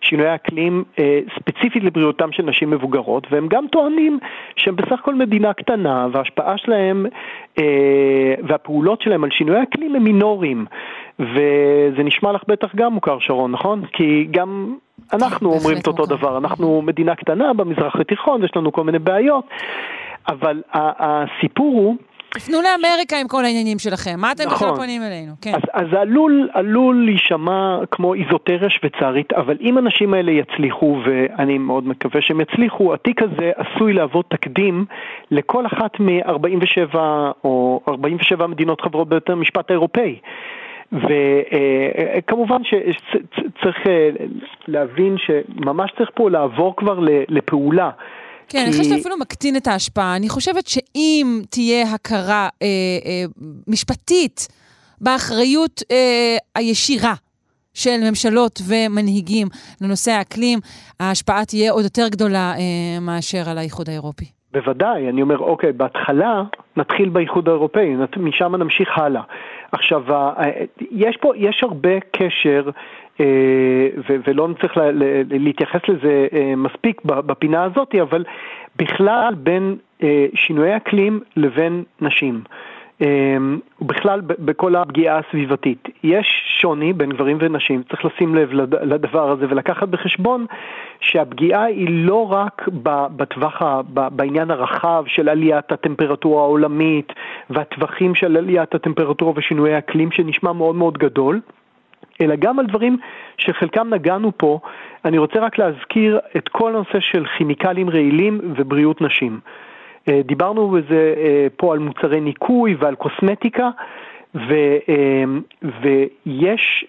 שינויי 0.00 0.28
האקלים 0.28 0.84
אה, 0.98 1.20
ספציפית 1.36 1.84
לבריאותם 1.84 2.32
של 2.32 2.42
נשים 2.42 2.70
מבוגרות, 2.70 3.26
והם 3.30 3.48
גם 3.48 3.66
טוענים 3.72 4.18
שהם 4.56 4.76
בסך 4.76 4.92
הכל 4.92 5.14
מדינה 5.14 5.52
קטנה, 5.52 6.06
וההשפעה 6.12 6.58
שלהם 6.58 7.06
אה, 7.58 8.34
והפעולות 8.48 9.02
שלהם 9.02 9.24
על 9.24 9.30
שינויי 9.30 9.60
האקלים 9.60 9.94
הם 9.94 10.04
מינוריים. 10.04 10.66
וזה 11.18 12.02
נשמע 12.04 12.32
לך 12.32 12.42
בטח 12.48 12.74
גם 12.74 12.92
מוכר, 12.92 13.18
שרון, 13.18 13.52
נכון? 13.52 13.82
כי 13.92 14.26
גם 14.30 14.74
אנחנו 15.12 15.50
בהחלט 15.50 15.62
אומרים 15.62 15.78
את 15.78 15.86
אותו 15.86 16.02
מוכר. 16.02 16.16
דבר, 16.16 16.38
אנחנו 16.38 16.82
מדינה 16.82 17.14
קטנה 17.14 17.54
במזרח 17.54 17.96
התיכון, 17.96 18.44
יש 18.44 18.50
לנו 18.56 18.72
כל 18.72 18.84
מיני 18.84 18.98
בעיות, 18.98 19.44
אבל 20.28 20.62
הסיפור 20.74 21.74
הוא, 21.74 21.96
תפנו 22.30 22.58
לאמריקה 22.62 23.16
עם 23.20 23.28
כל 23.28 23.44
העניינים 23.44 23.78
שלכם, 23.78 24.14
מה 24.20 24.32
אתם 24.32 24.44
בכלל 24.44 24.68
נכון. 24.68 24.76
פונים 24.76 25.02
אלינו? 25.02 25.32
כן. 25.40 25.54
אז, 25.54 25.62
אז 25.72 25.86
עלול, 25.92 26.48
עלול 26.52 27.04
להישמע 27.04 27.78
כמו 27.90 28.14
איזוטריה 28.14 28.70
שוויצרית, 28.70 29.32
אבל 29.32 29.56
אם 29.60 29.76
האנשים 29.76 30.14
האלה 30.14 30.32
יצליחו, 30.32 31.00
ואני 31.04 31.58
מאוד 31.58 31.86
מקווה 31.86 32.20
שהם 32.22 32.40
יצליחו, 32.40 32.94
התיק 32.94 33.22
הזה 33.22 33.50
עשוי 33.56 33.92
להוות 33.92 34.30
תקדים 34.30 34.84
לכל 35.30 35.66
אחת 35.66 36.00
מ-47 36.00 36.98
או 37.44 37.80
47 37.88 38.46
מדינות 38.46 38.80
חברות 38.80 39.08
בבית 39.08 39.30
המשפט 39.30 39.70
האירופאי. 39.70 40.18
וכמובן 40.92 42.62
שצריך 42.64 43.86
אה, 43.86 44.10
להבין 44.68 45.16
שממש 45.18 45.90
צריך 45.98 46.10
פה 46.14 46.30
לעבור 46.30 46.76
כבר 46.76 46.98
לפעולה. 47.28 47.90
כן, 48.48 48.58
אני 48.58 48.66
כי- 48.66 48.78
חושבת 48.78 48.84
שאתה 48.88 49.00
אפילו 49.00 49.16
מקטין 49.18 49.56
את 49.56 49.66
ההשפעה. 49.66 50.16
אני 50.16 50.28
חושבת 50.28 50.66
שאם 50.66 51.40
תהיה 51.50 51.82
הכרה 51.94 52.48
אה, 52.62 52.66
אה, 53.06 53.24
משפטית 53.66 54.48
באחריות 55.00 55.82
אה, 55.90 56.36
הישירה 56.54 57.14
של 57.74 57.96
ממשלות 58.08 58.60
ומנהיגים 58.68 59.46
לנושא 59.80 60.10
האקלים, 60.10 60.58
ההשפעה 61.00 61.44
תהיה 61.44 61.72
עוד 61.72 61.84
יותר 61.84 62.08
גדולה 62.10 62.52
אה, 62.58 63.00
מאשר 63.00 63.50
על 63.50 63.58
האיחוד 63.58 63.88
האירופי. 63.88 64.24
בוודאי, 64.52 65.08
אני 65.08 65.22
אומר, 65.22 65.38
אוקיי, 65.38 65.72
בהתחלה 65.72 66.42
נתחיל 66.76 67.08
באיחוד 67.08 67.48
האירופאי, 67.48 67.94
משם 68.16 68.56
נמשיך 68.56 68.88
הלאה. 68.96 69.22
עכשיו, 69.72 70.14
ה- 70.14 70.32
ה- 70.42 70.64
יש 70.90 71.16
פה, 71.20 71.32
יש 71.36 71.60
הרבה 71.62 71.90
קשר, 72.16 72.62
אה, 72.66 72.72
ולא 74.26 74.48
צריך 74.60 74.76
לה- 74.76 74.90
ל- 74.92 75.02
להתייחס 75.30 75.80
לזה 75.88 76.26
אה, 76.32 76.54
מספיק 76.56 77.00
בפינה 77.04 77.62
הזאת, 77.64 77.94
אבל 78.02 78.24
בכלל 78.76 79.34
בין 79.34 79.76
אה, 80.02 80.26
שינויי 80.34 80.76
אקלים 80.76 81.20
לבין 81.36 81.82
נשים. 82.00 82.40
אה, 83.02 83.36
ובכלל 83.80 84.20
ב- 84.20 84.32
בכל 84.38 84.76
הפגיעה 84.76 85.18
הסביבתית. 85.18 85.88
יש 86.02 86.26
שוני 86.60 86.92
בין 86.92 87.10
גברים 87.10 87.36
ונשים, 87.40 87.82
צריך 87.82 88.04
לשים 88.04 88.34
לב 88.34 88.52
לד- 88.52 88.74
לדבר 88.74 89.30
הזה 89.30 89.46
ולקחת 89.48 89.88
בחשבון 89.88 90.46
שהפגיעה 91.00 91.64
היא 91.64 91.88
לא 91.90 92.32
רק 92.32 92.68
בטווח, 93.16 93.62
בעניין 93.92 94.50
הרחב 94.50 95.04
של 95.06 95.28
עליית 95.28 95.72
הטמפרטורה 95.72 96.42
העולמית 96.42 97.12
והטווחים 97.50 98.14
של 98.14 98.36
עליית 98.36 98.74
הטמפרטורה 98.74 99.32
ושינויי 99.36 99.74
האקלים 99.74 100.10
שנשמע 100.12 100.52
מאוד 100.52 100.74
מאוד 100.76 100.98
גדול, 100.98 101.40
אלא 102.20 102.34
גם 102.36 102.58
על 102.58 102.66
דברים 102.66 102.96
שחלקם 103.38 103.94
נגענו 103.94 104.32
פה. 104.36 104.58
אני 105.04 105.18
רוצה 105.18 105.38
רק 105.40 105.58
להזכיר 105.58 106.18
את 106.36 106.48
כל 106.48 106.74
הנושא 106.74 107.00
של 107.00 107.24
כימיקלים 107.36 107.90
רעילים 107.90 108.40
ובריאות 108.56 109.00
נשים. 109.00 109.40
אה, 110.08 110.20
דיברנו 110.24 110.68
בזה 110.68 111.14
אה, 111.16 111.46
פה 111.56 111.72
על 111.72 111.78
מוצרי 111.78 112.20
ניקוי 112.20 112.76
ועל 112.78 112.94
קוסמטיקה, 112.94 113.70
ו, 114.34 114.54
אה, 114.88 115.24
ויש 115.82 116.84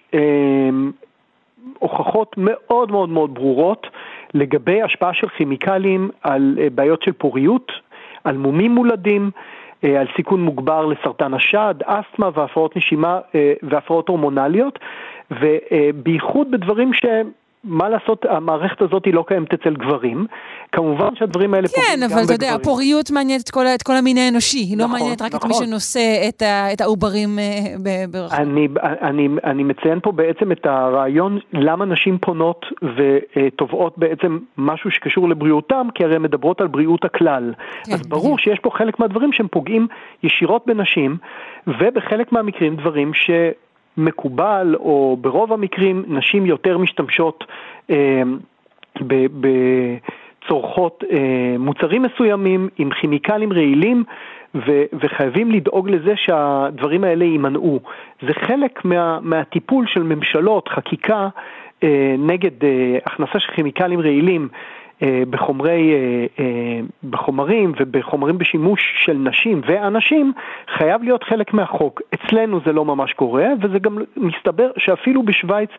הוכחות 1.79 2.35
מאוד 2.37 2.91
מאוד 2.91 3.09
מאוד 3.09 3.33
ברורות 3.33 3.87
לגבי 4.33 4.81
השפעה 4.81 5.13
של 5.13 5.27
כימיקלים 5.29 6.09
על 6.23 6.57
בעיות 6.75 7.01
של 7.01 7.11
פוריות, 7.11 7.71
על 8.23 8.37
מומים 8.37 8.71
מולדים, 8.71 9.31
על 9.83 10.07
סיכון 10.15 10.41
מוגבר 10.41 10.85
לסרטן 10.85 11.33
השד, 11.33 11.75
אסתמה 11.85 12.29
והפרעות 12.33 12.77
נשימה 12.77 13.19
והפרעות 13.63 14.07
הורמונליות, 14.07 14.79
ובייחוד 15.31 16.51
בדברים 16.51 16.93
ש... 16.93 17.05
מה 17.63 17.89
לעשות, 17.89 18.25
המערכת 18.29 18.81
הזאת 18.81 19.05
היא 19.05 19.13
לא 19.13 19.23
קיימת 19.27 19.53
אצל 19.53 19.73
גברים. 19.73 20.25
כמובן 20.71 21.15
שהדברים 21.15 21.53
האלה 21.53 21.67
כן, 21.67 21.73
פוגעים 21.75 21.99
גם 21.99 22.13
אבל 22.13 22.23
אתה 22.23 22.33
יודע, 22.33 22.47
בגברים. 22.47 22.61
הפוריות 22.61 23.11
מעניינת 23.11 23.43
את 23.43 23.49
כל, 23.49 23.65
את 23.65 23.83
כל 23.83 23.93
המין 23.93 24.17
האנושי, 24.17 24.57
היא 24.57 24.77
לא 24.77 24.83
נכון, 24.83 24.97
מעניינת 24.97 25.21
רק 25.21 25.35
את 25.35 25.43
מי 25.43 25.49
נכון. 25.49 25.65
שנושא 25.65 26.29
את, 26.29 26.41
ה, 26.41 26.73
את 26.73 26.81
העוברים 26.81 27.39
אה, 27.39 28.05
ברחוב. 28.09 28.39
אני, 28.39 28.67
אני, 28.83 29.27
אני 29.43 29.63
מציין 29.63 29.99
פה 29.99 30.11
בעצם 30.11 30.51
את 30.51 30.65
הרעיון 30.65 31.39
למה 31.53 31.85
נשים 31.85 32.17
פונות 32.17 32.65
ותובעות 32.95 33.97
בעצם 33.97 34.39
משהו 34.57 34.91
שקשור 34.91 35.29
לבריאותם, 35.29 35.87
כי 35.95 36.03
הרי 36.03 36.15
הן 36.15 36.21
מדברות 36.21 36.61
על 36.61 36.67
בריאות 36.67 37.05
הכלל. 37.05 37.53
כן, 37.83 37.93
אז 37.93 38.07
ברור 38.07 38.23
בדיוק. 38.23 38.39
שיש 38.39 38.59
פה 38.59 38.69
חלק 38.73 38.99
מהדברים 38.99 39.33
שהם 39.33 39.47
פוגעים 39.47 39.87
ישירות 40.23 40.63
בנשים, 40.65 41.17
ובחלק 41.67 42.31
מהמקרים 42.31 42.75
דברים 42.75 43.13
שמקובל, 43.95 44.75
או 44.79 45.17
ברוב 45.21 45.53
המקרים 45.53 46.03
נשים 46.07 46.45
יותר 46.45 46.77
משתמשות 46.77 47.43
אה, 47.89 48.21
אה, 51.11 51.55
מוצרים 51.59 52.03
מסוימים 52.03 52.69
עם 52.77 52.89
כימיקלים 52.89 53.53
רעילים 53.53 54.03
ו- 54.55 54.83
וחייבים 54.93 55.51
לדאוג 55.51 55.89
לזה 55.89 56.13
שהדברים 56.15 57.03
האלה 57.03 57.25
יימנעו. 57.25 57.79
זה 58.27 58.33
חלק 58.33 58.85
מה- 58.85 59.19
מהטיפול 59.21 59.85
של 59.87 60.03
ממשלות, 60.03 60.67
חקיקה 60.67 61.27
אה, 61.83 62.15
נגד 62.19 62.63
אה, 62.63 62.97
הכנסה 63.05 63.39
של 63.39 63.51
כימיקלים 63.51 63.99
רעילים 64.01 64.47
בחומרי, 65.29 65.93
אה, 65.93 66.25
אה, 66.39 66.79
בחומרים 67.09 67.73
ובחומרים 67.79 68.37
בשימוש 68.37 68.81
של 69.05 69.13
נשים 69.13 69.61
ואנשים, 69.65 70.33
חייב 70.77 71.03
להיות 71.03 71.23
חלק 71.23 71.53
מהחוק. 71.53 72.01
אצלנו 72.13 72.59
זה 72.65 72.71
לא 72.71 72.85
ממש 72.85 73.13
קורה, 73.13 73.45
וזה 73.61 73.79
גם 73.79 73.97
מסתבר 74.17 74.69
שאפילו 74.77 75.23
בשוויץ, 75.23 75.69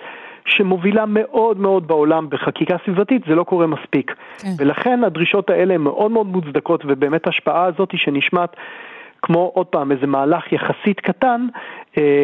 שמובילה 0.45 1.05
מאוד 1.07 1.59
מאוד 1.59 1.89
בעולם 1.89 2.31
בחקיקה 2.31 2.77
סביבתית, 2.85 3.23
זה 3.29 3.35
לא 3.35 3.45
קורה 3.45 3.67
מספיק. 3.67 4.15
כן. 4.39 4.49
ולכן 4.59 5.05
הדרישות 5.05 5.51
האלה 5.51 5.75
הן 5.75 5.81
מאוד 5.81 6.11
מאוד 6.11 6.27
מוצדקות, 6.27 6.83
ובאמת 6.87 7.27
ההשפעה 7.27 7.65
הזאת 7.65 7.89
שנשמעת 7.97 8.57
כמו 9.23 9.51
עוד 9.55 9.67
פעם 9.67 9.93
איזה 9.93 10.07
מהלך 10.07 10.53
יחסית 10.53 11.01
קטן, 11.01 11.47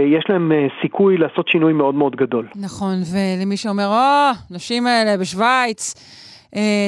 יש 0.07 0.25
להם 0.29 0.53
סיכוי 0.83 1.17
לעשות 1.17 1.49
שינוי 1.49 1.73
מאוד 1.73 1.95
מאוד 1.95 2.17
גדול. 2.17 2.47
נכון, 2.57 2.95
ולמי 3.13 3.57
שאומר, 3.57 3.87
או, 3.87 4.31
נשים 4.51 4.87
האלה 4.87 5.17
בשוויץ, 5.21 5.95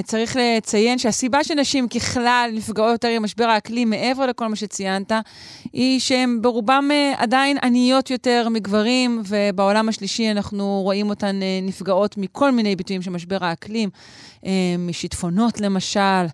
צריך 0.05 0.37
לציין 0.41 0.99
שהסיבה 0.99 1.45
שנשים 1.45 1.89
ככלל 1.89 2.51
נפגעות 2.55 2.93
יותר 2.93 3.09
עם 3.09 3.23
משבר 3.23 3.45
האקלים, 3.45 3.91
מעבר 3.91 4.27
לכל 4.27 4.49
מה 4.49 4.57
שציינת, 4.57 5.13
היא 5.73 6.01
שהן 6.01 6.39
ברובם 6.43 6.89
uh, 6.91 7.23
עדיין 7.23 7.57
עניות 7.63 8.11
יותר 8.11 8.49
מגברים, 8.51 9.23
ובעולם 9.29 9.89
השלישי 9.89 10.31
אנחנו 10.31 10.81
רואים 10.85 11.11
אותן 11.11 11.41
uh, 11.41 11.69
נפגעות 11.69 12.15
מכל 12.19 12.51
מיני 12.51 12.77
ביטויים 12.77 13.03
של 13.03 13.11
משבר 13.11 13.39
האקלים, 13.41 13.89
משיטפונות 14.79 15.61
למשל. 15.61 16.27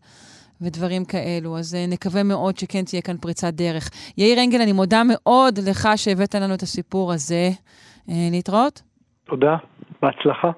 ודברים 0.60 1.04
כאלו. 1.04 1.58
אז 1.58 1.76
נקווה 1.88 2.22
מאוד 2.22 2.58
שכן 2.58 2.84
תהיה 2.84 3.02
כאן 3.02 3.16
פריצת 3.16 3.54
דרך. 3.54 3.90
יאיר 4.18 4.42
אנגל, 4.44 4.60
אני 4.62 4.72
מודה 4.72 5.02
מאוד 5.06 5.58
לך 5.58 5.88
שהבאת 5.96 6.34
לנו 6.34 6.54
את 6.54 6.62
הסיפור 6.62 7.12
הזה. 7.12 7.50
להתראות. 8.08 8.82
תודה, 9.24 9.56
בהצלחה. 10.02 10.50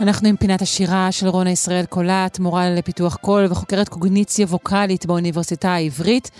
אנחנו 0.00 0.28
עם 0.28 0.36
פינת 0.36 0.62
השירה 0.62 1.12
של 1.12 1.28
רונה 1.28 1.50
ישראל 1.50 1.84
קולט, 1.84 2.38
מורה 2.38 2.70
לפיתוח 2.70 3.16
קול 3.16 3.46
וחוקרת 3.50 3.88
קוגניציה 3.88 4.46
ווקאלית 4.46 5.06
באוניברסיטה 5.06 5.74
העברית. 5.74 6.30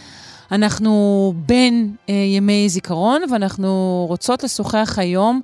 אנחנו 0.53 1.33
בין 1.37 1.95
אה, 2.09 2.15
ימי 2.15 2.69
זיכרון, 2.69 3.23
ואנחנו 3.33 4.05
רוצות 4.09 4.45
לשוחח 4.45 4.95
היום 4.99 5.41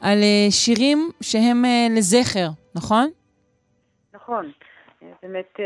על 0.00 0.18
אה, 0.22 0.50
שירים 0.50 0.98
שהם 1.20 1.64
אה, 1.64 1.86
לזכר, 1.96 2.48
נכון? 2.76 3.08
נכון. 4.14 4.50
אה, 5.02 5.08
באמת, 5.22 5.60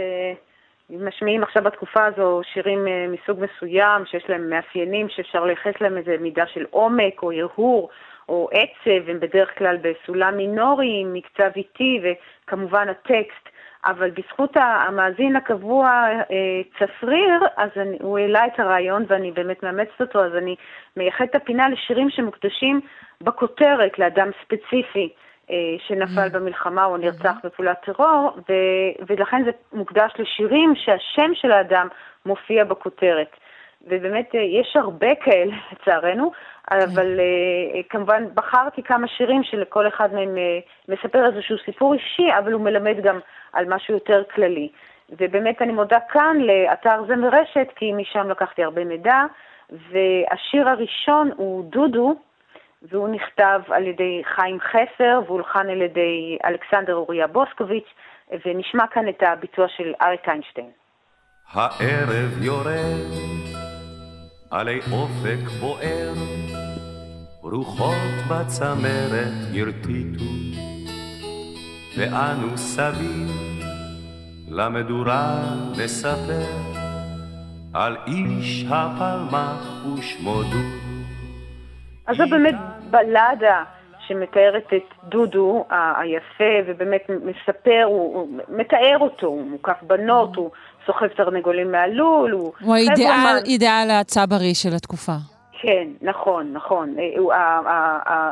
משמיעים 0.90 1.42
עכשיו 1.42 1.62
בתקופה 1.62 2.04
הזו 2.04 2.40
שירים 2.52 2.84
מסוג 3.08 3.40
מסוים, 3.40 4.06
שיש 4.06 4.24
להם 4.28 4.50
מאפיינים 4.50 5.08
שאפשר 5.08 5.44
לייחס 5.44 5.80
להם 5.80 5.96
איזה 5.96 6.16
מידה 6.20 6.44
של 6.46 6.66
עומק 6.70 7.22
או 7.22 7.32
הרהור. 7.32 7.90
או 8.28 8.48
עצב, 8.52 9.10
הם 9.10 9.20
בדרך 9.20 9.58
כלל 9.58 9.76
בסולם 9.76 10.36
מינורי, 10.36 11.04
מקצב 11.04 11.50
איטי, 11.56 12.00
וכמובן 12.02 12.88
הטקסט. 12.88 13.47
אבל 13.84 14.10
בזכות 14.10 14.56
המאזין 14.56 15.36
הקבוע 15.36 15.88
אה, 16.30 16.60
צפריר, 16.78 17.40
אז 17.56 17.70
אני, 17.76 17.96
הוא 18.00 18.18
העלה 18.18 18.46
את 18.46 18.60
הרעיון 18.60 19.04
ואני 19.08 19.30
באמת 19.30 19.62
מאמצת 19.62 20.00
אותו, 20.00 20.24
אז 20.24 20.34
אני 20.34 20.56
מייחדת 20.96 21.30
את 21.30 21.34
הפינה 21.34 21.68
לשירים 21.68 22.10
שמוקדשים 22.10 22.80
בכותרת 23.20 23.98
לאדם 23.98 24.30
ספציפי 24.42 25.08
אה, 25.50 25.56
שנפל 25.86 26.26
mm-hmm. 26.26 26.32
במלחמה 26.32 26.84
או 26.84 26.96
נרצח 26.96 27.36
mm-hmm. 27.36 27.46
בפעולת 27.46 27.76
טרור, 27.84 28.38
ו, 28.48 28.52
ולכן 29.06 29.44
זה 29.44 29.50
מוקדש 29.72 30.12
לשירים 30.18 30.74
שהשם 30.76 31.30
של 31.34 31.52
האדם 31.52 31.88
מופיע 32.26 32.64
בכותרת. 32.64 33.36
ובאמת 33.88 34.34
אה, 34.34 34.40
יש 34.40 34.76
הרבה 34.76 35.14
כאלה, 35.14 35.54
לצערנו, 35.72 36.32
אבל 36.70 37.20
uh, 37.20 37.82
כמובן 37.88 38.24
בחרתי 38.34 38.82
כמה 38.82 39.08
שירים 39.08 39.42
שלכל 39.42 39.88
אחד 39.88 40.14
מהם 40.14 40.34
מספר 40.88 41.26
איזשהו 41.26 41.56
סיפור 41.64 41.94
אישי, 41.94 42.28
אבל 42.38 42.52
הוא 42.52 42.60
מלמד 42.60 42.96
גם 43.02 43.18
על 43.52 43.64
משהו 43.68 43.94
יותר 43.94 44.22
כללי. 44.34 44.68
ובאמת 45.10 45.62
אני 45.62 45.72
מודה 45.72 45.98
כאן 46.08 46.36
לאתר 46.40 47.04
זה 47.06 47.16
מרשת, 47.16 47.68
כי 47.76 47.92
משם 47.92 48.30
לקחתי 48.30 48.64
הרבה 48.64 48.84
מידע, 48.84 49.24
והשיר 49.70 50.68
הראשון 50.68 51.30
הוא 51.36 51.64
דודו, 51.64 52.14
והוא 52.82 53.08
נכתב 53.08 53.60
על 53.68 53.86
ידי 53.86 54.22
חיים 54.24 54.58
חפר 54.60 55.20
והולחן 55.26 55.68
על 55.70 55.82
ידי 55.82 56.38
אלכסנדר 56.44 56.94
אוריה 56.94 57.26
בוסקוביץ', 57.26 57.88
ונשמע 58.46 58.86
כאן 58.86 59.08
את 59.08 59.22
הביצוע 59.22 59.66
של 59.68 59.92
אריק 60.02 60.28
איינשטיין. 60.28 60.70
הערב 61.52 62.42
יורד 62.42 63.37
עלי 64.50 64.78
אופק 64.92 65.50
בוער 65.60 66.12
רוחות 67.42 67.96
בצמרת 68.30 69.32
הרטיטו, 69.54 70.24
ואנו 71.98 72.58
סביב 72.58 73.28
למדורה 74.48 75.40
נספר 75.70 76.46
על 77.74 77.96
איש 78.06 78.64
הפלמח 78.70 79.84
ושמו 79.94 80.42
דודו. 80.42 80.58
אז 82.06 82.16
זו 82.16 82.24
באמת 82.30 82.54
בלדה 82.90 83.64
שמתארת 84.06 84.72
את 84.76 85.08
דודו 85.08 85.64
היפה, 85.70 86.54
ובאמת 86.66 87.02
מספר, 87.08 87.82
הוא, 87.84 88.14
הוא 88.14 88.28
מתאר 88.48 88.96
אותו, 89.00 89.26
הוא 89.26 89.44
מוקף 89.50 89.82
בנות, 89.82 90.36
הוא 90.36 90.50
סוחב 90.88 91.06
תרנגולים 91.06 91.72
מהלול, 91.72 92.30
הוא... 92.30 92.52
הוא 92.60 92.74
האידיאל, 92.74 93.38
אידיאל 93.44 93.90
הצברי 93.90 94.54
של 94.54 94.74
התקופה. 94.76 95.12
כן, 95.60 95.88
נכון, 96.02 96.52
נכון. 96.52 96.94
אה, 96.98 97.18
הוא 97.18 97.32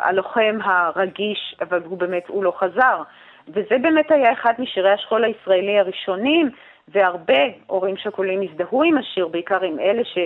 הלוחם 0.04 0.59
הרגיש, 0.64 1.57
אבל 1.61 1.82
הוא 1.84 1.98
באמת, 1.98 2.28
הוא 2.28 2.44
לא 2.44 2.52
חזר. 2.59 3.02
וזה 3.48 3.78
באמת 3.82 4.11
היה 4.11 4.32
אחד 4.32 4.52
משירי 4.59 4.92
השכול 4.92 5.24
הישראלי 5.24 5.78
הראשונים, 5.78 6.50
והרבה 6.88 7.42
הורים 7.66 7.96
שכולים 7.96 8.40
הזדהו 8.42 8.82
עם 8.82 8.98
השיר, 8.98 9.28
בעיקר 9.28 9.62
עם 9.62 9.78
אלה 9.80 10.04
ש, 10.04 10.18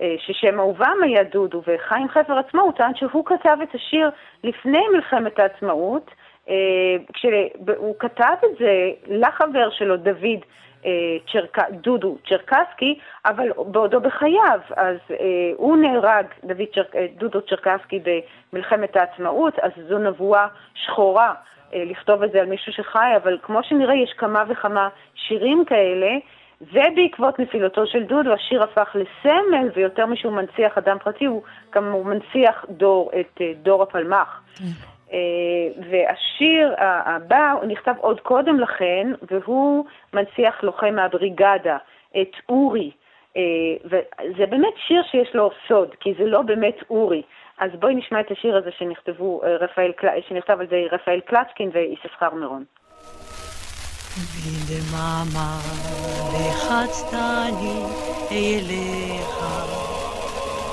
אה, 0.00 0.14
ששם 0.18 0.60
אהובם 0.60 0.96
היה 1.02 1.22
דודו, 1.22 1.62
וחיים 1.66 2.08
חפר 2.08 2.38
עצמו, 2.38 2.60
הוא 2.62 2.72
טען 2.72 2.94
שהוא 2.94 3.24
כתב 3.24 3.56
את 3.62 3.74
השיר 3.74 4.10
לפני 4.44 4.82
מלחמת 4.94 5.38
העצמאות, 5.38 6.10
אה, 6.48 6.54
כשהוא 7.12 7.94
כתב 7.98 8.34
את 8.44 8.58
זה 8.58 8.90
לחבר 9.06 9.70
שלו, 9.70 9.96
דוד, 9.96 10.40
צ'רק... 11.32 11.58
דודו 11.70 12.16
צ'רקסקי, 12.28 12.98
אבל 13.26 13.48
בעודו 13.66 14.00
בחייו. 14.00 14.60
אז 14.76 14.96
אה, 15.10 15.16
הוא 15.56 15.76
נהרג, 15.76 16.26
דוד 16.44 16.66
צ'רק... 16.74 16.96
אה, 16.96 17.06
דודו 17.18 17.42
צ'רקסקי, 17.42 18.00
במלחמת 18.52 18.96
העצמאות, 18.96 19.58
אז 19.58 19.70
זו 19.88 19.98
נבואה 19.98 20.46
שחורה 20.74 21.34
אה, 21.74 21.84
לכתוב 21.84 22.22
את 22.22 22.32
זה 22.32 22.40
על 22.40 22.46
מישהו 22.46 22.72
שחי, 22.72 23.12
אבל 23.22 23.38
כמו 23.42 23.62
שנראה, 23.62 23.94
יש 23.94 24.12
כמה 24.16 24.44
וכמה 24.48 24.88
שירים 25.14 25.64
כאלה. 25.64 26.10
ובעקבות 26.60 27.38
נפילתו 27.38 27.86
של 27.86 28.02
דודו, 28.02 28.32
השיר 28.32 28.62
הפך 28.62 28.88
לסמל, 28.94 29.70
ויותר 29.74 30.06
משהוא 30.06 30.32
מנציח 30.32 30.78
אדם 30.78 30.96
פרטי, 30.98 31.24
הוא 31.24 31.42
גם 31.74 31.92
מנציח 32.04 32.64
דור, 32.68 33.10
את 33.20 33.40
אה, 33.40 33.52
דור 33.62 33.82
הפלמ"ח. 33.82 34.40
אה, 35.12 35.18
והשיר 35.90 36.74
הבא, 36.78 37.52
הוא 37.52 37.64
נכתב 37.64 37.94
עוד 38.00 38.20
קודם 38.20 38.60
לכן, 38.60 39.12
והוא 39.30 39.84
מנציח 40.12 40.62
לוחם 40.62 40.94
מהבריגדה, 40.94 41.76
את 42.20 42.32
אורי. 42.48 42.90
אה, 43.36 43.42
וזה 43.84 44.46
באמת 44.46 44.74
שיר 44.86 45.02
שיש 45.10 45.34
לו 45.34 45.50
סוד, 45.68 45.94
כי 46.00 46.14
זה 46.18 46.24
לא 46.24 46.42
באמת 46.42 46.76
אורי. 46.90 47.22
אז 47.58 47.70
בואי 47.80 47.94
נשמע 47.94 48.20
את 48.20 48.30
השיר 48.30 48.56
הזה 48.56 48.70
שנכתבו, 48.78 49.40
אה, 49.44 49.56
רפאל, 49.56 49.92
שנכתב 50.28 50.56
על 50.58 50.64
ידי 50.64 50.86
רפאל 50.92 51.20
קלצ'קין 51.20 51.70
ויששכר 51.72 52.34
מירון. 52.34 52.64
ולמאמא 54.14 55.48
לחצתני 56.34 57.82
אליך 58.32 59.73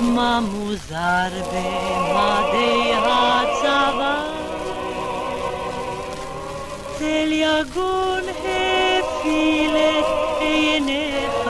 מה 0.01 0.39
מוזר 0.41 1.29
במדי 1.53 2.91
הצבא? 2.97 4.23
צל 6.97 7.31
יגון 7.31 8.23
הפיל 8.29 9.75
את 9.75 10.05
עיניך, 10.39 11.49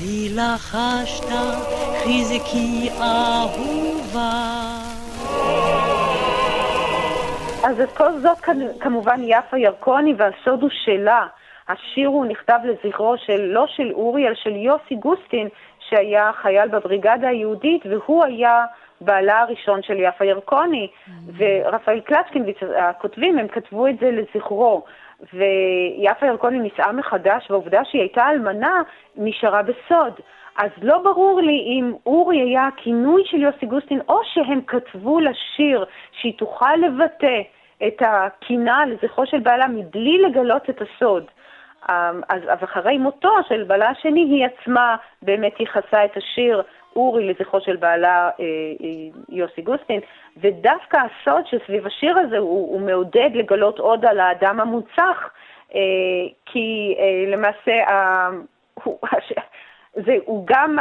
לי 0.00 0.28
לחשת 0.34 1.26
חזקי 2.04 2.90
אהובה. 3.00 4.56
אז 7.64 7.76
כל 7.96 8.20
זאת 8.20 8.38
כמובן 8.80 9.20
יפה 9.24 9.58
ירקוני, 9.58 10.14
והסוד 10.16 10.62
הוא 10.62 10.70
שלה. 10.84 11.26
השיר 11.68 12.08
הוא 12.08 12.26
נכתב 12.26 12.58
לזכרו 12.64 13.14
של, 13.18 13.40
לא 13.40 13.64
של 13.68 13.92
אורי, 13.92 14.26
אלא 14.26 14.34
של 14.34 14.56
יוסי 14.56 14.94
גוסטין, 14.94 15.48
שהיה 15.88 16.30
חייל 16.42 16.68
בבריגדה 16.68 17.28
היהודית, 17.28 17.86
והוא 17.86 18.24
היה 18.24 18.64
בעלה 19.00 19.40
הראשון 19.40 19.82
של 19.82 20.00
יפה 20.00 20.24
ירקוני. 20.24 20.88
ורפאל 21.36 22.00
קלצ'קין, 22.00 22.44
הכותבים, 22.76 23.38
הם 23.38 23.48
כתבו 23.48 23.86
את 23.86 23.98
זה 24.00 24.10
לזכרו. 24.10 24.84
ויפה 25.32 26.26
ירקוני 26.26 26.58
נישאה 26.58 26.92
מחדש, 26.92 27.50
והעובדה 27.50 27.84
שהיא 27.84 28.00
הייתה 28.00 28.30
אלמנה 28.30 28.82
נשארה 29.16 29.62
בסוד. 29.62 30.12
אז 30.56 30.70
לא 30.82 30.98
ברור 30.98 31.40
לי 31.40 31.64
אם 31.66 31.92
אורי 32.06 32.40
היה 32.40 32.66
הכינוי 32.66 33.22
של 33.26 33.42
יוסי 33.42 33.66
גוסטין, 33.66 34.00
או 34.08 34.20
שהם 34.24 34.60
כתבו 34.66 35.20
לשיר 35.20 35.84
שהיא 36.12 36.38
תוכל 36.38 36.76
לבטא 36.76 37.40
את 37.86 38.02
הקינה 38.06 38.86
לזכרו 38.86 39.26
של 39.26 39.38
בעלה 39.38 39.66
מבלי 39.68 40.18
לגלות 40.18 40.70
את 40.70 40.82
הסוד. 40.82 41.24
אמ, 41.90 42.20
אז 42.28 42.64
אחרי 42.64 42.98
מותו 42.98 43.32
של 43.48 43.64
בעלה 43.64 43.88
השני, 43.88 44.20
היא 44.20 44.46
עצמה 44.46 44.96
באמת 45.22 45.60
ייחסה 45.60 46.04
את 46.04 46.16
השיר 46.16 46.62
אורי 46.96 47.26
לזכרו 47.26 47.60
של 47.60 47.76
בעלה 47.76 48.30
אה, 48.40 48.44
אה, 48.80 48.88
יוסי 49.28 49.62
גוסטין, 49.62 50.00
ודווקא 50.36 50.96
הסוד 50.96 51.46
שסביב 51.46 51.86
השיר 51.86 52.18
הזה 52.18 52.38
הוא, 52.38 52.72
הוא 52.72 52.80
מעודד 52.80 53.30
לגלות 53.34 53.78
עוד 53.78 54.04
על 54.04 54.20
האדם 54.20 54.60
המונצח, 54.60 55.30
אה, 55.74 55.80
כי 56.46 56.96
למעשה 57.26 57.72
הוא, 58.84 58.98
זה, 60.06 60.16
הוא 60.24 60.46
גם 60.46 60.76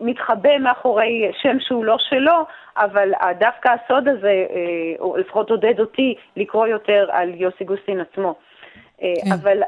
מתחבא 0.00 0.58
מאחורי 0.58 1.30
שם 1.42 1.60
שהוא 1.60 1.84
לא 1.84 1.98
שלו, 1.98 2.44
אבל 2.76 3.12
דווקא 3.38 3.68
הסוד 3.68 4.08
הזה, 4.08 4.46
או 4.98 5.16
לפחות 5.16 5.50
עודד 5.50 5.80
אותי 5.80 6.14
לקרוא 6.36 6.66
יותר 6.66 7.08
על 7.12 7.30
יוסי 7.34 7.64
גוסטין 7.64 8.00
עצמו. 8.00 8.34
כן. 9.00 9.32
אבל 9.32 9.62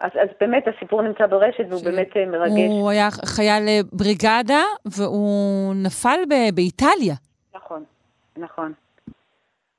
אז, 0.00 0.10
אז 0.14 0.28
באמת 0.40 0.64
הסיפור 0.68 1.02
נמצא 1.02 1.26
ברשת 1.26 1.64
והוא 1.68 1.80
ש... 1.80 1.84
באמת 1.84 2.16
מרגש. 2.16 2.68
הוא 2.68 2.90
היה 2.90 3.08
חייל 3.24 3.62
בריגדה 3.92 4.62
והוא 4.84 5.74
נפל 5.74 6.18
ב- 6.28 6.54
באיטליה. 6.54 7.14
נכון, 7.54 7.84
נכון. 8.36 8.72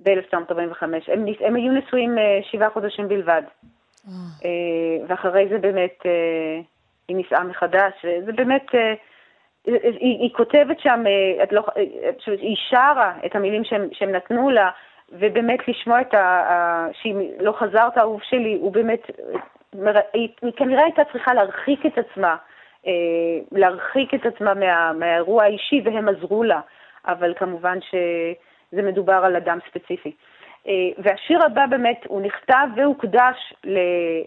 ב-1945. 0.03 0.83
הם, 0.83 1.25
הם 1.39 1.55
היו 1.55 1.71
נשואים 1.71 2.17
שבעה 2.51 2.69
חודשים 2.69 3.07
בלבד. 3.07 3.41
Oh. 4.07 4.09
ואחרי 5.07 5.47
זה 5.49 5.57
באמת 5.57 5.99
היא 7.07 7.15
נישאה 7.17 7.43
מחדש. 7.43 7.93
זה 8.25 8.31
באמת... 8.31 8.65
היא, 9.65 10.19
היא 10.21 10.33
כותבת 10.33 10.79
שם, 10.79 11.03
את 11.43 11.51
לא, 11.51 11.61
היא 12.27 12.55
שרה 12.69 13.13
את 13.25 13.35
המילים 13.35 13.63
שהם, 13.63 13.87
שהם 13.93 14.11
נתנו 14.11 14.49
לה, 14.49 14.69
ובאמת 15.11 15.67
לשמוע 15.67 16.01
את 16.01 16.13
ה... 16.13 16.87
שהיא 16.93 17.15
לא 17.39 17.51
חזרת 17.51 17.97
אהוב 17.97 18.21
שלי, 18.23 18.57
הוא 18.61 18.71
באמת, 18.71 19.11
היא 20.13 20.29
כנראה 20.55 20.83
הייתה 20.83 21.01
צריכה 21.11 21.33
להרחיק 21.33 21.85
את 21.85 21.97
עצמה, 21.97 22.35
אה, 22.87 22.91
להרחיק 23.51 24.13
את 24.13 24.25
עצמה 24.25 24.53
מה, 24.53 24.93
מהאירוע 24.93 25.43
האישי, 25.43 25.81
והם 25.85 26.09
עזרו 26.09 26.43
לה, 26.43 26.59
אבל 27.07 27.33
כמובן 27.37 27.77
שזה 27.81 28.81
מדובר 28.81 29.21
על 29.25 29.35
אדם 29.35 29.59
ספציפי. 29.69 30.11
אה, 30.67 30.73
והשיר 30.97 31.43
הבא 31.43 31.65
באמת, 31.65 32.05
הוא 32.07 32.21
נכתב 32.21 32.67
והוקדש 32.75 33.53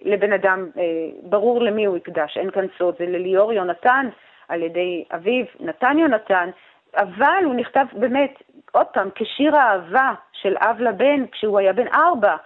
לבן 0.04 0.32
אדם, 0.32 0.68
אה, 0.78 0.82
ברור 1.22 1.60
למי 1.60 1.84
הוא 1.84 1.96
הקדש, 1.96 2.38
אין 2.38 2.50
כאן 2.50 2.66
סוד, 2.78 2.94
זה 2.98 3.06
לליאור 3.06 3.52
יונתן, 3.52 4.08
על 4.48 4.62
ידי 4.62 5.04
אביו, 5.14 5.44
נתן 5.60 5.98
יונתן, 5.98 6.50
אבל 6.96 7.42
הוא 7.44 7.54
נכתב 7.54 7.84
באמת, 7.92 8.42
עוד 8.72 8.86
פעם, 8.86 9.08
כשיר 9.14 9.56
האהבה 9.56 10.12
של 10.32 10.56
אב 10.56 10.80
לבן 10.80 11.26
כשהוא 11.26 11.58
היה 11.58 11.72
בן 11.72 11.88
ארבע, 11.88 12.36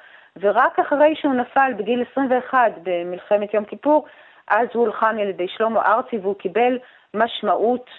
ורק 0.40 0.78
אחרי 0.78 1.14
שהוא 1.16 1.34
נפל 1.34 1.72
בגיל 1.76 2.04
21 2.12 2.58
במלחמת 2.82 3.54
יום 3.54 3.64
כיפור, 3.64 4.06
אז 4.48 4.68
הוא 4.74 4.82
הולחן 4.82 5.18
על 5.18 5.28
ידי 5.28 5.48
שלמה 5.48 5.82
ארצי 5.86 6.18
והוא 6.18 6.38
קיבל 6.38 6.78
משמעות 7.14 7.90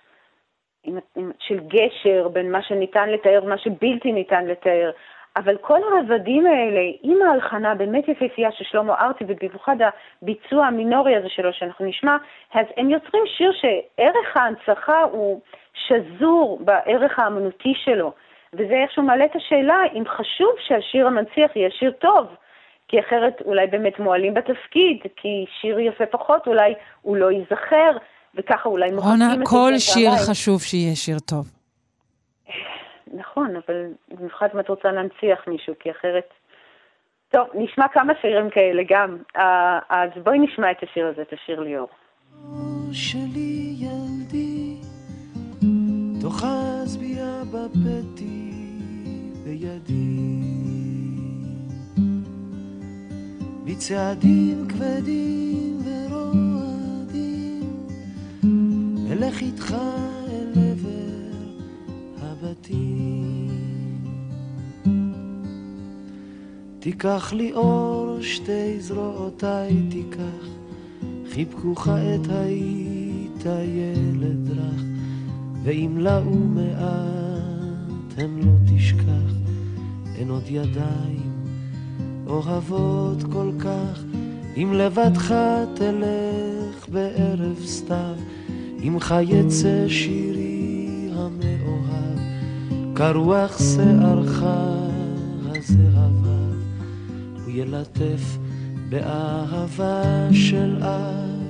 של 1.39 1.59
גשר 1.67 2.27
בין 2.27 2.51
מה 2.51 2.61
שניתן 2.63 3.09
לתאר 3.09 3.39
ומה 3.43 3.57
שבלתי 3.57 4.11
ניתן 4.11 4.45
לתאר. 4.45 4.91
אבל 5.35 5.57
כל 5.61 5.79
הרבדים 5.83 6.45
האלה, 6.45 6.81
עם 7.01 7.17
ההלחנה 7.21 7.75
באמת 7.75 8.07
יפהפייה 8.07 8.51
של 8.51 8.63
שלמה 8.63 8.93
ארצי, 8.99 9.23
ובמיוחד 9.27 9.75
הביצוע 10.21 10.65
המינורי 10.65 11.15
הזה 11.15 11.29
שלו 11.29 11.53
שאנחנו 11.53 11.85
נשמע, 11.85 12.17
אז 12.53 12.65
הם 12.77 12.89
יוצרים 12.89 13.23
שיר 13.37 13.51
שערך 13.51 14.37
ההנצחה 14.37 15.01
הוא 15.11 15.41
שזור 15.73 16.59
בערך 16.61 17.19
האמנותי 17.19 17.73
שלו. 17.85 18.11
וזה 18.53 18.73
איכשהו 18.83 19.03
מעלה 19.03 19.25
את 19.25 19.35
השאלה 19.35 19.77
אם 19.93 20.03
חשוב 20.07 20.51
שהשיר 20.67 21.07
המנציח 21.07 21.55
יהיה 21.55 21.69
שיר 21.71 21.91
טוב, 21.91 22.27
כי 22.87 22.99
אחרת 22.99 23.41
אולי 23.45 23.67
באמת 23.67 23.99
מועלים 23.99 24.33
בתפקיד, 24.33 24.97
כי 25.15 25.45
שיר 25.61 25.79
יפה 25.79 26.05
פחות 26.05 26.47
אולי 26.47 26.73
הוא 27.01 27.17
לא 27.17 27.31
ייזכר, 27.31 27.97
וככה 28.35 28.69
אולי 28.69 28.91
מוחקים 28.91 29.13
את 29.33 29.37
זה. 29.37 29.45
כל 29.45 29.73
שיר 29.77 30.11
חשוב 30.29 30.61
שיהיה 30.61 30.95
שיר 30.95 31.19
טוב. 31.19 31.62
נכון, 33.33 33.55
אבל 33.55 33.87
במיוחד 34.09 34.47
אם 34.53 34.59
את 34.59 34.69
רוצה 34.69 34.91
להנציח 34.91 35.47
מישהו, 35.47 35.73
כי 35.79 35.91
אחרת... 35.91 36.29
טוב, 37.29 37.47
נשמע 37.53 37.87
כמה 37.87 38.13
שירים 38.21 38.49
כאלה 38.49 38.83
גם. 38.89 39.17
אה, 39.37 39.79
אז 39.89 40.09
בואי 40.23 40.39
נשמע 40.39 40.71
את 40.71 40.83
השיר 40.83 41.07
הזה, 41.07 41.21
את 41.21 41.33
השיר 41.33 41.59
ליאור. 41.59 41.87
שלי 42.91 43.75
ילדי, 43.77 44.77
תאחז 46.21 46.97
ביה 46.97 47.41
בפתי 47.51 48.51
בידי. 49.43 50.33
בצעדים 53.65 54.67
כבדים 54.69 55.77
ורועדים, 55.85 57.63
אלך 59.11 59.41
איתך 59.41 59.75
הבתים. 62.53 63.47
תיקח 66.79 67.33
לי 67.33 67.53
אור 67.53 68.17
שתי 68.21 68.79
זרועותיי 68.79 69.81
תיקח, 69.89 70.47
חיבקוך 71.29 71.87
את 71.87 72.29
היית 72.29 73.45
ילד 73.45 74.49
רך, 74.49 74.83
ואם 75.63 75.97
לאו 75.97 76.33
מעט 76.33 78.13
הם 78.17 78.37
לא 78.37 78.75
תשכח, 78.75 79.33
הן 80.17 80.29
עוד 80.29 80.43
ידיים 80.47 81.31
אוהבות 82.27 83.23
כל 83.31 83.51
כך, 83.59 84.03
אם 84.57 84.73
לבדך 84.73 85.35
תלך 85.73 86.89
בערב 86.89 87.59
סתיו, 87.65 88.15
עמך 88.81 89.15
יצא 89.21 89.87
שירי 89.87 90.42
כרוח 92.97 93.57
שערך 93.57 94.43
הזהבה, 95.45 96.39
הוא 97.43 97.51
ילטף 97.53 98.37
באהבה 98.89 100.01
של 100.31 100.77
אב. 100.83 101.43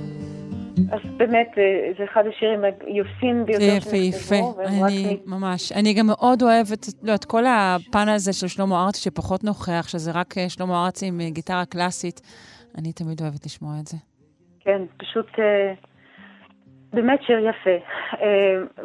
אז 0.92 1.00
באמת, 1.16 1.58
אה, 1.58 1.92
זה 1.98 2.04
אחד 2.04 2.24
השירים 2.26 2.60
היפים 2.64 3.44
ביותר 3.44 3.80
זה 3.80 3.96
יפהפה, 3.96 4.62
אני 4.66 5.20
ממש. 5.26 5.72
אני 5.72 5.94
גם 5.94 6.06
מאוד 6.06 6.42
אוהבת 6.42 6.86
לא, 7.02 7.14
את 7.14 7.24
כל 7.24 7.42
הפן 7.46 8.08
הזה 8.08 8.32
של 8.32 8.48
שלמה 8.48 8.84
ארצי, 8.84 9.00
שפחות 9.00 9.44
נוכח, 9.44 9.88
שזה 9.88 10.10
רק 10.14 10.38
אה, 10.38 10.48
שלמה 10.48 10.84
ארצי 10.84 11.06
עם 11.06 11.20
גיטרה 11.30 11.64
קלאסית. 11.64 12.20
אני 12.78 12.92
תמיד 12.92 13.20
אוהבת 13.20 13.46
לשמוע 13.46 13.74
את 13.80 13.86
זה. 13.86 13.96
כן, 14.60 14.82
פשוט 14.96 15.26
אה, 15.38 15.74
באמת 16.92 17.22
שיר 17.26 17.38
יפה. 17.38 17.84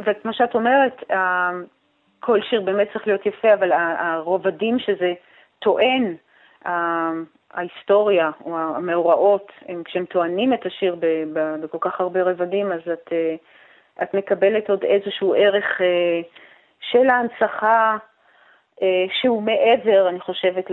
וכמו 0.06 0.34
שאת 0.34 0.56
אומרת, 0.56 1.04
כל 2.20 2.42
שיר 2.42 2.62
באמת 2.62 2.88
צריך 2.94 3.08
להיות 3.08 3.26
יפה, 3.26 3.54
אבל 3.54 3.72
הרובדים 3.72 4.80
שזה 4.80 5.14
טוען, 5.60 6.16
ההיסטוריה 7.54 8.32
או 8.46 8.58
המאורעות, 8.58 9.52
הם, 9.68 9.84
כשהם 9.84 10.06
טוענים 10.06 10.54
את 10.54 10.66
השיר 10.66 10.96
בכל 11.62 11.78
כך 11.82 12.02
הרבה 12.02 12.24
רבדים, 12.24 12.72
אז 12.72 12.80
את, 12.94 13.10
אה, 13.12 13.36
את 14.04 14.14
מקבלת 14.14 14.70
עוד 14.70 14.84
איזשהו 14.84 15.34
ערך 15.34 15.82
אה, 15.82 16.22
של 16.80 17.10
ההנצחה, 17.10 17.98
אה, 18.82 19.06
שהוא 19.22 19.44
מעבר, 19.44 20.10
אני 20.10 20.20
חושבת, 20.20 20.70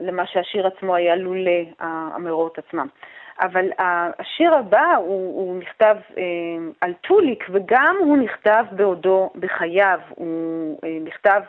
למה 0.00 0.26
שהשיר 0.26 0.66
עצמו 0.66 0.94
היה 0.94 1.16
לולא 1.16 1.60
המאורעות 1.80 2.58
עצמם. 2.58 2.86
אבל 3.40 3.70
השיר 3.78 4.54
הבא 4.54 4.94
הוא, 4.96 5.40
הוא 5.40 5.58
נכתב 5.58 5.96
אה, 6.18 6.22
על 6.80 6.92
טוליק, 7.00 7.44
וגם 7.50 7.96
הוא 8.00 8.16
נכתב 8.16 8.64
בעודו 8.72 9.30
בחייו. 9.34 9.98
הוא 10.08 10.78
אה, 10.84 10.98
נכתב 11.04 11.40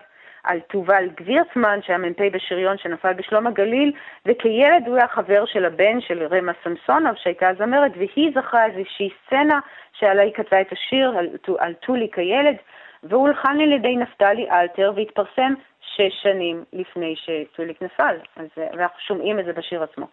על 0.43 0.59
תובל 0.59 1.09
גבירצמן, 1.15 1.79
שהיה 1.81 1.97
מ"פ 1.97 2.21
בשריון 2.31 2.77
שנפל 2.77 3.13
בשלום 3.13 3.47
הגליל, 3.47 3.91
וכילד 4.25 4.87
הוא 4.87 4.95
היה 4.95 5.07
חבר 5.07 5.45
של 5.45 5.65
הבן 5.65 6.01
של 6.01 6.23
רמה 6.23 6.51
סמסונוב, 6.63 7.15
שהייתה 7.15 7.49
זמרת, 7.57 7.91
והיא 7.97 8.31
זכרה 8.35 8.65
איזושהי 8.65 9.09
סצנה 9.25 9.59
שעליה 9.93 10.23
היא 10.23 10.33
כתבה 10.33 10.61
את 10.61 10.71
השיר 10.71 11.17
על, 11.17 11.29
על 11.59 11.73
טוליק 11.73 12.19
הילד. 12.19 12.55
והוא 13.03 13.27
הולחן 13.27 13.61
על 13.61 13.71
ידי 13.71 13.95
נפתלי 13.95 14.49
אלתר 14.51 14.93
והתפרסם 14.95 15.53
שש 15.81 16.23
שנים 16.23 16.63
לפני 16.73 17.15
שטוליק 17.15 17.81
נפל, 17.81 18.15
אז, 18.35 18.47
אה, 18.57 18.67
ואנחנו 18.73 18.99
שומעים 18.99 19.39
את 19.39 19.45
זה 19.45 19.53
בשיר 19.53 19.83
עצמו. 19.83 20.07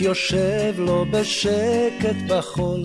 יושב 0.00 0.74
לו 0.78 1.06
בשקט 1.10 2.16
בחול, 2.26 2.82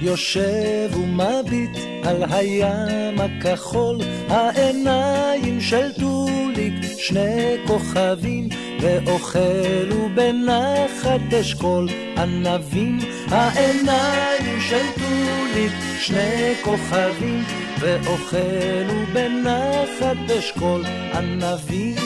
יושב 0.00 0.90
ומביט 0.96 1.78
על 2.04 2.24
הים 2.30 3.20
הכחול, 3.20 3.98
העיניים 4.28 5.60
של 5.60 5.92
טוליק 5.92 6.74
שני 6.98 7.56
כוכבים, 7.66 8.48
ואוכלו 8.80 10.08
בנחת 10.14 11.34
אשכול 11.40 11.88
ענבים, 12.16 12.98
העיניים 13.28 14.60
של 14.60 14.86
טוליק 14.94 15.72
שני 16.00 16.54
כוכבים, 16.64 17.44
ואוכלו 17.80 19.06
בנחת 19.12 20.30
אשכול 20.38 20.84
ענבים. 21.14 21.96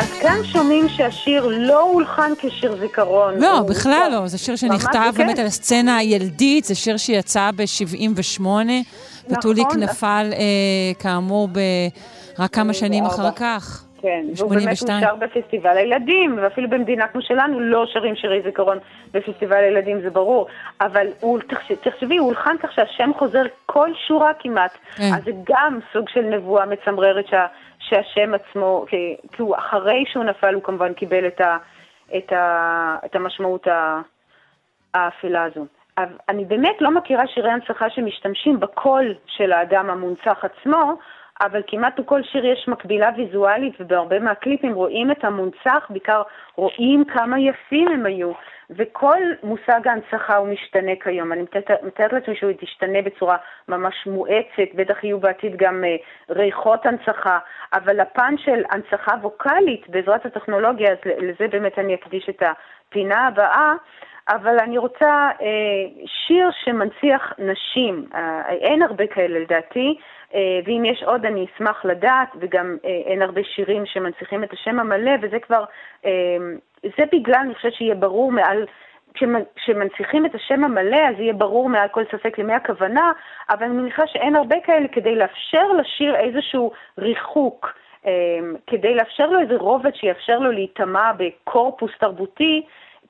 אז 0.00 0.08
כאן 0.22 0.38
שומעים 0.44 0.88
שהשיר 0.88 1.46
לא 1.50 1.80
הולחן 1.82 2.30
כשיר 2.38 2.76
זיכרון. 2.80 3.34
לא, 3.38 3.60
בכלל 3.60 4.08
לא. 4.12 4.28
זה 4.28 4.38
שיר 4.38 4.56
שנכתב 4.56 4.92
כן. 5.16 5.18
באמת 5.18 5.38
על 5.38 5.46
הסצנה 5.46 5.96
הילדית, 5.96 6.64
זה 6.64 6.74
שיר 6.74 6.96
שיצא 6.96 7.50
ב-78, 7.56 8.42
וטוליק 9.30 9.66
נכון. 9.66 9.82
נפל, 9.82 10.30
אה, 10.32 10.38
כאמור, 10.98 11.48
ב- 11.52 11.58
רק 12.38 12.54
כמה 12.54 12.74
שנים 12.74 13.06
אחר 13.06 13.30
כך. 13.36 13.83
כן, 14.04 14.24
והוא 14.36 14.50
באמת 14.50 14.76
82. 14.76 15.02
אושר 15.02 15.14
בפסטיבל 15.16 15.76
הילדים, 15.76 16.38
ואפילו 16.42 16.70
במדינה 16.70 17.08
כמו 17.08 17.22
שלנו 17.22 17.60
לא 17.60 17.86
שרים 17.86 18.16
שירי 18.16 18.42
זיכרון 18.42 18.78
בפסטיבל 19.12 19.56
הילדים, 19.56 20.00
זה 20.00 20.10
ברור. 20.10 20.46
אבל 20.80 21.06
הוא, 21.20 21.38
תחשבי, 21.82 22.16
הוא 22.16 22.26
הולחן 22.26 22.56
כך 22.58 22.72
שהשם 22.72 23.10
חוזר 23.18 23.42
כל 23.66 23.90
שורה 24.06 24.32
כמעט. 24.38 24.72
כן. 24.96 25.10
אז 25.14 25.24
זה 25.24 25.30
גם 25.44 25.78
סוג 25.92 26.08
של 26.08 26.20
נבואה 26.20 26.66
מצמררת 26.66 27.26
שה, 27.26 27.46
שהשם 27.78 28.34
עצמו, 28.34 28.84
כי, 28.88 29.16
כי 29.32 29.42
הוא 29.42 29.56
אחרי 29.56 30.04
שהוא 30.12 30.24
נפל, 30.24 30.54
הוא 30.54 30.62
כמובן 30.62 30.92
קיבל 30.92 31.26
את, 31.26 31.40
ה, 31.40 31.56
את, 32.16 32.32
ה, 32.32 32.96
את 33.04 33.16
המשמעות 33.16 33.66
האפלה 34.94 35.44
הזו. 35.44 35.66
אני 36.28 36.44
באמת 36.44 36.76
לא 36.80 36.90
מכירה 36.90 37.26
שירי 37.26 37.50
הנצחה 37.50 37.90
שמשתמשים 37.90 38.60
בקול 38.60 39.14
של 39.26 39.52
האדם 39.52 39.90
המונצח 39.90 40.44
עצמו, 40.44 40.92
אבל 41.40 41.62
כמעט 41.66 42.00
בכל 42.00 42.22
שיר 42.22 42.46
יש 42.46 42.68
מקבילה 42.68 43.10
ויזואלית, 43.16 43.74
ובהרבה 43.80 44.18
מהקליפים 44.18 44.74
רואים 44.74 45.10
את 45.10 45.24
המונצח, 45.24 45.86
בעיקר 45.90 46.22
רואים 46.56 47.04
כמה 47.04 47.40
יפים 47.40 47.88
הם 47.88 48.06
היו. 48.06 48.32
וכל 48.70 49.18
מושג 49.42 49.88
ההנצחה 49.88 50.36
הוא 50.36 50.48
משתנה 50.48 50.92
כיום. 51.02 51.32
אני 51.32 51.42
מתארת- 51.82 52.12
לעצמי 52.12 52.36
שהוא 52.36 52.52
תשתנה 52.60 53.02
בצורה 53.02 53.36
ממש 53.68 53.94
מואצת, 54.06 54.74
בטח 54.74 55.04
יהיו 55.04 55.20
בעתיד 55.20 55.56
גם 55.56 55.84
אה, 55.84 55.96
ריחות 56.30 56.86
הנצחה, 56.86 57.38
אבל 57.72 58.00
הפן 58.00 58.34
של 58.38 58.62
הנצחה 58.70 59.14
ווקאלית 59.22 59.88
בעזרת 59.88 60.26
הטכנולוגיה, 60.26 60.92
אז 60.92 60.98
לזה 61.04 61.48
באמת 61.48 61.78
אני 61.78 61.94
אקדיש 61.94 62.28
את 62.28 62.42
הפינה 62.42 63.26
הבאה. 63.26 63.72
אבל 64.28 64.58
אני 64.58 64.78
רוצה 64.78 65.30
אה, 65.42 66.04
שיר 66.06 66.50
שמנציח 66.64 67.32
נשים, 67.38 68.06
אה, 68.14 68.48
אין 68.50 68.82
הרבה 68.82 69.06
כאלה 69.06 69.38
לדעתי, 69.38 69.98
ואם 70.64 70.84
יש 70.84 71.02
עוד 71.02 71.26
אני 71.26 71.46
אשמח 71.54 71.84
לדעת, 71.84 72.28
וגם 72.40 72.76
אה, 72.84 72.90
אין 73.06 73.22
הרבה 73.22 73.40
שירים 73.44 73.86
שמנציחים 73.86 74.44
את 74.44 74.52
השם 74.52 74.80
המלא, 74.80 75.12
וזה 75.22 75.38
כבר, 75.38 75.64
אה, 76.04 76.36
זה 76.82 77.04
בגלל, 77.12 77.40
אני 77.40 77.54
חושבת 77.54 77.74
שיהיה 77.74 77.94
ברור 77.94 78.32
מעל, 78.32 78.66
כשמ- 79.14 79.48
כשמנציחים 79.56 80.26
את 80.26 80.34
השם 80.34 80.64
המלא, 80.64 81.08
אז 81.08 81.14
יהיה 81.18 81.32
ברור 81.32 81.68
מעל 81.68 81.88
כל 81.88 82.04
ספק 82.12 82.38
למי 82.38 82.52
הכוונה, 82.52 83.12
אבל 83.50 83.62
אני 83.64 83.74
מניחה 83.74 84.06
שאין 84.06 84.36
הרבה 84.36 84.56
כאלה 84.64 84.88
כדי 84.88 85.14
לאפשר 85.14 85.72
לשיר 85.72 86.16
איזשהו 86.16 86.72
ריחוק. 86.98 87.74
אה, 88.06 88.38
כדי 88.66 88.94
לאפשר 88.94 89.26
לו 89.26 89.40
איזה 89.40 89.56
רובד 89.56 89.94
שיאפשר 89.94 90.38
לו 90.38 90.50
להיטמע 90.50 91.12
בקורפוס 91.16 91.90
תרבותי, 91.98 92.62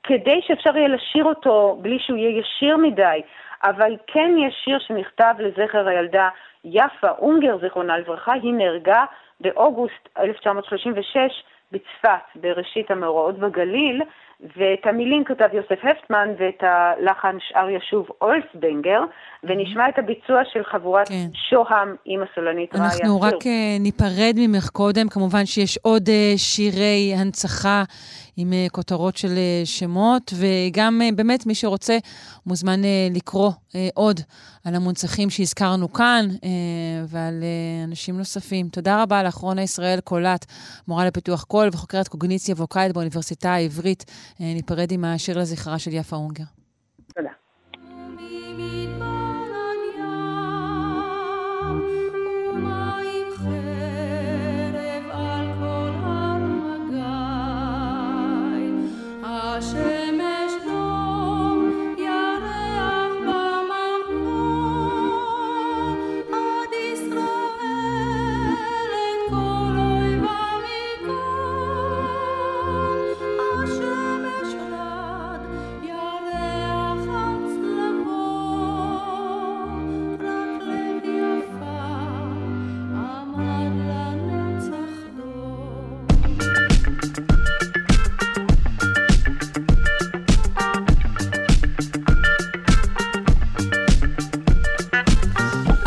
כדי 0.02 0.40
שאפשר 0.42 0.76
יהיה 0.76 0.88
לשיר 0.88 1.24
אותו 1.24 1.78
בלי 1.82 1.98
שהוא 1.98 2.18
יהיה 2.18 2.38
ישיר 2.38 2.76
מדי, 2.76 3.22
אבל 3.64 3.96
כן 4.06 4.30
יש 4.46 4.54
שיר 4.64 4.78
שנכתב 4.78 5.34
לזכר 5.38 5.88
הילדה 5.88 6.28
יפה 6.64 7.10
אונגר, 7.18 7.58
זיכרונה 7.60 7.98
לברכה, 7.98 8.32
היא 8.32 8.54
נהרגה 8.54 9.04
באוגוסט 9.40 10.08
1936 10.18 11.16
בצפת, 11.72 12.24
בראשית 12.34 12.90
המאורעות 12.90 13.38
בגליל, 13.38 14.02
ואת 14.56 14.86
המילים 14.86 15.24
כתב 15.24 15.48
יוסף 15.52 15.84
הפטמן 15.84 16.28
ואת 16.38 16.62
הלחן 16.62 17.36
שאר 17.40 17.70
ישוב 17.70 18.06
אולסבנגר, 18.22 19.00
ונשמע 19.44 19.88
את 19.88 19.98
הביצוע 19.98 20.42
של 20.52 20.64
חבורת 20.64 21.08
כן. 21.08 21.26
שוהם 21.50 21.96
עם 22.04 22.20
הסולנית 22.22 22.74
ראיה 22.74 22.86
אנחנו. 22.86 23.20
רק 23.20 23.46
אה, 23.46 23.76
ניפרד 23.80 24.34
ממך 24.36 24.68
קודם, 24.68 25.08
כמובן 25.08 25.46
שיש 25.46 25.78
עוד 25.82 26.08
אה, 26.08 26.32
שירי 26.36 27.14
הנצחה 27.16 27.82
עם 28.36 28.52
אה, 28.52 28.66
כותרות 28.72 29.16
של 29.16 29.32
אה, 29.36 29.62
שמות, 29.64 30.32
וגם 30.36 31.02
אה, 31.02 31.08
באמת 31.16 31.46
מי 31.46 31.54
שרוצה 31.54 31.98
מוזמן 32.46 32.80
לקרוא 33.10 33.52
עוד 33.94 34.20
על 34.64 34.74
המונצחים 34.74 35.30
שהזכרנו 35.30 35.92
כאן 35.92 36.28
ועל 37.08 37.44
אנשים 37.84 38.18
נוספים. 38.18 38.68
תודה 38.68 39.02
רבה 39.02 39.22
לך, 39.22 39.34
רונה 39.34 39.62
ישראל 39.62 40.00
קולט, 40.00 40.46
מורה 40.88 41.06
לפיתוח 41.06 41.44
קול 41.44 41.68
וחוקרת 41.72 42.08
קוגניציה 42.08 42.54
ווקאלית 42.54 42.92
באוניברסיטה 42.94 43.52
העברית. 43.52 44.04
ניפרד 44.40 44.92
עם 44.92 45.04
השיר 45.04 45.38
לזכרה 45.38 45.78
של 45.78 45.92
יפה 45.92 46.16
אונגר. 46.16 46.44
תודה. 47.14 47.30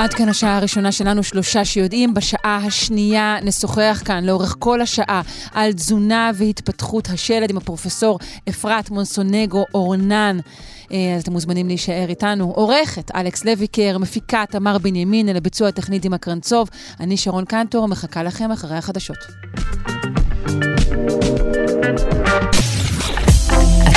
עד 0.07 0.13
כאן 0.13 0.29
השעה 0.29 0.57
הראשונה 0.57 0.91
שלנו, 0.91 1.23
שלושה 1.23 1.65
שיודעים. 1.65 2.13
בשעה 2.13 2.59
השנייה 2.65 3.37
נשוחח 3.43 4.01
כאן 4.05 4.23
לאורך 4.23 4.55
כל 4.59 4.81
השעה 4.81 5.21
על 5.53 5.73
תזונה 5.73 6.31
והתפתחות 6.35 7.09
השלד 7.09 7.49
עם 7.49 7.57
הפרופסור 7.57 8.19
אפרת 8.49 8.89
מונסונגו 8.89 9.65
אורנן. 9.73 10.37
אה, 10.91 11.13
אז 11.15 11.21
אתם 11.21 11.31
מוזמנים 11.31 11.67
להישאר 11.67 12.05
איתנו. 12.09 12.51
עורכת 12.51 13.11
אלכס 13.15 13.45
לויקר, 13.45 13.97
מפיקה 13.97 14.43
תמר 14.49 14.77
בנימין, 14.77 15.29
אל 15.29 15.37
הביצוע 15.37 15.67
הטכני 15.67 15.99
דימה 15.99 16.17
קרנצוב. 16.17 16.69
אני 16.99 17.17
שרון 17.17 17.45
קנטור, 17.45 17.87
מחכה 17.87 18.23
לכם 18.23 18.51
אחרי 18.51 18.77
החדשות. 18.77 19.17